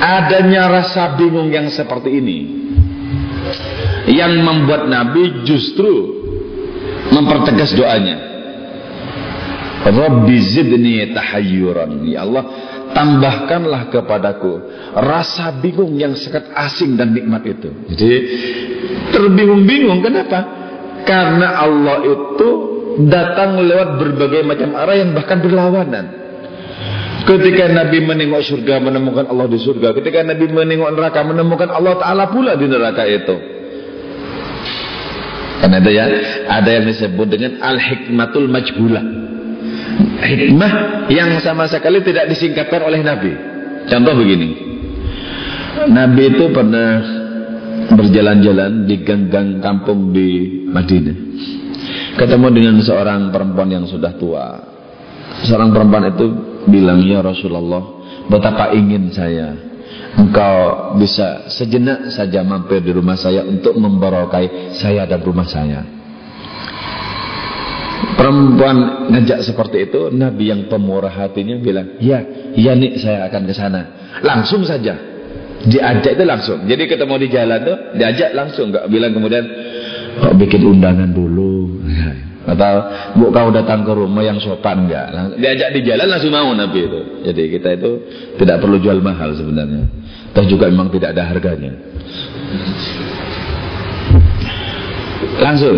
adanya 0.00 0.68
rasa 0.68 1.16
bingung 1.16 1.48
yang 1.48 1.72
seperti 1.72 2.12
ini 2.12 2.38
yang 4.10 4.32
membuat 4.42 4.88
Nabi 4.88 5.44
justru 5.44 6.18
mempertegas 7.12 7.76
doanya 7.76 8.16
Rabbi 9.80 10.36
zidni 10.44 11.08
tahayyuran 11.12 12.04
ya 12.08 12.24
Allah 12.24 12.44
tambahkanlah 12.92 13.90
kepadaku 13.90 14.52
rasa 14.94 15.54
bingung 15.58 15.94
yang 15.96 16.14
sangat 16.18 16.50
asing 16.54 16.98
dan 16.98 17.14
nikmat 17.14 17.46
itu 17.46 17.70
jadi 17.94 18.16
terbingung-bingung 19.14 20.02
kenapa 20.02 20.60
Karena 21.04 21.64
Allah 21.64 22.04
itu 22.04 22.48
datang 23.08 23.60
lewat 23.60 23.96
berbagai 24.00 24.42
macam 24.44 24.76
arah 24.76 24.96
yang 24.98 25.10
bahkan 25.16 25.40
berlawanan. 25.40 26.04
Ketika 27.24 27.68
Nabi 27.70 28.00
menengok 28.02 28.42
surga 28.42 28.80
menemukan 28.80 29.28
Allah 29.28 29.46
di 29.46 29.58
surga. 29.60 29.92
Ketika 29.92 30.24
Nabi 30.24 30.50
menengok 30.50 30.90
neraka 30.96 31.20
menemukan 31.22 31.68
Allah 31.68 31.94
Ta'ala 32.00 32.24
pula 32.32 32.56
di 32.56 32.66
neraka 32.66 33.04
itu. 33.06 33.36
Karena 35.60 35.76
itu 35.76 35.90
ya, 35.92 36.06
ada 36.48 36.70
yang 36.72 36.88
disebut 36.88 37.26
dengan 37.28 37.60
al-hikmatul 37.60 38.48
majhulah. 38.48 39.04
Hikmah 40.20 40.72
yang 41.08 41.40
sama 41.40 41.64
sekali 41.66 42.04
tidak 42.04 42.28
disingkatkan 42.28 42.80
oleh 42.84 43.00
Nabi. 43.00 43.32
Contoh 43.88 44.14
begini. 44.14 44.48
Nabi 45.88 46.22
itu 46.36 46.44
pernah 46.52 46.90
berjalan-jalan 47.90 48.84
di 48.84 49.00
gang-gang 49.00 49.64
kampung 49.64 50.12
di 50.12 50.60
Madinah. 50.68 51.18
Ketemu 52.20 52.46
dengan 52.52 52.76
seorang 52.84 53.32
perempuan 53.32 53.70
yang 53.72 53.84
sudah 53.88 54.12
tua. 54.20 54.46
Seorang 55.46 55.72
perempuan 55.72 56.12
itu 56.12 56.26
bilang, 56.68 57.00
"Ya 57.00 57.24
Rasulullah, 57.24 57.80
betapa 58.28 58.76
ingin 58.76 59.08
saya 59.08 59.70
engkau 60.18 60.56
bisa 60.98 61.46
sejenak 61.50 62.10
saja 62.10 62.42
mampir 62.42 62.82
di 62.82 62.90
rumah 62.90 63.14
saya 63.14 63.46
untuk 63.46 63.78
membarokai 63.78 64.74
saya 64.74 65.06
dan 65.06 65.22
rumah 65.22 65.46
saya. 65.46 65.99
Perempuan 68.00 69.08
ngajak 69.12 69.44
seperti 69.44 69.88
itu, 69.88 70.08
Nabi 70.12 70.52
yang 70.52 70.68
pemurah 70.68 71.12
hatinya 71.12 71.56
bilang, 71.60 71.96
ya, 72.00 72.20
ya 72.56 72.72
nih 72.76 72.96
saya 73.00 73.28
akan 73.28 73.42
ke 73.48 73.54
sana. 73.56 73.80
Langsung 74.24 74.64
saja. 74.64 74.96
Diajak 75.60 76.16
itu 76.16 76.24
langsung. 76.24 76.64
Jadi 76.64 76.88
ketemu 76.88 77.14
di 77.20 77.28
jalan 77.28 77.58
tuh, 77.60 77.76
diajak 77.96 78.32
langsung. 78.32 78.72
Gak 78.72 78.88
bilang 78.88 79.12
kemudian, 79.12 79.44
kok 80.20 80.32
bikin 80.36 80.64
undangan 80.64 81.12
dulu. 81.12 81.80
Atau 82.48 82.74
bu 83.20 83.28
kau 83.30 83.52
datang 83.52 83.84
ke 83.84 83.92
rumah 83.92 84.24
yang 84.24 84.40
sopan 84.40 84.88
enggak? 84.88 85.36
Diajak 85.36 85.76
di 85.76 85.80
jalan 85.84 86.08
langsung 86.08 86.32
mau 86.32 86.48
Nabi 86.56 86.80
itu. 86.88 87.00
Jadi 87.28 87.42
kita 87.52 87.68
itu 87.76 87.90
tidak 88.40 88.64
perlu 88.64 88.80
jual 88.80 88.96
mahal 89.04 89.36
sebenarnya. 89.36 89.84
Dan 90.32 90.44
juga 90.48 90.72
memang 90.72 90.88
tidak 90.88 91.12
ada 91.12 91.28
harganya. 91.28 91.72
Langsung 95.40 95.76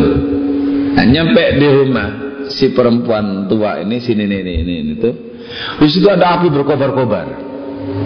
nah, 0.97 1.05
nyampe 1.07 1.43
di 1.59 1.69
rumah 1.69 2.09
si 2.53 2.73
perempuan 2.73 3.47
tua 3.49 3.81
ini 3.81 3.99
sini 4.03 4.25
ini 4.29 4.37
ini 4.41 4.53
ini 4.61 4.93
itu. 4.97 5.11
Di 5.81 5.89
situ 5.91 6.09
ada 6.09 6.41
api 6.41 6.49
berkobar-kobar. 6.49 7.27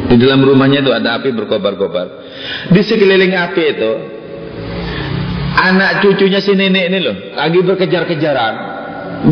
Di 0.09 0.17
dalam 0.19 0.43
rumahnya 0.43 0.83
itu 0.83 0.91
ada 0.91 1.21
api 1.21 1.31
berkobar-kobar. 1.35 2.07
Di 2.73 2.81
sekeliling 2.83 3.35
api 3.37 3.63
itu 3.77 3.93
anak 5.57 6.05
cucunya 6.05 6.41
si 6.45 6.53
nenek 6.53 6.85
ini 6.93 6.99
loh 7.01 7.17
lagi 7.33 7.59
berkejar-kejaran 7.65 8.55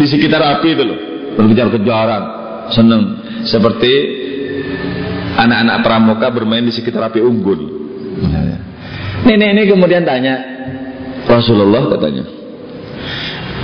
di 0.00 0.04
sekitar 0.08 0.40
api 0.40 0.68
itu 0.72 0.82
loh 0.82 0.98
berkejar-kejaran 1.36 2.22
seneng 2.72 3.02
seperti 3.44 3.92
anak-anak 5.36 5.76
pramuka 5.84 6.26
bermain 6.32 6.64
di 6.64 6.72
sekitar 6.72 7.12
api 7.12 7.20
unggul 7.20 7.60
nenek 9.28 9.48
ini 9.52 9.62
kemudian 9.68 10.02
tanya 10.08 10.40
Rasulullah 11.28 11.92
katanya 11.92 12.24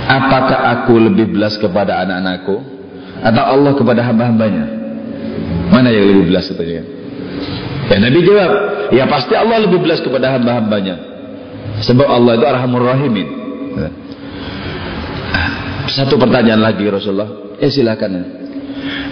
apakah 0.07 0.59
aku 0.79 0.97
lebih 0.97 1.33
belas 1.35 1.57
kepada 1.59 2.01
anak-anakku 2.05 2.55
atau 3.21 3.43
Allah 3.43 3.71
kepada 3.77 4.01
hamba-hambanya 4.05 4.65
mana 5.69 5.89
yang 5.93 6.05
lebih 6.09 6.33
belas 6.33 6.49
katanya 6.49 6.83
ya 7.89 7.97
Nabi 8.01 8.19
jawab 8.25 8.51
ya 8.89 9.03
pasti 9.05 9.33
Allah 9.37 9.57
lebih 9.61 9.83
belas 9.83 10.01
kepada 10.01 10.33
hamba-hambanya 10.35 11.11
Sebab 11.81 12.07
Allah 12.07 12.37
itu 12.37 12.45
arhamur 12.45 12.85
rahimin. 12.85 13.27
Satu 15.89 16.15
pertanyaan 16.21 16.61
lagi 16.61 16.85
Rasulullah. 16.85 17.57
Ya 17.57 17.69
silakan. 17.73 18.11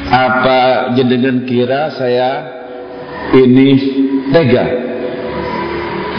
Apa 0.10 0.94
jenengan 0.98 1.46
kira 1.46 1.94
saya 1.94 2.30
ini 3.34 3.70
tega 4.34 4.66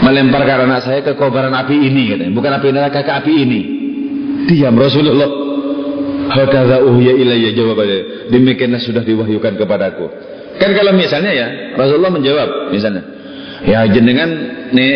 melemparkan 0.01 0.65
anak 0.67 0.81
saya 0.87 0.99
ke 1.03 1.15
kobaran 1.15 1.55
api 1.55 1.75
ini 1.75 2.01
katanya. 2.15 2.33
Bukan 2.35 2.51
api 2.51 2.67
neraka 2.71 2.99
ke 3.03 3.11
api 3.11 3.33
ini. 3.47 3.61
Diam 4.49 4.75
Rasulullah. 4.77 5.29
Hakadha 6.31 6.79
uhya 6.87 7.13
ilayya 7.17 7.51
jawabannya. 7.51 8.31
Demikianlah 8.31 8.79
sudah 8.79 9.03
diwahyukan 9.03 9.59
kepadaku. 9.59 10.05
Kan 10.55 10.71
kalau 10.77 10.95
misalnya 10.95 11.31
ya 11.33 11.47
Rasulullah 11.75 12.13
menjawab 12.13 12.71
misalnya. 12.71 13.03
Ya 13.67 13.85
jenengan 13.85 14.29
nih 14.71 14.93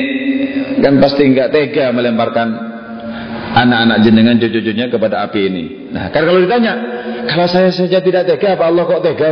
kan 0.80 0.98
pasti 1.04 1.28
nggak 1.28 1.52
tega 1.54 1.91
melemparkan 1.91 2.48
anak-anak 3.56 3.98
jenengan 4.04 4.36
cucu-cucunya 4.36 4.91
kepada 4.91 5.24
api 5.24 5.39
ini. 5.48 5.64
Nah, 5.96 6.12
kan 6.12 6.28
kalau 6.28 6.43
ditanya, 6.43 6.74
kalau 7.32 7.48
saya 7.48 7.72
saja 7.72 8.04
tidak 8.04 8.28
tega, 8.28 8.60
apa 8.60 8.68
Allah 8.68 8.84
kok 8.84 9.00
tega 9.00 9.32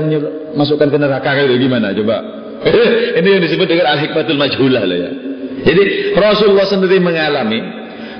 masukkan 0.55 0.87
ke 0.87 0.97
neraka 0.97 1.29
kayak 1.35 1.59
gimana? 1.59 1.91
Coba. 1.91 2.17
ini 3.19 3.27
yang 3.27 3.43
disebut 3.43 3.67
dengan 3.67 3.91
al-hikmatul 3.91 4.39
majhulah 4.39 4.83
lah 4.87 4.97
ya. 4.97 5.11
Jadi 5.63 5.83
Rasulullah 6.15 6.67
sendiri 6.67 7.03
mengalami, 7.03 7.59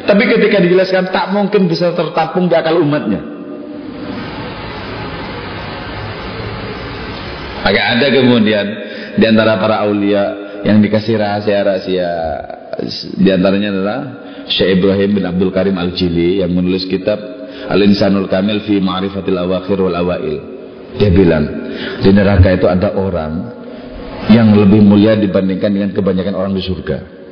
tapi 0.04 0.24
ketika 0.28 0.60
dijelaskan 0.60 1.10
tak 1.16 1.32
mungkin 1.32 1.72
bisa 1.72 1.96
tertampung 1.96 2.52
di 2.52 2.56
akal 2.56 2.80
umatnya. 2.80 3.22
Maka 7.64 7.82
ada 7.96 8.08
kemudian 8.12 8.66
di 9.16 9.24
antara 9.24 9.56
para 9.56 9.88
aulia 9.88 10.24
yang 10.68 10.84
dikasih 10.84 11.16
rahasia-rahasia 11.16 12.12
di 13.16 13.30
antaranya 13.32 13.70
adalah 13.72 14.00
Syekh 14.52 14.82
Ibrahim 14.82 15.10
bin 15.16 15.24
Abdul 15.24 15.52
Karim 15.56 15.80
Al-Jili 15.80 16.44
yang 16.44 16.52
menulis 16.52 16.84
kitab 16.92 17.20
Al-Insanul 17.72 18.28
Kamil 18.28 18.68
fi 18.68 18.84
Ma'rifatil 18.84 19.40
Awakhir 19.40 19.80
wal 19.80 19.96
Awail. 19.96 20.36
Dia 21.00 21.10
bilang, 21.10 21.46
di 22.04 22.12
neraka 22.12 22.54
itu 22.54 22.68
ada 22.68 22.92
orang 22.94 23.50
yang 24.30 24.52
lebih 24.54 24.84
mulia 24.84 25.16
dibandingkan 25.16 25.72
dengan 25.72 25.90
kebanyakan 25.96 26.36
orang 26.36 26.54
di 26.54 26.62
surga. 26.62 27.23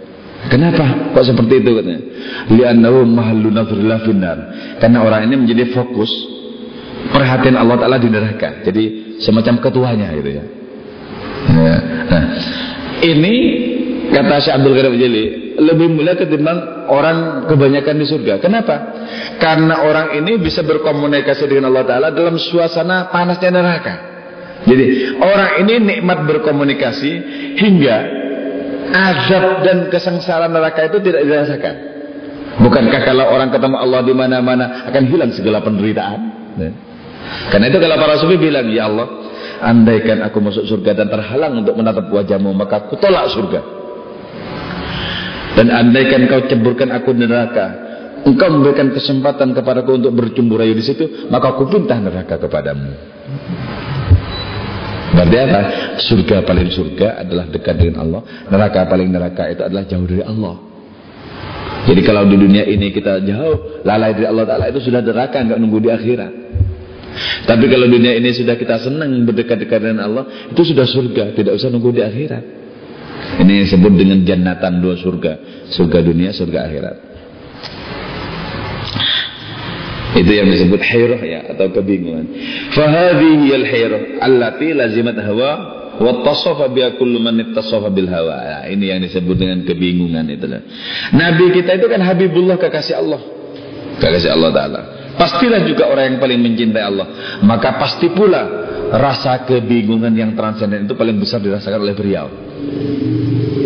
Kenapa? 0.49 1.13
Kok 1.13 1.25
seperti 1.25 1.61
itu 1.61 1.69
katanya? 1.77 2.01
Li'annahu 2.49 3.05
mahallu 3.05 3.53
nadhrillah 3.53 3.99
finnar. 4.01 4.37
Karena 4.81 5.05
orang 5.05 5.29
ini 5.29 5.35
menjadi 5.45 5.69
fokus 5.69 6.09
perhatian 7.13 7.59
Allah 7.59 7.77
Ta'ala 7.77 8.01
di 8.01 8.09
neraka. 8.09 8.65
Jadi 8.65 9.17
semacam 9.21 9.61
ketuanya 9.61 10.09
gitu 10.17 10.29
ya. 10.41 10.43
ya. 11.51 11.75
Nah, 12.09 12.23
ini 13.05 13.33
kata 14.09 14.35
Syekh 14.41 14.53
Abdul 14.57 14.73
Qadir 14.73 14.93
Jeli 14.97 15.25
lebih 15.61 15.87
mulia 15.93 16.17
ketimbang 16.17 16.89
orang 16.89 17.45
kebanyakan 17.45 17.95
di 18.01 18.05
surga. 18.09 18.41
Kenapa? 18.41 18.75
Karena 19.37 19.85
orang 19.85 20.17
ini 20.17 20.41
bisa 20.41 20.65
berkomunikasi 20.65 21.45
dengan 21.45 21.69
Allah 21.69 21.85
Taala 21.85 22.07
dalam 22.09 22.41
suasana 22.41 23.13
panasnya 23.13 23.53
neraka. 23.53 23.95
Jadi 24.61 25.17
orang 25.17 25.65
ini 25.65 25.73
nikmat 25.81 26.21
berkomunikasi 26.29 27.11
hingga 27.57 28.20
azab 28.91 29.63
dan 29.63 29.77
kesengsaraan 29.89 30.51
neraka 30.51 30.91
itu 30.91 30.99
tidak 31.01 31.23
dirasakan. 31.25 31.75
Bukankah 32.61 33.01
kalau 33.07 33.25
orang 33.31 33.49
ketemu 33.49 33.77
Allah 33.79 34.01
di 34.03 34.13
mana-mana 34.13 34.85
akan 34.91 35.03
hilang 35.07 35.31
segala 35.31 35.63
penderitaan? 35.63 36.19
Ya. 36.59 36.71
Karena 37.47 37.71
itu 37.71 37.79
kalau 37.79 37.95
para 37.95 38.15
sufi 38.19 38.35
bilang, 38.35 38.67
ya 38.67 38.91
Allah, 38.91 39.07
andaikan 39.63 40.19
aku 40.25 40.37
masuk 40.43 40.67
surga 40.67 40.97
dan 40.97 41.07
terhalang 41.07 41.63
untuk 41.63 41.79
menatap 41.79 42.11
wajahmu, 42.11 42.51
maka 42.51 42.83
aku 42.85 42.99
tolak 42.99 43.31
surga. 43.31 43.61
Dan 45.55 45.67
andaikan 45.71 46.27
kau 46.27 46.43
ceburkan 46.47 46.91
aku 46.91 47.11
neraka, 47.15 47.65
engkau 48.27 48.47
memberikan 48.51 48.91
kesempatan 48.91 49.51
kepadaku 49.55 49.99
untuk 49.99 50.11
bercumbu 50.15 50.59
rayu 50.59 50.75
di 50.75 50.83
situ, 50.83 51.27
maka 51.31 51.55
aku 51.55 51.71
pintah 51.71 51.99
neraka 51.99 52.39
kepadamu. 52.39 52.91
Berarti 55.22 55.38
apa? 55.38 55.61
Surga 56.01 56.41
paling 56.41 56.69
surga 56.74 57.22
adalah 57.22 57.45
dekat 57.45 57.78
dengan 57.78 58.01
Allah, 58.01 58.22
neraka 58.49 58.89
paling 58.89 59.09
neraka 59.13 59.53
itu 59.53 59.61
adalah 59.61 59.86
jauh 59.86 60.05
dari 60.09 60.26
Allah. 60.26 60.55
Jadi 61.86 62.01
kalau 62.01 62.26
di 62.26 62.38
dunia 62.38 62.65
ini 62.65 62.89
kita 62.89 63.22
jauh, 63.22 63.86
lalai 63.86 64.17
dari 64.17 64.26
Allah 64.26 64.45
Taala 64.49 64.65
itu 64.74 64.82
sudah 64.82 65.01
neraka, 65.05 65.45
nggak 65.45 65.59
nunggu 65.61 65.78
di 65.82 65.89
akhirat. 65.93 66.32
Tapi 67.45 67.65
kalau 67.69 67.86
dunia 67.86 68.17
ini 68.17 68.34
sudah 68.34 68.57
kita 68.57 68.82
senang 68.82 69.11
berdekat-dekat 69.28 69.80
dengan 69.82 70.09
Allah, 70.09 70.24
itu 70.49 70.61
sudah 70.74 70.89
surga, 70.89 71.38
tidak 71.38 71.53
usah 71.53 71.69
nunggu 71.69 71.89
di 71.93 72.01
akhirat. 72.01 72.43
Ini 73.45 73.53
disebut 73.65 73.93
dengan 73.93 74.26
jannatan 74.26 74.82
dua 74.82 74.97
surga. 74.97 75.34
Surga 75.69 75.99
dunia, 76.01 76.34
surga 76.34 76.59
akhirat. 76.65 76.95
Itu 80.12 80.32
yang 80.32 80.51
disebut 80.51 80.82
hairah 80.84 81.22
ya 81.24 81.39
atau 81.55 81.72
kebingungan. 81.72 82.28
Fahadhihi 82.76 83.47
al-hairah 83.55 84.01
allati 84.20 84.76
lazimat 84.76 85.16
hawa 85.24 85.51
wa 86.03 86.12
tasafa 86.28 86.68
bi 86.68 86.84
kullu 86.99 87.24
man 87.24 87.39
ittasafa 87.39 87.88
bil 87.88 88.12
hawa. 88.12 88.36
Ya, 88.43 88.59
ini 88.76 88.91
yang 88.91 88.99
disebut 88.99 89.36
dengan 89.39 89.64
kebingungan 89.64 90.28
itu. 90.28 90.51
Nabi 91.16 91.55
kita 91.55 91.80
itu 91.80 91.88
kan 91.88 92.03
Habibullah 92.03 92.59
kekasih 92.59 92.99
Allah. 92.99 93.22
Kekasih 94.03 94.36
Allah 94.36 94.49
taala. 94.51 94.82
Pastilah 95.16 95.64
juga 95.64 95.88
orang 95.88 96.16
yang 96.16 96.18
paling 96.20 96.39
mencintai 96.43 96.84
Allah. 96.84 97.07
Maka 97.45 97.80
pasti 97.80 98.12
pula 98.12 98.43
rasa 98.91 99.47
kebingungan 99.47 100.12
yang 100.12 100.36
transenden 100.36 100.91
itu 100.91 100.95
paling 100.99 101.16
besar 101.16 101.39
dirasakan 101.39 101.80
oleh 101.80 101.95
beliau. 101.95 102.28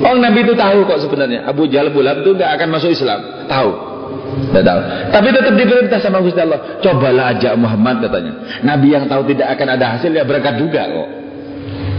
Oh 0.05 0.15
Nabi 0.21 0.45
itu 0.45 0.53
tahu 0.53 0.85
kok 0.85 1.01
sebenarnya 1.01 1.49
Abu 1.49 1.65
Jahal 1.65 1.89
Bulab 1.89 2.21
itu 2.21 2.37
nggak 2.37 2.51
akan 2.61 2.67
masuk 2.69 2.93
Islam. 2.93 3.49
Tahu. 3.49 3.94
Tidak 4.35 4.63
tahu. 4.63 4.79
Tapi 5.11 5.27
tetap 5.31 5.53
diperintah 5.55 5.99
sama 5.99 6.19
Gusti 6.23 6.39
Allah. 6.39 6.79
Cobalah 6.83 7.35
ajak 7.35 7.53
Muhammad 7.55 8.03
katanya. 8.03 8.33
Nabi 8.63 8.91
yang 8.91 9.05
tahu 9.07 9.27
tidak 9.31 9.47
akan 9.55 9.67
ada 9.79 9.85
hasil 9.95 10.11
ya 10.11 10.23
berangkat 10.27 10.59
juga 10.59 10.87
kok. 10.87 11.09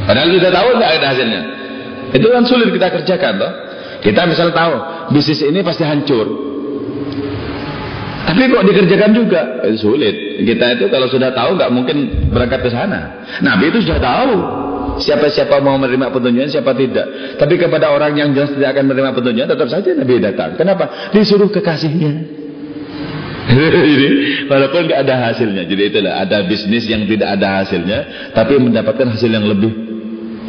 Padahal 0.07 0.29
kita 0.31 0.49
tahu 0.53 0.69
tidak 0.79 0.91
ada 1.01 1.07
hasilnya. 1.12 1.43
Itu 2.14 2.27
kan 2.31 2.43
sulit 2.47 2.69
kita 2.71 2.89
kerjakan 2.93 3.33
toh. 3.41 3.53
Kita 4.05 4.21
misal 4.29 4.55
tahu 4.55 4.75
bisnis 5.11 5.43
ini 5.43 5.64
pasti 5.64 5.83
hancur. 5.83 6.27
Tapi 8.27 8.43
kok 8.51 8.64
dikerjakan 8.67 9.11
juga? 9.14 9.41
Itu 9.67 9.91
sulit. 9.91 10.43
Kita 10.43 10.79
itu 10.79 10.85
kalau 10.91 11.07
sudah 11.07 11.31
tahu 11.31 11.55
nggak 11.57 11.71
mungkin 11.71 11.97
berangkat 12.31 12.67
ke 12.67 12.71
sana. 12.75 13.27
Nabi 13.41 13.71
itu 13.71 13.87
sudah 13.87 13.99
tahu 14.03 14.31
siapa-siapa 15.01 15.61
mau 15.61 15.77
menerima 15.77 16.13
petunjukan, 16.13 16.49
siapa 16.51 16.73
tidak. 16.77 17.37
Tapi 17.37 17.55
kepada 17.57 17.93
orang 17.93 18.17
yang 18.17 18.31
jelas 18.33 18.53
tidak 18.53 18.77
akan 18.77 18.85
menerima 18.93 19.11
petunjukan, 19.17 19.49
tetap 19.53 19.69
saja 19.69 19.91
Nabi 19.93 20.15
datang. 20.21 20.51
Kenapa? 20.57 21.13
Disuruh 21.13 21.49
kekasihnya. 21.49 22.13
Jadi 23.87 24.09
walaupun 24.51 24.91
nggak 24.91 25.01
ada 25.07 25.31
hasilnya, 25.31 25.71
jadi 25.71 25.83
itulah 25.87 26.19
ada 26.19 26.43
bisnis 26.51 26.83
yang 26.91 27.07
tidak 27.07 27.39
ada 27.39 27.63
hasilnya, 27.63 27.99
tapi 28.35 28.59
mendapatkan 28.59 29.07
hasil 29.15 29.31
yang 29.31 29.47
lebih 29.47 29.71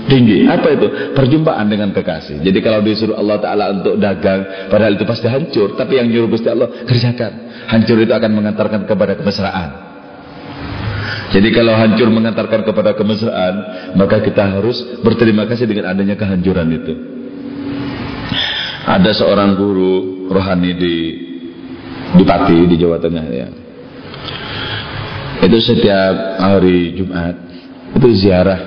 tinggi. 0.09 0.49
Apa 0.49 0.73
itu? 0.73 0.87
Perjumpaan 1.13 1.69
dengan 1.69 1.93
kekasih. 1.93 2.41
Jadi 2.41 2.59
kalau 2.63 2.81
disuruh 2.81 3.13
Allah 3.19 3.37
Taala 3.37 3.65
untuk 3.69 4.01
dagang, 4.01 4.67
padahal 4.71 4.97
itu 4.97 5.05
pasti 5.05 5.29
hancur, 5.29 5.77
tapi 5.77 6.01
yang 6.01 6.09
nyuruh 6.09 6.29
Gusti 6.31 6.49
Allah 6.49 6.73
kerjakan. 6.89 7.31
Hancur 7.69 8.01
itu 8.01 8.13
akan 8.15 8.31
mengantarkan 8.33 8.81
kepada 8.89 9.13
kemesraan. 9.13 9.86
Jadi 11.27 11.51
kalau 11.51 11.75
hancur 11.75 12.07
mengantarkan 12.07 12.63
kepada 12.63 12.95
kemesraan, 12.95 13.55
maka 13.99 14.23
kita 14.23 14.47
harus 14.47 14.79
berterima 15.03 15.43
kasih 15.43 15.67
dengan 15.67 15.91
adanya 15.91 16.15
kehancuran 16.15 16.67
itu. 16.71 16.93
Ada 18.87 19.11
seorang 19.11 19.59
guru 19.59 20.27
rohani 20.31 20.71
di 20.79 20.95
di 22.15 22.23
Pati 22.23 22.71
di 22.71 22.75
Jawa 22.79 23.03
Tengah 23.03 23.25
ya. 23.27 23.47
Itu 25.43 25.57
setiap 25.59 26.39
hari 26.39 26.95
Jumat 26.95 27.35
itu 27.93 28.07
ziarah 28.15 28.59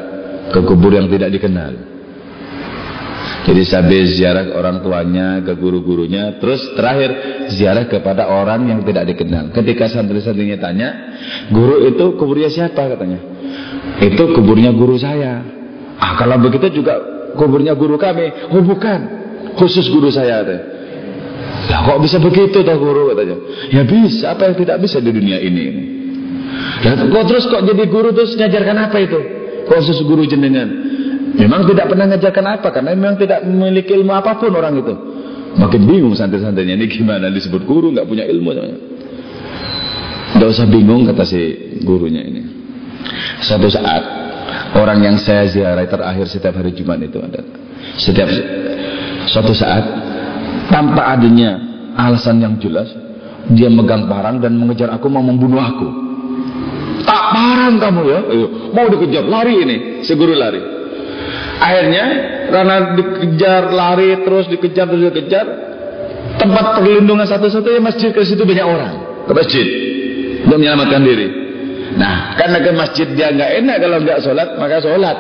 ke 0.53 0.61
kubur 0.61 0.93
yang 0.93 1.09
tidak 1.09 1.33
dikenal. 1.33 1.90
Jadi 3.41 3.63
sampai 3.65 4.05
ziarah 4.13 4.53
orang 4.53 4.85
tuanya 4.85 5.41
ke 5.41 5.57
guru-gurunya, 5.57 6.37
terus 6.37 6.61
terakhir 6.77 7.11
ziarah 7.49 7.89
kepada 7.89 8.29
orang 8.29 8.69
yang 8.69 8.85
tidak 8.85 9.09
dikenal. 9.17 9.49
Ketika 9.57 9.89
santri-santrinya 9.89 10.61
tanya, 10.61 10.89
guru 11.49 11.89
itu 11.89 12.21
kuburnya 12.21 12.53
siapa 12.53 12.85
katanya? 12.85 13.17
Itu 14.05 14.37
kuburnya 14.37 14.77
guru 14.77 15.01
saya. 15.01 15.41
Ah 15.97 16.21
kalau 16.21 16.37
begitu 16.37 16.85
juga 16.85 17.01
kuburnya 17.33 17.73
guru 17.73 17.97
kami. 17.97 18.53
Oh 18.53 18.61
bukan, 18.61 19.01
khusus 19.57 19.89
guru 19.89 20.13
saya 20.13 20.45
katanya. 20.45 20.65
Ya 21.71 21.77
kok 21.87 21.99
bisa 22.03 22.17
begitu 22.21 22.61
toh 22.61 22.77
guru 22.77 23.15
katanya? 23.15 23.37
Ya 23.73 23.83
bisa, 23.89 24.37
apa 24.37 24.53
yang 24.53 24.57
tidak 24.61 24.77
bisa 24.85 25.01
di 25.01 25.11
dunia 25.17 25.39
ini? 25.41 25.67
Dan 26.85 27.09
kok 27.09 27.25
terus 27.25 27.49
kok 27.49 27.65
jadi 27.65 27.85
guru 27.89 28.13
terus 28.13 28.37
ngajarkan 28.37 28.77
apa 28.85 28.97
itu? 29.01 29.21
Khusus 29.65 30.03
guru 30.05 30.27
jenengan. 30.27 30.90
Memang 31.37 31.63
tidak 31.69 31.87
pernah 31.87 32.07
ngajarkan 32.11 32.47
apa 32.59 32.69
karena 32.75 32.91
memang 32.97 33.15
tidak 33.15 33.47
memiliki 33.47 33.95
ilmu 33.95 34.11
apa 34.11 34.35
pun 34.39 34.51
orang 34.51 34.75
itu. 34.83 34.95
Makin 35.51 35.83
bingung 35.83 36.15
santri-santrinya 36.15 36.79
ini 36.79 36.87
gimana 36.87 37.27
disebut 37.31 37.67
guru 37.67 37.91
nggak 37.95 38.07
punya 38.07 38.25
ilmu. 38.27 38.51
Tidak 40.35 40.49
usah 40.49 40.67
bingung 40.67 41.07
kata 41.07 41.27
si 41.27 41.41
gurunya 41.83 42.23
ini. 42.23 42.43
Suatu 43.43 43.67
saat 43.67 44.03
orang 44.79 45.03
yang 45.03 45.17
saya 45.19 45.47
ziarah 45.51 45.87
terakhir 45.87 46.27
setiap 46.31 46.59
hari 46.59 46.75
Jumat 46.75 47.03
itu 47.03 47.19
ada. 47.19 47.43
Setiap 47.99 48.29
suatu 49.27 49.55
saat 49.55 49.85
tanpa 50.71 51.19
adanya 51.19 51.59
alasan 51.99 52.39
yang 52.39 52.55
jelas 52.63 52.91
dia 53.51 53.67
megang 53.67 54.07
parang 54.07 54.39
dan 54.39 54.55
mengejar 54.55 54.95
aku 54.95 55.11
mau 55.11 55.23
membunuh 55.23 55.59
aku. 55.59 55.89
Tak 57.03 57.23
parang 57.35 57.75
kamu 57.81 58.03
ya, 58.07 58.21
Ayo, 58.29 58.47
mau 58.71 58.87
dikejar 58.87 59.25
lari 59.27 59.55
ini, 59.67 59.77
si 60.07 60.15
guru 60.15 60.37
lari. 60.37 60.80
Akhirnya 61.61 62.05
karena 62.49 62.77
dikejar 62.97 63.69
lari 63.69 64.25
terus 64.25 64.49
dikejar 64.49 64.89
terus 64.89 65.13
dikejar 65.13 65.47
tempat 66.41 66.81
perlindungan 66.81 67.29
satu-satunya 67.29 67.85
masjid 67.85 68.11
ke 68.17 68.25
situ 68.25 68.49
banyak 68.49 68.65
orang. 68.65 68.95
Ke 69.29 69.33
masjid. 69.37 69.67
Untuk 70.49 70.57
menyelamatkan 70.57 71.05
diri. 71.05 71.29
Nah 72.01 72.33
karena 72.41 72.65
ke 72.65 72.71
masjid 72.73 73.07
dia 73.13 73.29
nggak 73.29 73.51
enak 73.61 73.77
kalau 73.77 73.97
nggak 74.01 74.19
sholat 74.25 74.49
maka 74.57 74.77
sholat. 74.81 75.17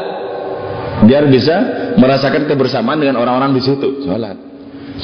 Biar 1.05 1.29
bisa 1.29 1.57
merasakan 2.01 2.49
kebersamaan 2.49 3.05
dengan 3.05 3.21
orang-orang 3.21 3.53
di 3.53 3.61
situ 3.61 4.09
sholat. 4.09 4.37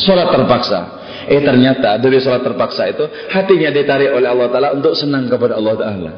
Sholat 0.00 0.32
terpaksa. 0.32 0.80
Eh 1.28 1.44
ternyata 1.44 2.00
dari 2.00 2.16
sholat 2.16 2.40
terpaksa 2.40 2.88
itu 2.88 3.04
hatinya 3.28 3.68
ditarik 3.68 4.08
oleh 4.08 4.28
Allah 4.30 4.48
Taala 4.48 4.68
untuk 4.72 4.96
senang 4.96 5.28
kepada 5.28 5.60
Allah 5.60 5.74
Taala 5.76 6.12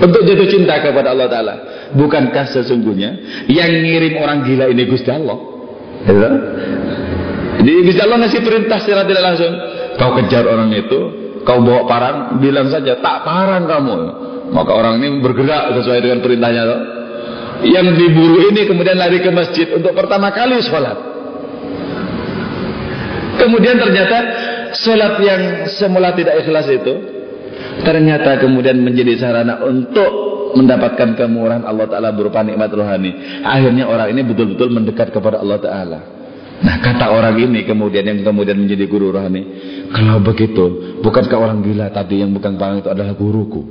untuk 0.00 0.24
jatuh 0.24 0.48
cinta 0.48 0.80
kepada 0.80 1.12
Allah 1.12 1.28
Taala 1.28 1.54
Bukankah 1.90 2.46
sesungguhnya 2.54 3.10
yang 3.50 3.70
ngirim 3.82 4.14
orang 4.22 4.46
gila 4.46 4.70
ini 4.70 4.86
Gusti 4.86 5.10
Allah? 5.10 5.38
Ya. 6.06 6.30
Jadi 7.60 7.80
Gusti 7.82 8.00
Allah 8.00 8.18
ngasih 8.22 8.40
perintah 8.46 8.78
secara 8.78 9.02
tidak 9.10 9.22
langsung. 9.26 9.52
Kau 9.98 10.16
kejar 10.16 10.46
orang 10.46 10.70
itu, 10.72 11.00
kau 11.42 11.60
bawa 11.60 11.84
parang, 11.84 12.16
bilang 12.38 12.70
saja 12.70 12.96
tak 13.02 13.26
parang 13.26 13.66
kamu. 13.66 13.98
Maka 14.54 14.70
orang 14.70 15.02
ini 15.02 15.18
bergerak 15.18 15.76
sesuai 15.82 15.98
dengan 15.98 16.18
perintahnya. 16.22 16.62
Toh. 16.62 16.80
Yang 17.60 17.86
diburu 18.00 18.48
ini 18.48 18.64
kemudian 18.64 18.96
lari 18.96 19.20
ke 19.20 19.28
masjid 19.34 19.68
untuk 19.74 19.92
pertama 19.92 20.30
kali 20.32 20.62
sholat. 20.64 20.96
Kemudian 23.36 23.76
ternyata 23.82 24.18
sholat 24.78 25.20
yang 25.20 25.42
semula 25.68 26.14
tidak 26.14 26.40
ikhlas 26.40 26.70
itu 26.70 27.19
ternyata 27.82 28.40
kemudian 28.40 28.80
menjadi 28.80 29.20
sarana 29.20 29.62
untuk 29.64 30.30
mendapatkan 30.54 31.14
kemurahan 31.14 31.62
Allah 31.62 31.86
Ta'ala 31.86 32.10
berupa 32.10 32.42
nikmat 32.42 32.70
rohani. 32.74 33.42
Akhirnya 33.46 33.86
orang 33.86 34.10
ini 34.10 34.22
betul-betul 34.26 34.68
mendekat 34.74 35.14
kepada 35.14 35.38
Allah 35.42 35.58
Ta'ala. 35.62 36.00
Nah 36.60 36.76
kata 36.76 37.08
orang 37.08 37.40
ini 37.40 37.64
kemudian 37.64 38.04
yang 38.04 38.20
kemudian 38.20 38.58
menjadi 38.60 38.84
guru 38.84 39.14
rohani. 39.14 39.42
Kalau 39.90 40.20
begitu, 40.20 40.98
bukankah 41.00 41.38
orang 41.40 41.64
gila 41.64 41.88
tadi 41.90 42.20
yang 42.20 42.30
bukan 42.36 42.60
parang 42.60 42.84
itu 42.84 42.90
adalah 42.92 43.16
guruku? 43.16 43.62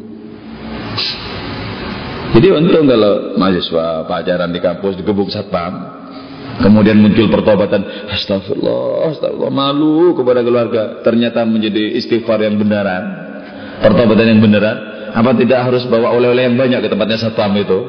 Jadi 2.30 2.48
untung 2.54 2.86
kalau 2.86 3.38
mahasiswa 3.42 4.06
pacaran 4.06 4.54
di 4.54 4.62
kampus 4.62 5.02
digebuk 5.02 5.34
satpam, 5.34 5.98
kemudian 6.62 6.98
muncul 7.02 7.26
pertobatan, 7.30 7.82
astagfirullah, 8.10 9.14
astagfirullah, 9.14 9.54
malu 9.54 10.14
kepada 10.14 10.46
keluarga. 10.46 11.02
Ternyata 11.02 11.42
menjadi 11.46 11.98
istighfar 11.98 12.46
yang 12.46 12.58
benaran, 12.62 13.29
pertobatan 13.80 14.26
yang 14.36 14.40
beneran. 14.44 14.78
Apa 15.10 15.34
tidak 15.34 15.66
harus 15.66 15.90
bawa 15.90 16.14
oleh-oleh 16.14 16.46
yang 16.46 16.56
banyak 16.56 16.86
ke 16.86 16.88
tempatnya 16.94 17.18
satpam 17.18 17.58
itu? 17.58 17.80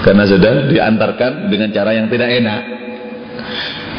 Karena 0.00 0.24
sudah 0.24 0.68
diantarkan 0.68 1.48
dengan 1.52 1.68
cara 1.72 1.96
yang 1.96 2.08
tidak 2.08 2.28
enak. 2.28 2.60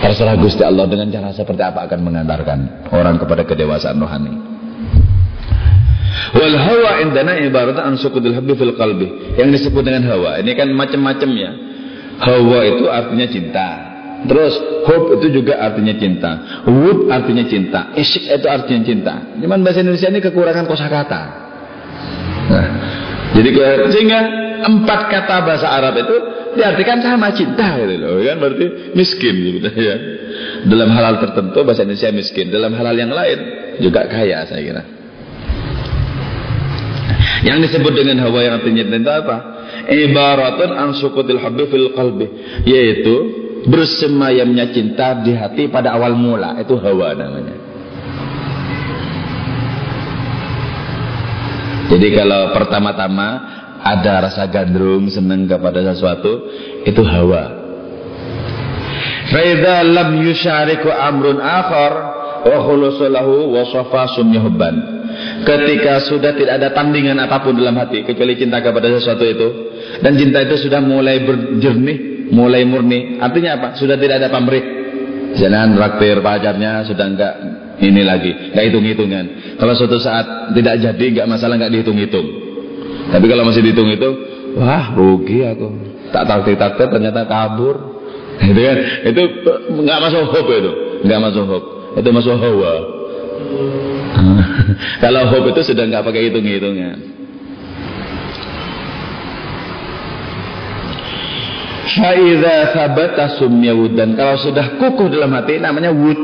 Terserah 0.01 0.34
Gusti 0.38 0.66
Allah 0.66 0.89
dengan 0.89 1.14
cara 1.14 1.30
seperti 1.30 1.62
apa 1.62 1.86
akan 1.86 1.99
mengantarkan 2.01 2.89
orang 2.89 3.22
kepada 3.22 3.45
kedewasaan 3.45 4.01
rohani. 4.01 4.34
Wal 6.32 6.55
hawa 6.57 6.91
indana 7.05 7.38
ibaratnya 7.38 7.86
an 7.86 8.01
sukudil 8.01 8.34
habbi 8.34 8.53
fil 8.57 8.74
qalbi. 8.74 9.38
Yang 9.38 9.62
disebut 9.62 9.84
dengan 9.86 10.09
hawa, 10.09 10.41
ini 10.41 10.57
kan 10.57 10.74
macam-macamnya. 10.74 11.49
Hawa 12.18 12.59
itu 12.66 12.86
artinya 12.89 13.28
cinta. 13.30 13.70
Terus 14.22 14.53
hope 14.86 15.17
itu 15.17 15.41
juga 15.41 15.57
artinya 15.57 15.97
cinta. 15.97 16.32
Wud 16.69 17.09
artinya 17.09 17.41
cinta. 17.49 17.89
Isyik 17.97 18.30
itu 18.30 18.47
artinya 18.47 18.82
cinta. 18.86 19.13
Cuman 19.41 19.65
bahasa 19.65 19.82
Indonesia 19.82 20.09
ini 20.13 20.22
kekurangan 20.22 20.65
kosakata. 20.69 21.22
Nah, 22.51 22.67
jadi 23.34 23.49
sehingga 23.89 24.19
empat 24.61 25.01
kata 25.09 25.36
bahasa 25.41 25.67
Arab 25.74 25.97
itu 25.97 26.15
diartikan 26.53 27.01
sama 27.01 27.34
cinta 27.34 27.82
gitu 27.82 27.97
loh. 27.97 28.22
Kan 28.22 28.38
berarti 28.38 28.65
miskin 28.93 29.36
gitu 29.57 29.69
ya. 29.89 29.95
Dalam 30.69 30.93
hal-hal 30.93 31.17
tertentu 31.17 31.65
bahasa 31.65 31.82
Indonesia 31.82 32.13
miskin, 32.13 32.53
dalam 32.53 32.78
hal-hal 32.78 32.97
yang 32.97 33.09
lain 33.09 33.39
juga 33.82 34.05
kaya 34.05 34.45
saya 34.45 34.61
kira. 34.61 34.84
Yang 37.41 37.74
disebut 37.74 37.93
dengan 37.97 38.22
hawa 38.22 38.45
yang 38.45 38.53
artinya 38.61 38.86
cinta 38.86 39.11
apa? 39.17 39.36
Ibaratun 39.89 40.72
an 40.78 40.89
sukutil 40.93 41.41
habbi 41.41 41.65
fil 41.74 41.89
qalbi, 41.97 42.28
yaitu 42.69 43.49
bersemayamnya 43.68 44.74
cinta 44.74 45.22
di 45.22 45.36
hati 45.36 45.70
pada 45.70 45.93
awal 45.93 46.18
mula. 46.18 46.57
Itu 46.62 46.78
hawa 46.80 47.14
namanya. 47.14 47.55
Jadi 51.91 52.07
kalau 52.16 52.55
pertama-tama 52.55 53.28
ada 53.84 54.30
rasa 54.30 54.47
gandrung 54.47 55.12
senang 55.12 55.43
kepada 55.43 55.84
sesuatu 55.91 56.47
itu 56.88 57.03
hawa. 57.03 57.59
Faidha 59.28 59.84
lam 59.84 60.24
yushariku 60.24 60.88
amrun 60.88 61.43
akhar 61.43 61.93
wa 62.47 62.57
khulusulahu 62.64 63.51
wa 63.51 63.64
safa 63.68 64.07
Ketika 65.41 66.07
sudah 66.07 66.32
tidak 66.38 66.64
ada 66.64 66.72
tandingan 66.72 67.20
apa 67.20 67.43
pun 67.43 67.59
dalam 67.59 67.76
hati 67.76 68.07
kecuali 68.07 68.39
cinta 68.39 68.64
kepada 68.64 68.88
sesuatu 68.95 69.28
itu 69.28 69.47
dan 69.99 70.16
cinta 70.16 70.39
itu 70.47 70.55
sudah 70.55 70.80
mulai 70.80 71.20
berjernih 71.28 72.20
mulai 72.32 72.63
murni. 72.63 73.19
Artinya 73.19 73.59
apa? 73.59 73.67
Sudah 73.77 73.99
tidak 73.99 74.23
ada 74.23 74.32
pamrih. 74.32 74.82
Jangan 75.32 75.75
traktir 75.79 76.19
pacarnya 76.19 76.84
sudah 76.84 77.05
enggak 77.07 77.34
ini 77.79 78.03
lagi, 78.03 78.51
enggak 78.51 78.65
hitung-hitungan. 78.71 79.25
Kalau 79.55 79.73
suatu 79.75 79.95
saat 79.99 80.55
tidak 80.55 80.79
jadi 80.79 81.05
enggak 81.15 81.27
masalah 81.27 81.55
enggak 81.55 81.71
dihitung-hitung. 81.71 82.27
Tapi 83.11 83.25
kalau 83.27 83.43
masih 83.47 83.63
dihitung-hitung, 83.63 84.15
wah 84.59 84.91
rugi 84.91 85.47
aku. 85.47 85.67
Tak 86.11 86.27
traktir-traktir 86.27 86.88
ternyata 86.91 87.23
kabur. 87.27 87.75
Itu 88.51 88.57
kan, 88.57 88.77
itu 89.05 89.21
enggak 89.86 90.01
masuk 90.01 90.34
hope 90.34 90.49
itu, 90.49 90.71
enggak 91.05 91.19
masuk 91.29 91.45
hope. 91.45 91.67
Itu 92.01 92.09
masuk 92.09 92.36
hawa. 92.41 92.73
kalau 95.03 95.29
hope 95.29 95.53
itu 95.53 95.61
sudah 95.61 95.86
enggak 95.86 96.01
pakai 96.09 96.32
hitung-hitungan. 96.32 97.20
Faiza 101.91 102.71
sabata 102.71 103.35
sumya 103.35 103.75
dan 103.91 104.15
kalau 104.15 104.39
sudah 104.39 104.79
kukuh 104.79 105.11
dalam 105.11 105.35
hati 105.35 105.59
namanya 105.59 105.91
wud. 105.91 106.19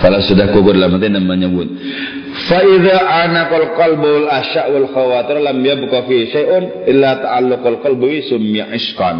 Kalau 0.00 0.20
sudah 0.24 0.48
kukuh 0.48 0.72
dalam 0.72 0.96
hati 0.96 1.12
namanya 1.12 1.44
wud. 1.52 1.68
Faiza 2.48 2.96
anaqal 3.04 3.76
qalbul 3.76 4.24
asya 4.32 4.72
wal 4.72 4.88
khawatir 4.96 5.44
lam 5.44 5.60
yabqa 5.60 6.08
fi 6.08 6.16
syai'un 6.32 6.88
illa 6.88 7.20
ta'alluqal 7.20 7.84
qalbi 7.84 8.24
sumya 8.24 8.72
iskan. 8.80 9.18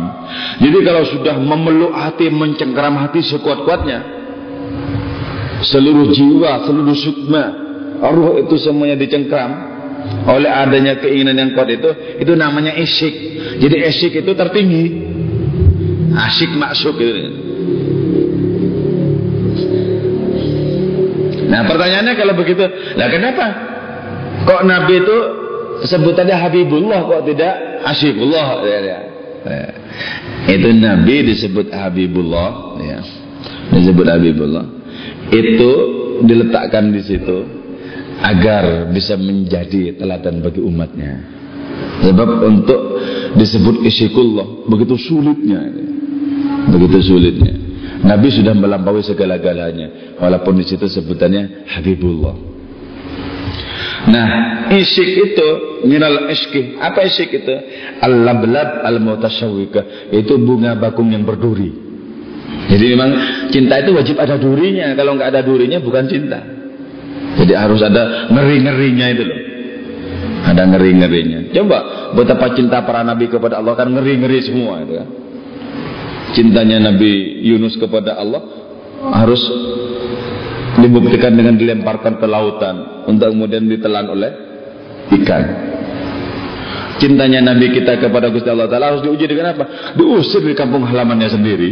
Jadi 0.56 0.78
kalau 0.88 1.04
sudah 1.04 1.36
memeluk 1.36 1.92
hati, 1.92 2.32
mencengkeram 2.32 2.96
hati 2.96 3.20
sekuat-kuatnya, 3.28 4.19
seluruh 5.64 6.08
jiwa, 6.12 6.64
seluruh 6.64 6.96
sukma, 6.96 7.44
ruh 8.00 8.40
itu 8.40 8.56
semuanya 8.56 8.96
dicengkram 8.96 9.70
oleh 10.24 10.48
adanya 10.48 10.96
keinginan 10.98 11.36
yang 11.36 11.50
kuat 11.52 11.68
itu, 11.68 11.90
itu 12.20 12.32
namanya 12.32 12.72
isyik. 12.76 13.14
Jadi 13.60 13.76
isyik 13.88 14.12
itu 14.24 14.32
tertinggi. 14.32 14.84
Asyik 16.10 16.58
masuk 16.58 16.98
gitu. 16.98 17.20
Nah 21.50 21.66
pertanyaannya 21.66 22.14
kalau 22.18 22.34
begitu, 22.34 22.64
lah 22.94 23.08
kenapa? 23.10 23.46
Kok 24.46 24.62
Nabi 24.66 24.94
itu 25.02 25.18
sebutannya 25.86 26.34
Habibullah 26.34 27.04
kok 27.06 27.22
tidak 27.28 27.54
Asyikullah? 27.84 28.64
Ya, 28.64 28.78
ya. 28.80 28.98
Itu 30.50 30.68
Nabi 30.74 31.30
disebut 31.30 31.70
Habibullah, 31.70 32.80
ya. 32.82 32.98
disebut 33.70 34.06
Habibullah 34.06 34.79
itu 35.30 35.72
diletakkan 36.26 36.90
di 36.90 37.02
situ 37.06 37.38
agar 38.20 38.92
bisa 38.92 39.16
menjadi 39.16 39.96
teladan 39.96 40.44
bagi 40.44 40.60
umatnya. 40.60 41.38
Sebab 42.04 42.28
untuk 42.44 42.80
disebut 43.36 43.84
isyikullah 43.86 44.68
begitu 44.68 44.96
sulitnya, 45.00 45.60
begitu 46.68 46.98
sulitnya. 47.00 47.54
Nabi 48.00 48.32
sudah 48.32 48.56
melampaui 48.56 49.04
segala-galanya, 49.04 50.16
walaupun 50.16 50.56
di 50.56 50.64
situ 50.64 50.88
sebutannya 50.88 51.68
Habibullah. 51.68 52.36
Nah, 54.08 54.28
isyik 54.72 55.10
itu 55.28 55.48
minal 55.84 56.32
isyki. 56.32 56.80
Apa 56.80 57.04
isyik 57.04 57.44
itu? 57.44 57.54
Al-lablab 58.00 58.80
al-mutasyawwika. 58.88 60.08
Itu 60.16 60.40
bunga 60.40 60.72
bakung 60.80 61.12
yang 61.12 61.28
berduri. 61.28 61.89
Jadi 62.70 62.84
memang 62.94 63.10
cinta 63.50 63.82
itu 63.82 63.90
wajib 63.90 64.16
ada 64.22 64.38
durinya. 64.38 64.94
Kalau 64.94 65.18
nggak 65.18 65.28
ada 65.34 65.42
durinya 65.42 65.82
bukan 65.82 66.06
cinta. 66.06 66.38
Jadi 67.34 67.52
harus 67.58 67.82
ada 67.82 68.30
ngeri-ngerinya 68.30 69.06
itu 69.10 69.22
loh. 69.26 69.40
Ada 70.46 70.62
ngeri-ngerinya. 70.70 71.50
Coba 71.50 71.78
betapa 72.14 72.54
cinta 72.54 72.86
para 72.86 73.02
nabi 73.02 73.26
kepada 73.26 73.58
Allah 73.58 73.74
kan 73.74 73.90
ngeri-ngeri 73.90 74.38
semua 74.46 74.86
itu 74.86 74.94
kan. 75.02 75.08
Cintanya 76.30 76.94
Nabi 76.94 77.42
Yunus 77.42 77.74
kepada 77.74 78.14
Allah 78.14 78.38
harus 79.18 79.42
dibuktikan 80.78 81.34
dengan 81.34 81.58
dilemparkan 81.58 82.22
ke 82.22 82.26
lautan 82.30 83.02
untuk 83.10 83.34
kemudian 83.34 83.66
ditelan 83.66 84.06
oleh 84.06 84.30
ikan. 85.18 85.42
Cintanya 87.02 87.42
Nabi 87.42 87.74
kita 87.74 87.98
kepada 87.98 88.30
Gusti 88.30 88.46
Allah 88.46 88.70
Taala 88.70 88.94
harus 88.94 89.02
diuji 89.02 89.26
dengan 89.26 89.58
apa? 89.58 89.98
Diusir 89.98 90.46
di 90.46 90.54
kampung 90.54 90.86
halamannya 90.86 91.28
sendiri 91.34 91.70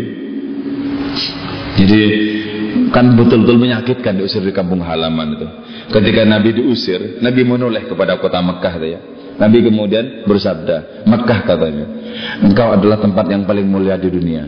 jadi 1.78 2.02
kan 2.90 3.14
betul-betul 3.14 3.56
menyakitkan 3.60 4.18
diusir 4.18 4.42
di 4.42 4.52
kampung 4.52 4.82
halaman 4.82 5.38
itu. 5.38 5.46
Ketika 5.88 6.24
Nabi 6.24 6.56
diusir, 6.58 7.20
Nabi 7.22 7.46
menoleh 7.46 7.88
kepada 7.88 8.20
kota 8.20 8.40
Mekah 8.42 8.74
ya. 8.82 9.00
Nabi 9.38 9.62
kemudian 9.62 10.26
bersabda, 10.26 11.06
Mekah 11.06 11.40
katanya, 11.46 11.86
engkau 12.42 12.74
adalah 12.74 12.98
tempat 12.98 13.30
yang 13.30 13.46
paling 13.46 13.70
mulia 13.70 13.94
di 13.94 14.10
dunia. 14.10 14.42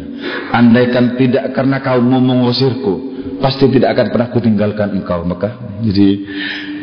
Andaikan 0.51 1.15
tidak 1.15 1.55
karena 1.55 1.79
kau 1.79 2.03
mau 2.03 2.19
mengusirku, 2.19 2.95
pasti 3.39 3.71
tidak 3.71 3.95
akan 3.95 4.07
pernah 4.11 4.29
kutinggalkan 4.35 4.99
engkau 4.99 5.23
Mekah. 5.23 5.79
Jadi 5.87 6.09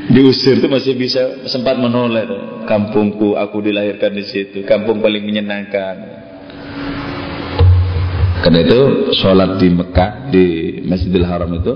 diusir 0.08 0.64
itu 0.64 0.72
masih 0.72 0.96
bisa 0.96 1.52
sempat 1.52 1.76
menoleh. 1.76 2.24
Kampungku, 2.64 3.36
aku 3.36 3.60
dilahirkan 3.60 4.16
di 4.16 4.24
situ, 4.24 4.64
kampung 4.64 5.04
paling 5.04 5.28
menyenangkan. 5.28 6.27
Karena 8.38 8.60
itu 8.62 9.12
sholat 9.18 9.58
di 9.58 9.68
Mekah 9.74 10.12
di 10.30 10.46
Masjidil 10.86 11.26
Haram 11.26 11.50
itu 11.58 11.74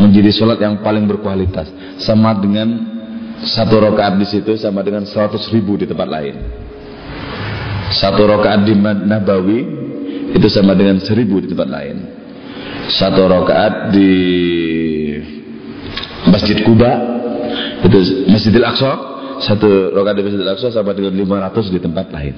menjadi 0.00 0.30
sholat 0.32 0.58
yang 0.58 0.80
paling 0.80 1.04
berkualitas, 1.04 1.68
sama 2.00 2.32
dengan 2.40 2.98
satu 3.44 3.78
rakaat 3.78 4.18
di 4.18 4.26
situ 4.26 4.58
sama 4.58 4.82
dengan 4.82 5.06
seratus 5.06 5.46
ribu 5.54 5.78
di 5.78 5.86
tempat 5.86 6.08
lain. 6.10 6.34
Satu 7.94 8.26
rakaat 8.26 8.66
di 8.66 8.74
Nabawi 8.76 9.60
itu 10.34 10.48
sama 10.50 10.74
dengan 10.74 10.98
seribu 11.00 11.40
di 11.40 11.48
tempat 11.52 11.68
lain. 11.70 11.96
Satu 12.88 13.28
rakaat 13.28 13.92
di 13.94 14.12
Masjid 16.28 16.58
Kuba 16.66 16.92
itu 17.84 17.98
Masjidil 18.26 18.66
Aqsa 18.66 18.92
satu 19.38 19.94
rakaat 19.94 20.18
di 20.18 20.22
Masjidil 20.26 20.50
Aqsa 20.50 20.68
sama 20.74 20.90
dengan 20.92 21.14
500 21.14 21.74
di 21.74 21.78
tempat 21.78 22.06
lain. 22.10 22.34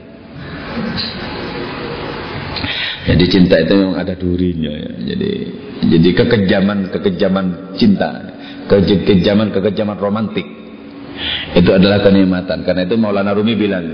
Jadi 3.11 3.25
cinta 3.27 3.59
itu 3.59 3.75
memang 3.75 3.99
ada 3.99 4.15
durinya 4.15 4.71
ya. 4.71 4.91
Jadi 5.15 5.31
jadi 5.91 6.09
kekejaman 6.15 6.95
kekejaman 6.95 7.75
cinta, 7.75 8.09
kekejaman 8.71 9.51
kekejaman 9.51 9.99
romantik 9.99 10.47
itu 11.59 11.71
adalah 11.75 11.99
kenikmatan. 12.01 12.63
Karena 12.63 12.87
itu 12.87 12.95
Maulana 12.95 13.35
Rumi 13.35 13.59
bilang, 13.59 13.85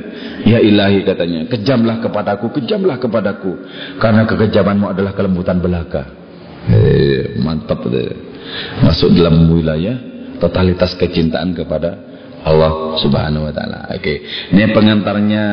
ya 0.44 0.60
ilahi 0.60 1.02
katanya, 1.02 1.48
kejamlah 1.48 2.04
kepadaku, 2.04 2.52
kejamlah 2.60 3.00
kepadaku, 3.00 3.52
karena 3.96 4.28
kekejamanmu 4.28 4.86
adalah 4.92 5.12
kelembutan 5.16 5.58
belaka. 5.58 6.04
Eh, 6.66 7.38
mantap 7.40 7.86
itu. 7.88 8.14
Masuk 8.82 9.10
dalam 9.14 9.50
wilayah 9.50 9.96
totalitas 10.38 10.94
kecintaan 10.94 11.50
kepada 11.56 11.98
Allah 12.46 12.94
Subhanahu 13.02 13.50
Wa 13.50 13.52
Taala. 13.54 13.78
Oke, 13.90 14.22
ini 14.54 14.70
pengantarnya, 14.70 15.44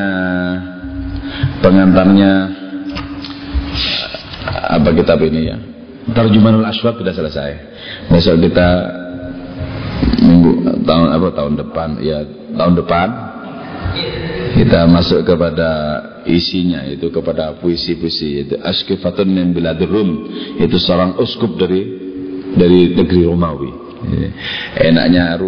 pengantarnya 1.61 2.32
apa 4.48 4.89
kitab 4.96 5.20
ini 5.24 5.41
ya? 5.48 5.58
Tarjumanul 6.12 6.68
Aswad 6.68 7.00
sudah 7.00 7.16
selesai. 7.16 7.52
Besok 8.12 8.44
kita 8.44 8.68
minggu 10.20 10.84
tahun 10.84 11.08
apa 11.16 11.28
tahun 11.32 11.54
depan 11.60 11.89
ya 12.04 12.28
tahun 12.60 12.74
depan 12.84 13.08
kita 14.60 14.80
masuk 14.88 15.24
kepada 15.24 15.70
isinya 16.28 16.84
itu 16.88 17.12
kepada 17.12 17.60
puisi-puisi 17.60 18.48
itu 18.48 18.56
Askifatun 18.60 19.28
min 19.28 19.52
biladir 19.52 19.88
Rum 19.88 20.28
itu 20.60 20.76
seorang 20.80 21.20
uskup 21.20 21.56
dari 21.60 21.82
dari 22.54 22.94
negeri 22.94 23.22
Romawi. 23.28 23.72
Enaknya 24.78 25.39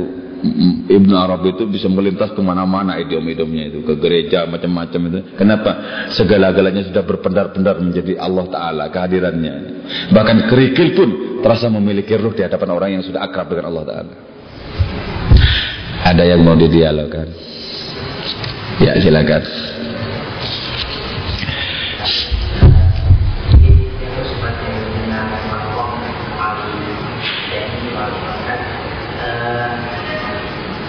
Ibnu 0.86 1.16
Arab 1.16 1.48
itu 1.48 1.66
bisa 1.66 1.90
melintas 1.90 2.36
ke 2.36 2.42
mana-mana 2.44 3.00
idiom-idiomnya 3.02 3.74
itu 3.74 3.80
ke 3.82 3.94
gereja 3.98 4.46
macam-macam 4.46 5.02
itu. 5.10 5.20
Kenapa? 5.40 5.72
Segala-galanya 6.14 6.86
sudah 6.86 7.04
berpendar-pendar 7.08 7.82
menjadi 7.82 8.20
Allah 8.20 8.46
Taala 8.52 8.86
kehadirannya. 8.94 9.54
Bahkan 10.14 10.38
kerikil 10.52 10.88
pun 10.94 11.10
terasa 11.42 11.72
memiliki 11.72 12.14
ruh 12.20 12.36
di 12.36 12.46
hadapan 12.46 12.70
orang 12.74 12.90
yang 13.00 13.04
sudah 13.04 13.26
akrab 13.26 13.50
dengan 13.50 13.74
Allah 13.74 13.84
Taala. 13.88 14.14
Ada 16.06 16.24
yang 16.36 16.46
mau 16.46 16.54
didialogkan? 16.54 17.28
Ya 18.84 18.94
silakan. 19.02 19.75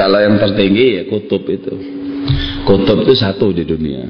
Kalau 0.00 0.16
yang 0.16 0.40
tertinggi 0.40 0.96
ya 0.96 1.02
kutub 1.12 1.44
itu. 1.44 1.76
Kutub 2.64 3.04
itu 3.04 3.12
satu 3.20 3.52
di 3.52 3.68
dunia. 3.68 4.08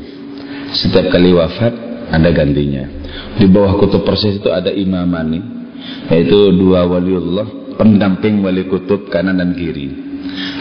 Setiap 0.71 1.11
kali 1.11 1.35
wafat 1.35 1.75
ada 2.15 2.31
gantinya. 2.31 2.87
Di 3.35 3.51
bawah 3.51 3.75
kutub 3.75 4.07
persis 4.07 4.39
itu 4.39 4.55
ada 4.55 4.71
imamani, 4.71 5.43
yaitu 6.07 6.55
dua 6.55 6.87
waliullah, 6.87 7.75
pendamping 7.75 8.39
wali 8.39 8.71
kutub 8.71 9.11
kanan 9.11 9.43
dan 9.43 9.51
kiri. 9.59 9.91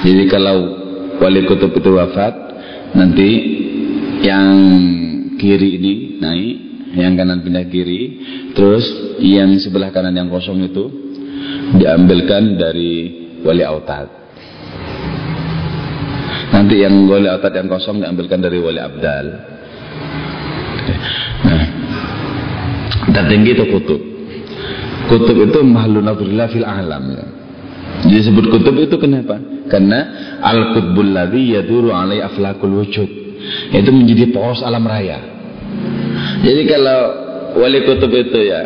Jadi 0.01 0.25
kalau 0.25 0.57
wali 1.21 1.45
kutub 1.45 1.77
itu 1.77 1.93
wafat, 1.93 2.33
nanti 2.97 3.29
yang 4.25 4.49
kiri 5.37 5.77
ini 5.77 5.93
naik, 6.17 6.57
yang 6.97 7.13
kanan 7.13 7.45
pindah 7.45 7.69
kiri, 7.69 8.01
terus 8.57 8.89
yang 9.21 9.53
sebelah 9.61 9.93
kanan 9.93 10.17
yang 10.17 10.33
kosong 10.33 10.57
itu 10.65 10.89
diambilkan 11.77 12.57
dari 12.57 12.93
wali 13.45 13.61
autad. 13.61 14.18
Nanti 16.49 16.81
yang 16.81 17.05
wali 17.05 17.29
autad 17.29 17.53
yang 17.53 17.69
kosong 17.69 18.01
diambilkan 18.01 18.41
dari 18.41 18.57
wali 18.57 18.81
abdal. 18.81 19.25
Nah, 21.45 21.65
tertinggi 23.13 23.53
itu 23.53 23.65
kutub. 23.69 24.01
Kutub 25.09 25.37
itu 25.37 25.59
makhluk 25.61 26.01
naturillah 26.05 26.47
fil 26.49 26.65
alam 26.65 27.03
ya. 27.13 27.25
Disebut 28.09 28.49
kutub 28.49 28.75
itu 28.81 28.95
kenapa? 28.97 29.37
Karena 29.69 29.99
al-qutbul 30.41 31.13
ladzi 31.13 31.53
yaduru 31.53 31.93
alai 31.93 32.23
aflakul 32.25 32.81
wujud. 32.81 33.09
Itu 33.69 33.89
menjadi 33.93 34.33
poros 34.33 34.65
alam 34.65 34.83
raya. 34.89 35.21
Jadi 36.41 36.61
kalau 36.65 36.99
wali 37.61 37.85
kutub 37.85 38.11
itu 38.13 38.39
ya 38.41 38.61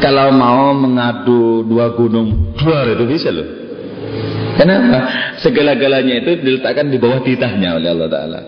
kalau 0.00 0.32
mau 0.32 0.72
mengadu 0.72 1.62
dua 1.68 1.92
gunung 1.94 2.56
dua 2.56 2.88
itu 2.88 3.04
bisa 3.06 3.28
loh. 3.30 3.48
Kenapa? 4.60 4.98
Segala-galanya 5.40 6.20
itu 6.20 6.36
diletakkan 6.44 6.92
di 6.92 7.00
bawah 7.00 7.24
titahnya 7.24 7.80
oleh 7.80 7.88
Allah 7.96 8.08
Ta'ala. 8.12 8.40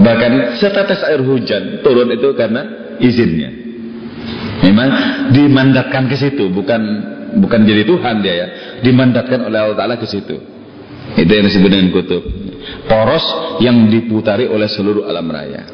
Bahkan 0.00 0.56
setetes 0.56 1.04
air 1.04 1.20
hujan 1.20 1.84
turun 1.84 2.08
itu 2.08 2.32
karena 2.32 2.96
izinnya. 2.96 3.52
Memang 4.64 4.88
dimandatkan 5.36 6.08
ke 6.08 6.16
situ, 6.16 6.48
bukan 6.48 6.80
bukan 7.44 7.60
jadi 7.68 7.84
Tuhan 7.84 8.24
dia 8.24 8.34
ya, 8.34 8.46
dimandatkan 8.80 9.44
oleh 9.44 9.58
Allah 9.60 9.76
Taala 9.76 10.00
ke 10.00 10.08
situ. 10.08 10.40
Itu 11.20 11.28
yang 11.28 11.44
disebut 11.44 11.68
dengan 11.68 11.92
kutub. 11.92 12.24
Poros 12.88 13.24
yang 13.60 13.92
diputari 13.92 14.48
oleh 14.48 14.68
seluruh 14.68 15.04
alam 15.04 15.28
raya. 15.28 15.68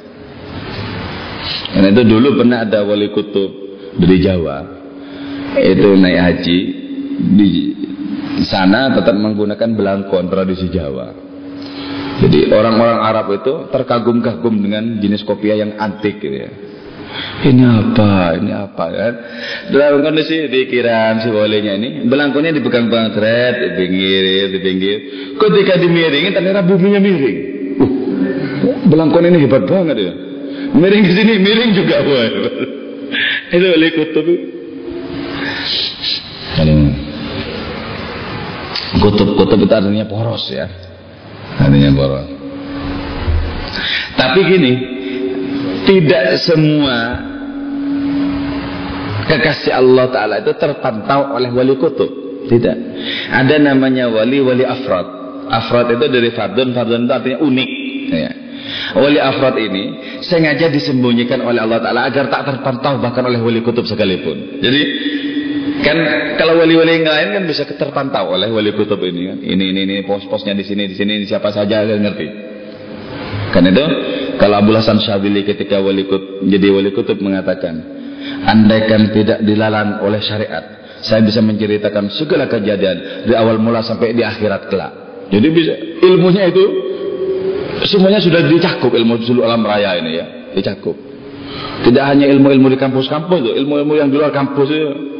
Karena 1.71 1.95
itu 1.95 2.03
dulu 2.03 2.43
pernah 2.43 2.67
ada 2.67 2.83
wali 2.83 3.15
kutub 3.15 3.51
dari 3.95 4.19
Jawa. 4.19 4.59
Itu 5.63 5.95
naik 5.95 6.19
haji 6.19 6.59
di 7.39 7.51
sana 8.45 8.93
tetap 8.93 9.17
menggunakan 9.17 9.71
belangkon 9.73 10.29
tradisi 10.29 10.69
Jawa. 10.69 11.25
Jadi 12.17 12.49
orang-orang 12.49 12.99
Arab 13.05 13.27
itu 13.37 13.69
terkagum-kagum 13.69 14.57
dengan 14.61 14.97
jenis 15.01 15.21
kopiah 15.25 15.61
yang 15.61 15.77
antik 15.77 16.17
gitu 16.17 16.33
ya. 16.33 16.51
Ini 17.17 17.63
apa? 17.65 18.37
Ini 18.41 18.53
apa 18.53 18.85
kan? 18.93 19.15
Dalam 19.73 20.05
kondisi 20.05 20.49
pikiran 20.49 21.25
si 21.25 21.29
bolehnya 21.33 21.77
ini, 21.77 22.05
belangkonya 22.09 22.53
dipegang-pegang 22.57 23.13
seret, 23.17 23.55
di 23.57 23.69
pinggir, 23.77 24.49
di 24.53 24.59
pinggir. 24.61 24.99
Ketika 25.37 25.81
dimiringin 25.81 26.33
ternyata 26.33 26.65
buminya 26.65 27.01
miring. 27.01 27.39
Uh, 28.65 28.77
belangkon 28.89 29.29
ini 29.29 29.39
hebat 29.45 29.65
banget 29.69 29.97
ya. 29.97 30.13
Miring 30.77 31.03
ke 31.09 31.13
sini, 31.15 31.33
miring 31.41 31.71
juga. 31.73 31.97
Wah, 32.05 32.27
itu 33.53 33.65
oleh 33.65 33.91
kutub. 33.93 34.27
Kutub-kutub 38.97 39.59
itu 39.61 39.75
artinya 39.75 40.07
poros 40.09 40.49
ya. 40.49 40.67
Artinya 41.61 41.91
poros. 41.93 42.27
Tapi 44.17 44.41
gini, 44.49 44.73
tidak 45.85 46.41
semua 46.43 47.21
kekasih 49.29 49.73
Allah 49.77 50.07
Ta'ala 50.09 50.35
itu 50.41 50.53
terpantau 50.57 51.37
oleh 51.37 51.53
wali 51.53 51.77
kutub. 51.77 52.09
Tidak. 52.47 52.77
Ada 53.35 53.59
namanya 53.59 54.07
wali-wali 54.09 54.63
afrod. 54.63 55.07
Afrod 55.51 55.95
itu 55.95 56.07
dari 56.07 56.31
fardun, 56.33 56.73
fardun 56.73 57.07
itu 57.07 57.13
artinya 57.13 57.39
unik. 57.43 57.71
Ya. 58.07 58.31
Wali 58.97 59.19
afrod 59.19 59.59
ini 59.59 59.85
sengaja 60.23 60.71
disembunyikan 60.71 61.43
oleh 61.43 61.61
Allah 61.63 61.83
Ta'ala 61.83 62.01
agar 62.07 62.31
tak 62.31 62.43
terpantau 62.49 62.99
bahkan 63.03 63.27
oleh 63.27 63.39
wali 63.43 63.61
kutub 63.61 63.85
sekalipun. 63.85 64.63
Jadi 64.63 64.83
kan 65.83 65.99
kalau 66.39 66.63
wali-wali 66.63 67.03
yang 67.03 67.11
lain 67.11 67.29
kan 67.35 67.43
bisa 67.49 67.67
terpantau 67.67 68.35
oleh 68.35 68.51
wali 68.51 68.71
kutub 68.75 69.03
ini 69.03 69.21
kan. 69.35 69.39
Ini 69.43 69.65
ini 69.75 69.81
ini 69.83 69.97
pos-posnya 70.07 70.55
di 70.55 70.63
sini 70.63 70.87
di 70.87 70.95
sini 70.95 71.27
siapa 71.27 71.51
saja 71.51 71.83
kan 71.83 71.99
ngerti. 71.99 72.27
Kan 73.51 73.65
itu 73.67 73.85
kalau 74.37 74.61
Abu 74.61 74.71
Hasan 74.77 75.01
Syabili 75.03 75.43
ketika 75.43 75.81
wali 75.81 76.07
kutub, 76.07 76.45
jadi 76.45 76.67
wali 76.71 76.91
kutub 76.93 77.19
mengatakan, 77.19 77.75
andaikan 78.47 79.11
tidak 79.11 79.39
dilalang 79.43 80.05
oleh 80.05 80.21
syariat, 80.21 80.65
saya 81.03 81.25
bisa 81.25 81.41
menceritakan 81.41 82.13
segala 82.13 82.47
kejadian 82.47 83.27
dari 83.27 83.35
awal 83.35 83.57
mula 83.59 83.81
sampai 83.81 84.13
di 84.13 84.23
akhirat 84.23 84.69
kelak. 84.69 84.93
Jadi 85.33 85.47
bisa 85.51 85.75
ilmunya 86.05 86.47
itu 86.47 86.65
semuanya 87.91 88.23
sudah 88.23 88.47
dicakup 88.47 88.95
ilmu 88.95 89.19
seluruh 89.27 89.51
alam 89.51 89.67
raya 89.67 89.99
ini 89.99 90.11
ya, 90.21 90.27
dicakup. 90.55 90.95
Tidak 91.87 92.05
hanya 92.05 92.27
ilmu-ilmu 92.31 92.73
di 92.75 92.79
kampus-kampus 92.79 93.57
ilmu-ilmu 93.57 93.95
yang 93.97 94.09
di 94.13 94.17
luar 94.21 94.31
kampus 94.31 94.69
itu. 94.69 95.16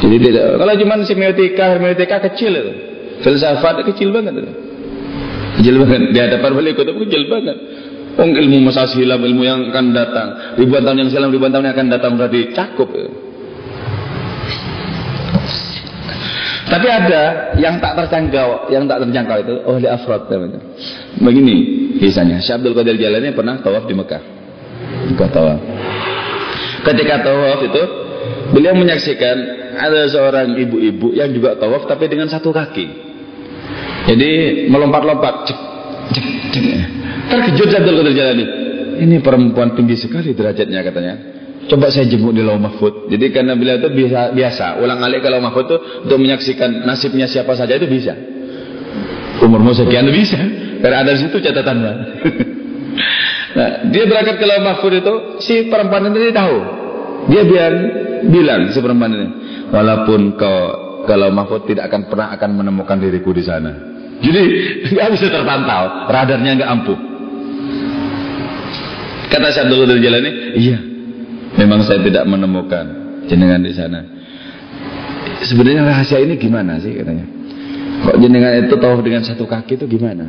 Jadi 0.00 0.16
tidak. 0.16 0.44
Kalau 0.56 0.74
cuma 0.80 0.94
semiotika, 1.04 1.64
hermeneutika 1.76 2.16
kecil 2.32 2.52
itu, 2.56 2.72
filsafat 3.20 3.84
kecil 3.84 4.10
banget 4.16 4.40
itu. 4.40 4.52
Kecil 5.60 5.74
banget. 5.84 6.00
Di 6.16 6.18
hadapan 6.24 6.50
wali 6.56 6.72
kutub 6.72 6.96
kecil 7.04 7.28
banget. 7.28 7.56
Oh, 8.18 8.26
ilmu 8.26 8.68
masa 8.68 8.88
silam, 8.90 9.22
ilmu 9.22 9.44
yang 9.44 9.70
akan 9.70 9.94
datang. 9.94 10.28
Ribuan 10.58 10.82
tahun 10.82 11.06
yang 11.06 11.08
silam, 11.12 11.30
ribuan 11.30 11.52
tahun 11.54 11.70
yang 11.70 11.74
akan 11.76 11.88
datang 11.88 12.12
berarti 12.18 12.50
cakup. 12.56 12.90
Tapi 16.70 16.86
ada 16.86 17.22
yang 17.58 17.82
tak 17.82 17.98
terjangkau, 17.98 18.70
yang 18.70 18.86
tak 18.86 19.02
terjangkau 19.02 19.36
itu 19.42 19.54
oleh 19.66 19.90
afrod 19.90 20.30
namanya. 20.30 20.62
Begini 21.18 21.56
kisahnya. 21.98 22.38
Syekh 22.38 22.62
Abdul 22.62 22.78
Qadir 22.78 22.94
Jalani 22.94 23.34
pernah 23.34 23.58
tawaf 23.58 23.90
di 23.90 23.94
Mekah. 23.98 24.22
Mekah 25.10 25.28
tawaf. 25.34 25.58
Ketika 26.86 27.26
tawaf 27.26 27.58
itu, 27.66 27.82
beliau 28.50 28.74
menyaksikan 28.76 29.36
ada 29.78 30.06
seorang 30.10 30.54
ibu-ibu 30.58 31.14
yang 31.14 31.30
juga 31.32 31.56
tawaf 31.56 31.86
tapi 31.86 32.10
dengan 32.10 32.28
satu 32.28 32.50
kaki. 32.50 32.86
Jadi 34.10 34.30
melompat-lompat. 34.68 35.34
Terkejut 37.30 37.68
Abdul 37.70 37.96
Qadir 38.02 38.14
Jalani. 38.16 38.46
Ini 39.00 39.16
perempuan 39.24 39.72
tinggi 39.78 39.96
sekali 39.96 40.34
derajatnya 40.34 40.80
katanya. 40.82 41.14
Coba 41.70 41.86
saya 41.88 42.10
jemput 42.10 42.34
di 42.34 42.42
Lauh 42.42 42.58
Mahfud. 42.58 43.06
Jadi 43.06 43.30
karena 43.30 43.54
beliau 43.54 43.78
itu 43.78 43.88
biasa, 43.94 44.34
biasa 44.34 44.66
ulang 44.82 44.98
alik 45.06 45.22
ke 45.22 45.28
Lauh 45.30 45.38
Mahfud 45.38 45.64
itu 45.70 45.76
untuk 46.08 46.18
menyaksikan 46.18 46.82
nasibnya 46.82 47.30
siapa 47.30 47.54
saja 47.54 47.78
itu 47.78 47.86
bisa. 47.86 48.18
Umurmu 49.38 49.70
sekian 49.72 50.10
itu 50.10 50.26
bisa. 50.26 50.40
Karena 50.82 51.06
ada 51.06 51.14
di 51.14 51.20
situ 51.22 51.38
catatannya. 51.38 51.92
nah, 53.56 53.70
dia 53.94 54.04
berangkat 54.10 54.36
ke 54.42 54.44
Lauh 54.50 54.62
Mahfud 54.66 54.92
itu 54.98 55.14
si 55.46 55.70
perempuan 55.70 56.10
ini 56.10 56.34
tahu. 56.34 56.56
Dia 57.30 57.42
biar 57.46 57.72
bilang 58.28 58.68
si 58.74 58.78
perempuan 58.82 59.12
ini, 59.14 59.28
walaupun 59.72 60.34
kau 60.36 60.60
kalau 61.08 61.32
Mahfud 61.32 61.64
tidak 61.64 61.88
akan 61.88 62.10
pernah 62.12 62.28
akan 62.36 62.50
menemukan 62.60 62.96
diriku 63.00 63.32
di 63.32 63.44
sana. 63.44 63.72
Jadi 64.20 64.42
nggak 64.92 65.08
bisa 65.16 65.26
terpantau, 65.32 66.10
radarnya 66.12 66.60
nggak 66.60 66.70
ampuh. 66.70 66.98
Kata 69.30 69.46
Syekh 69.54 69.62
Abdul 69.70 69.78
Qadir 69.86 69.98
Jalani, 70.02 70.30
iya, 70.58 70.78
memang 71.54 71.86
saya 71.86 72.02
tidak 72.02 72.26
menemukan 72.26 72.84
jenengan 73.30 73.62
di 73.62 73.70
sana. 73.70 74.02
Sebenarnya 75.46 75.86
rahasia 75.86 76.18
ini 76.18 76.34
gimana 76.34 76.82
sih 76.82 76.92
katanya? 76.98 77.24
Kok 78.00 78.16
jenengan 78.18 78.52
itu 78.58 78.74
tahu 78.74 79.00
dengan 79.06 79.22
satu 79.22 79.46
kaki 79.46 79.78
itu 79.78 79.86
gimana? 79.86 80.26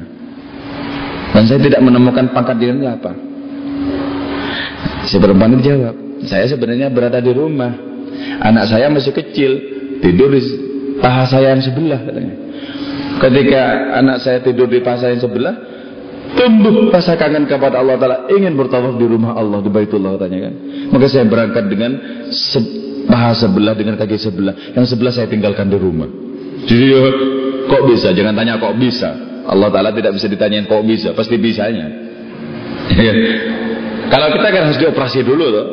Dan 1.31 1.43
saya 1.47 1.59
tidak 1.63 1.81
menemukan 1.81 2.29
pangkat 2.35 2.59
itu 2.61 2.85
apa? 2.85 3.11
Si 5.07 5.17
perempuan 5.17 5.57
itu 5.57 5.71
jawab, 5.71 5.95
saya 6.28 6.45
sebenarnya 6.49 6.91
berada 6.91 7.17
di 7.17 7.32
rumah. 7.34 7.72
Anak 8.41 8.69
saya 8.69 8.89
masih 8.89 9.13
kecil, 9.13 9.51
tidur 10.01 10.34
di 10.34 10.41
paha 11.01 11.26
saya 11.26 11.53
yang 11.57 11.63
sebelah 11.63 11.99
katanya. 12.01 12.36
Ketika 13.22 13.61
anak 14.01 14.17
saya 14.22 14.38
tidur 14.41 14.65
di 14.69 14.82
paha 14.82 14.97
saya 15.01 15.17
yang 15.17 15.24
sebelah, 15.24 15.53
tumbuh 16.38 16.89
rasa 16.89 17.17
kangen 17.17 17.45
kepada 17.45 17.82
Allah 17.82 17.97
Taala, 17.97 18.17
ingin 18.34 18.53
bertawaf 18.57 18.97
di 18.97 19.05
rumah 19.05 19.38
Allah 19.38 19.61
di 19.61 19.69
Baitullah 19.69 20.17
katanya 20.17 20.49
kan. 20.49 20.53
Maka 20.93 21.05
saya 21.09 21.26
berangkat 21.26 21.65
dengan 21.69 21.91
se 22.30 22.59
paha 23.05 23.34
sebelah 23.34 23.74
dengan 23.74 23.97
kaki 23.97 24.17
sebelah, 24.17 24.53
yang 24.78 24.86
sebelah 24.86 25.13
saya 25.13 25.28
tinggalkan 25.30 25.69
di 25.69 25.78
rumah. 25.78 26.09
Jadi 26.65 26.86
kok 27.65 27.82
bisa? 27.89 28.13
Jangan 28.13 28.34
tanya 28.38 28.61
kok 28.61 28.78
bisa. 28.78 29.09
Allah 29.49 29.69
Taala 29.74 29.89
tidak 29.93 30.13
bisa 30.17 30.30
ditanyain 30.30 30.69
kok 30.69 30.86
bisa, 30.86 31.17
pasti 31.17 31.36
bisanya. 31.41 31.86
Ya. 32.93 33.13
Kalau 34.11 34.28
kita 34.36 34.47
kan 34.51 34.61
harus 34.69 34.78
dioperasi 34.78 35.24
dulu 35.24 35.45
tuh. 35.49 35.67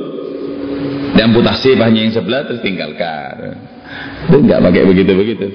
Diamputasi 1.19 1.75
paha 1.75 1.91
yang 1.91 2.15
sebelah 2.15 2.47
terus 2.47 2.63
tinggalkan. 2.63 3.59
Itu 4.29 4.37
enggak 4.45 4.61
pakai 4.63 4.83
begitu-begitu. 4.87 5.47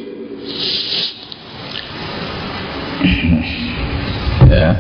ya. 4.49 4.71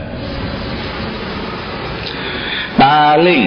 Paling 2.73 3.41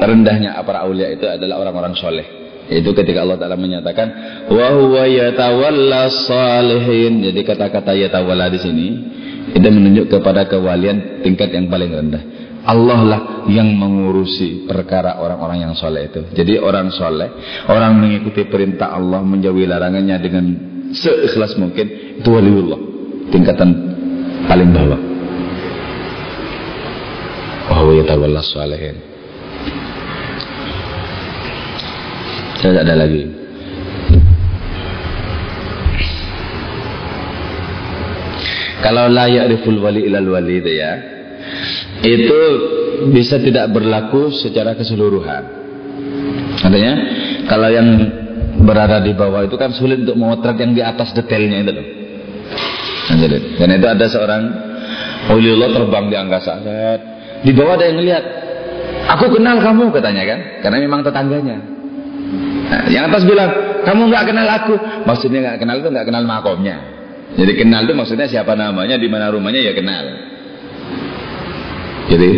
rendahnya 0.00 0.56
para 0.64 0.88
aulia 0.88 1.12
itu 1.12 1.28
adalah 1.28 1.60
orang-orang 1.60 1.94
soleh. 1.94 2.26
Itu 2.70 2.94
ketika 2.94 3.26
Allah 3.26 3.34
Ta'ala 3.34 3.58
menyatakan 3.58 4.08
wa 4.46 4.68
huwa 4.78 5.04
yatawalla 5.04 6.06
salihin. 6.08 7.22
Jadi 7.26 7.40
kata-kata 7.42 7.98
yatawalla 7.98 8.46
di 8.46 8.58
sini 8.62 8.86
itu 9.50 9.66
menunjuk 9.66 10.06
kepada 10.06 10.46
kewalian 10.46 11.22
tingkat 11.26 11.50
yang 11.50 11.66
paling 11.66 11.90
rendah. 11.90 12.22
Allah 12.70 13.00
lah 13.02 13.20
yang 13.50 13.66
mengurusi 13.74 14.62
perkara 14.70 15.18
orang-orang 15.18 15.66
yang 15.66 15.72
soleh 15.74 16.06
itu. 16.06 16.22
Jadi 16.30 16.54
orang 16.62 16.94
soleh, 16.94 17.28
orang 17.66 17.98
mengikuti 17.98 18.46
perintah 18.46 18.94
Allah, 18.94 19.18
menjauhi 19.26 19.66
larangannya 19.66 20.16
dengan 20.22 20.44
seikhlas 20.94 21.58
mungkin, 21.58 22.18
itu 22.22 22.28
waliullah. 22.30 22.80
Tingkatan 23.34 23.68
paling 24.46 24.70
bawah. 24.70 25.00
Wahwa 27.74 27.92
yatawalla 27.98 28.42
salihin. 28.42 28.96
Tidak 32.60 32.82
ada 32.86 32.94
lagi. 32.94 33.24
Kalau 38.80 39.12
layak 39.12 39.44
riful 39.52 39.76
wali 39.80 40.08
ilal 40.08 40.28
wali 40.32 40.56
itu 40.56 40.72
ya, 40.72 41.19
itu 42.00 42.40
bisa 43.12 43.40
tidak 43.40 43.72
berlaku 43.72 44.32
secara 44.32 44.76
keseluruhan. 44.76 45.42
Artinya, 46.60 46.94
kalau 47.48 47.68
yang 47.72 47.88
berada 48.60 49.00
di 49.00 49.16
bawah 49.16 49.44
itu 49.48 49.56
kan 49.56 49.72
sulit 49.72 50.04
untuk 50.04 50.16
memotret 50.20 50.56
yang 50.60 50.72
di 50.76 50.82
atas 50.84 51.16
detailnya 51.16 51.64
itu 51.64 51.72
loh. 51.72 51.86
Karena 53.56 53.74
itu 53.80 53.88
ada 53.88 54.06
seorang 54.06 54.42
Waliullah 55.28 55.70
terbang 55.72 56.04
di 56.08 56.16
angkasa. 56.16 56.52
Di 57.40 57.52
bawah 57.52 57.76
ada 57.76 57.84
yang 57.88 57.98
melihat. 58.00 58.24
Aku 59.16 59.26
kenal 59.32 59.58
kamu 59.58 59.90
katanya 59.90 60.22
kan, 60.22 60.38
karena 60.62 60.76
memang 60.86 61.00
tetangganya. 61.02 61.56
Nah, 62.70 62.82
yang 62.86 63.10
atas 63.10 63.26
bilang, 63.26 63.82
kamu 63.82 64.06
nggak 64.06 64.24
kenal 64.30 64.46
aku. 64.46 64.74
Maksudnya 65.02 65.38
nggak 65.42 65.58
kenal 65.58 65.76
itu 65.82 65.88
nggak 65.90 66.06
kenal 66.06 66.22
makomnya. 66.22 66.76
Jadi 67.34 67.52
kenal 67.58 67.86
itu 67.86 67.94
maksudnya 67.96 68.30
siapa 68.30 68.54
namanya, 68.54 68.94
di 68.94 69.08
mana 69.10 69.34
rumahnya 69.34 69.66
ya 69.66 69.72
kenal. 69.74 70.29
Jadi 72.08 72.28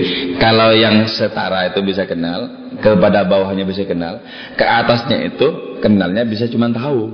kalau 0.42 0.74
yang 0.74 1.06
setara 1.06 1.70
itu 1.70 1.80
bisa 1.86 2.02
kenal, 2.08 2.62
kepada 2.82 3.22
bawahnya 3.22 3.62
bisa 3.62 3.86
kenal, 3.86 4.18
ke 4.58 4.64
atasnya 4.66 5.30
itu 5.30 5.78
kenalnya 5.78 6.26
bisa 6.26 6.50
cuma 6.50 6.66
tahu. 6.72 7.08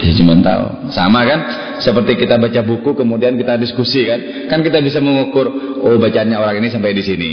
Bisa 0.00 0.12
cuma 0.18 0.34
tahu. 0.40 0.90
Sama 0.90 1.22
kan? 1.28 1.40
Seperti 1.80 2.16
kita 2.16 2.40
baca 2.40 2.60
buku 2.64 2.96
kemudian 2.96 3.36
kita 3.36 3.60
diskusi 3.60 4.08
kan? 4.08 4.48
Kan 4.48 4.60
kita 4.64 4.80
bisa 4.80 4.98
mengukur, 4.98 5.48
oh 5.80 5.96
bacaannya 6.00 6.36
orang 6.36 6.60
ini 6.60 6.68
sampai 6.72 6.96
di 6.96 7.04
sini. 7.04 7.30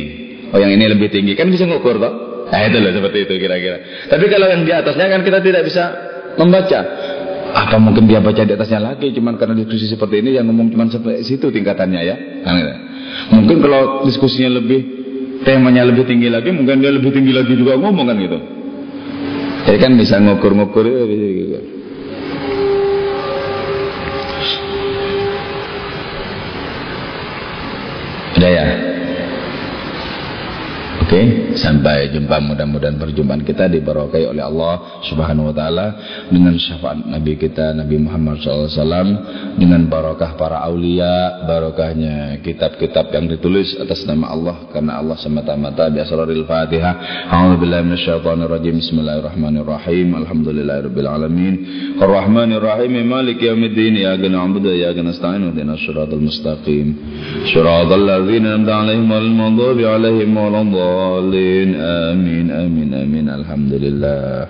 Oh 0.51 0.59
yang 0.59 0.71
ini 0.71 0.85
lebih 0.87 1.11
tinggi. 1.11 1.35
Kan 1.35 1.47
bisa 1.51 1.67
mengukur 1.67 1.99
toh? 1.99 2.13
Nah 2.47 2.59
itu 2.63 2.79
loh 2.79 2.91
seperti 2.95 3.27
itu 3.27 3.33
kira-kira. 3.43 4.07
Tapi 4.07 4.25
kalau 4.31 4.47
yang 4.47 4.63
di 4.63 4.71
atasnya 4.71 5.07
kan 5.11 5.21
kita 5.23 5.39
tidak 5.43 5.67
bisa 5.67 5.83
membaca. 6.39 6.79
Apa 7.47 7.79
mungkin 7.79 8.07
dia 8.07 8.19
baca 8.19 8.43
di 8.43 8.53
atasnya 8.55 8.79
lagi? 8.79 9.11
Cuman 9.15 9.35
karena 9.35 9.55
diskusi 9.55 9.87
seperti 9.87 10.23
ini 10.23 10.35
yang 10.39 10.47
ngomong 10.47 10.71
cuma 10.71 10.87
sampai 10.87 11.23
situ 11.23 11.51
tingkatannya 11.51 12.01
ya. 12.03 12.15
Kan 12.43 12.53
gitu. 12.59 12.73
Mungkin 13.33 13.57
kalau 13.59 14.07
diskusinya 14.07 14.57
lebih 14.61 14.79
temanya 15.43 15.87
lebih 15.87 16.07
tinggi 16.07 16.27
lagi, 16.31 16.49
mungkin 16.51 16.79
dia 16.79 16.91
lebih 16.91 17.11
tinggi 17.11 17.31
lagi 17.35 17.53
juga 17.55 17.75
ngomong 17.79 18.05
kan 18.07 18.17
gitu. 18.19 18.39
Jadi 19.67 19.77
kan 19.83 19.91
bisa 19.99 20.15
ngukur-ngukur 20.23 20.87
gitu. 20.87 21.59
Udah 28.37 28.51
ya? 28.53 28.65
Oke, 31.07 31.15
okay, 31.15 31.55
sampai 31.55 32.11
jumpa 32.11 32.35
mudah-mudahan 32.43 32.99
perjumpaan 32.99 33.39
kita 33.47 33.71
diberkahi 33.71 34.27
oleh 34.27 34.43
Allah 34.43 34.99
Subhanahu 35.07 35.47
wa 35.47 35.55
taala 35.55 35.85
dengan 36.27 36.51
syafaat 36.59 36.99
Nabi 36.99 37.39
kita 37.39 37.71
Nabi 37.71 37.95
Muhammad 37.95 38.43
SAW 38.43 39.55
dengan 39.55 39.87
barakah 39.87 40.35
para 40.35 40.59
aulia, 40.67 41.47
barakahnya 41.47 42.43
kitab-kitab 42.43 43.07
yang 43.15 43.23
ditulis 43.31 43.79
atas 43.79 44.03
nama 44.03 44.35
Allah 44.35 44.67
karena 44.67 44.99
Allah 44.99 45.15
semata-mata 45.15 45.87
bi 45.87 46.03
asraril 46.03 46.43
Fatihah. 46.43 47.31
A'udzubillahi 47.31 47.87
minasyaitonir 47.87 48.51
rajim. 48.51 48.75
Bismillahirrahmanirrahim. 48.75 50.07
Alhamdulillahirabbil 50.11 51.07
alamin. 51.07 51.53
Arrahmanir 52.03 52.59
rahim. 52.59 52.99
Maliki 53.07 53.47
yaumiddin. 53.47 53.95
Iyyaka 53.95 54.27
na'budu 54.27 54.69
wa 54.69 54.75
iyyaka 54.75 54.99
nasta'in. 55.07 55.55
Ihdinas 55.55 55.79
siratal 55.87 56.19
mustaqim. 56.19 56.87
Siratal 57.47 58.03
ladzina 58.03 58.59
an'amta 58.59 58.75
'alaihim 58.75 59.07
ghairil 59.07 59.35
maghdubi 59.39 59.83
'alaihim 59.87 60.35
waladdallin. 60.35 60.96
آمين 60.97 62.51
آمين 62.51 62.93
آمين. 62.93 63.29
الحمد 63.29 63.73
لله. 63.73 64.47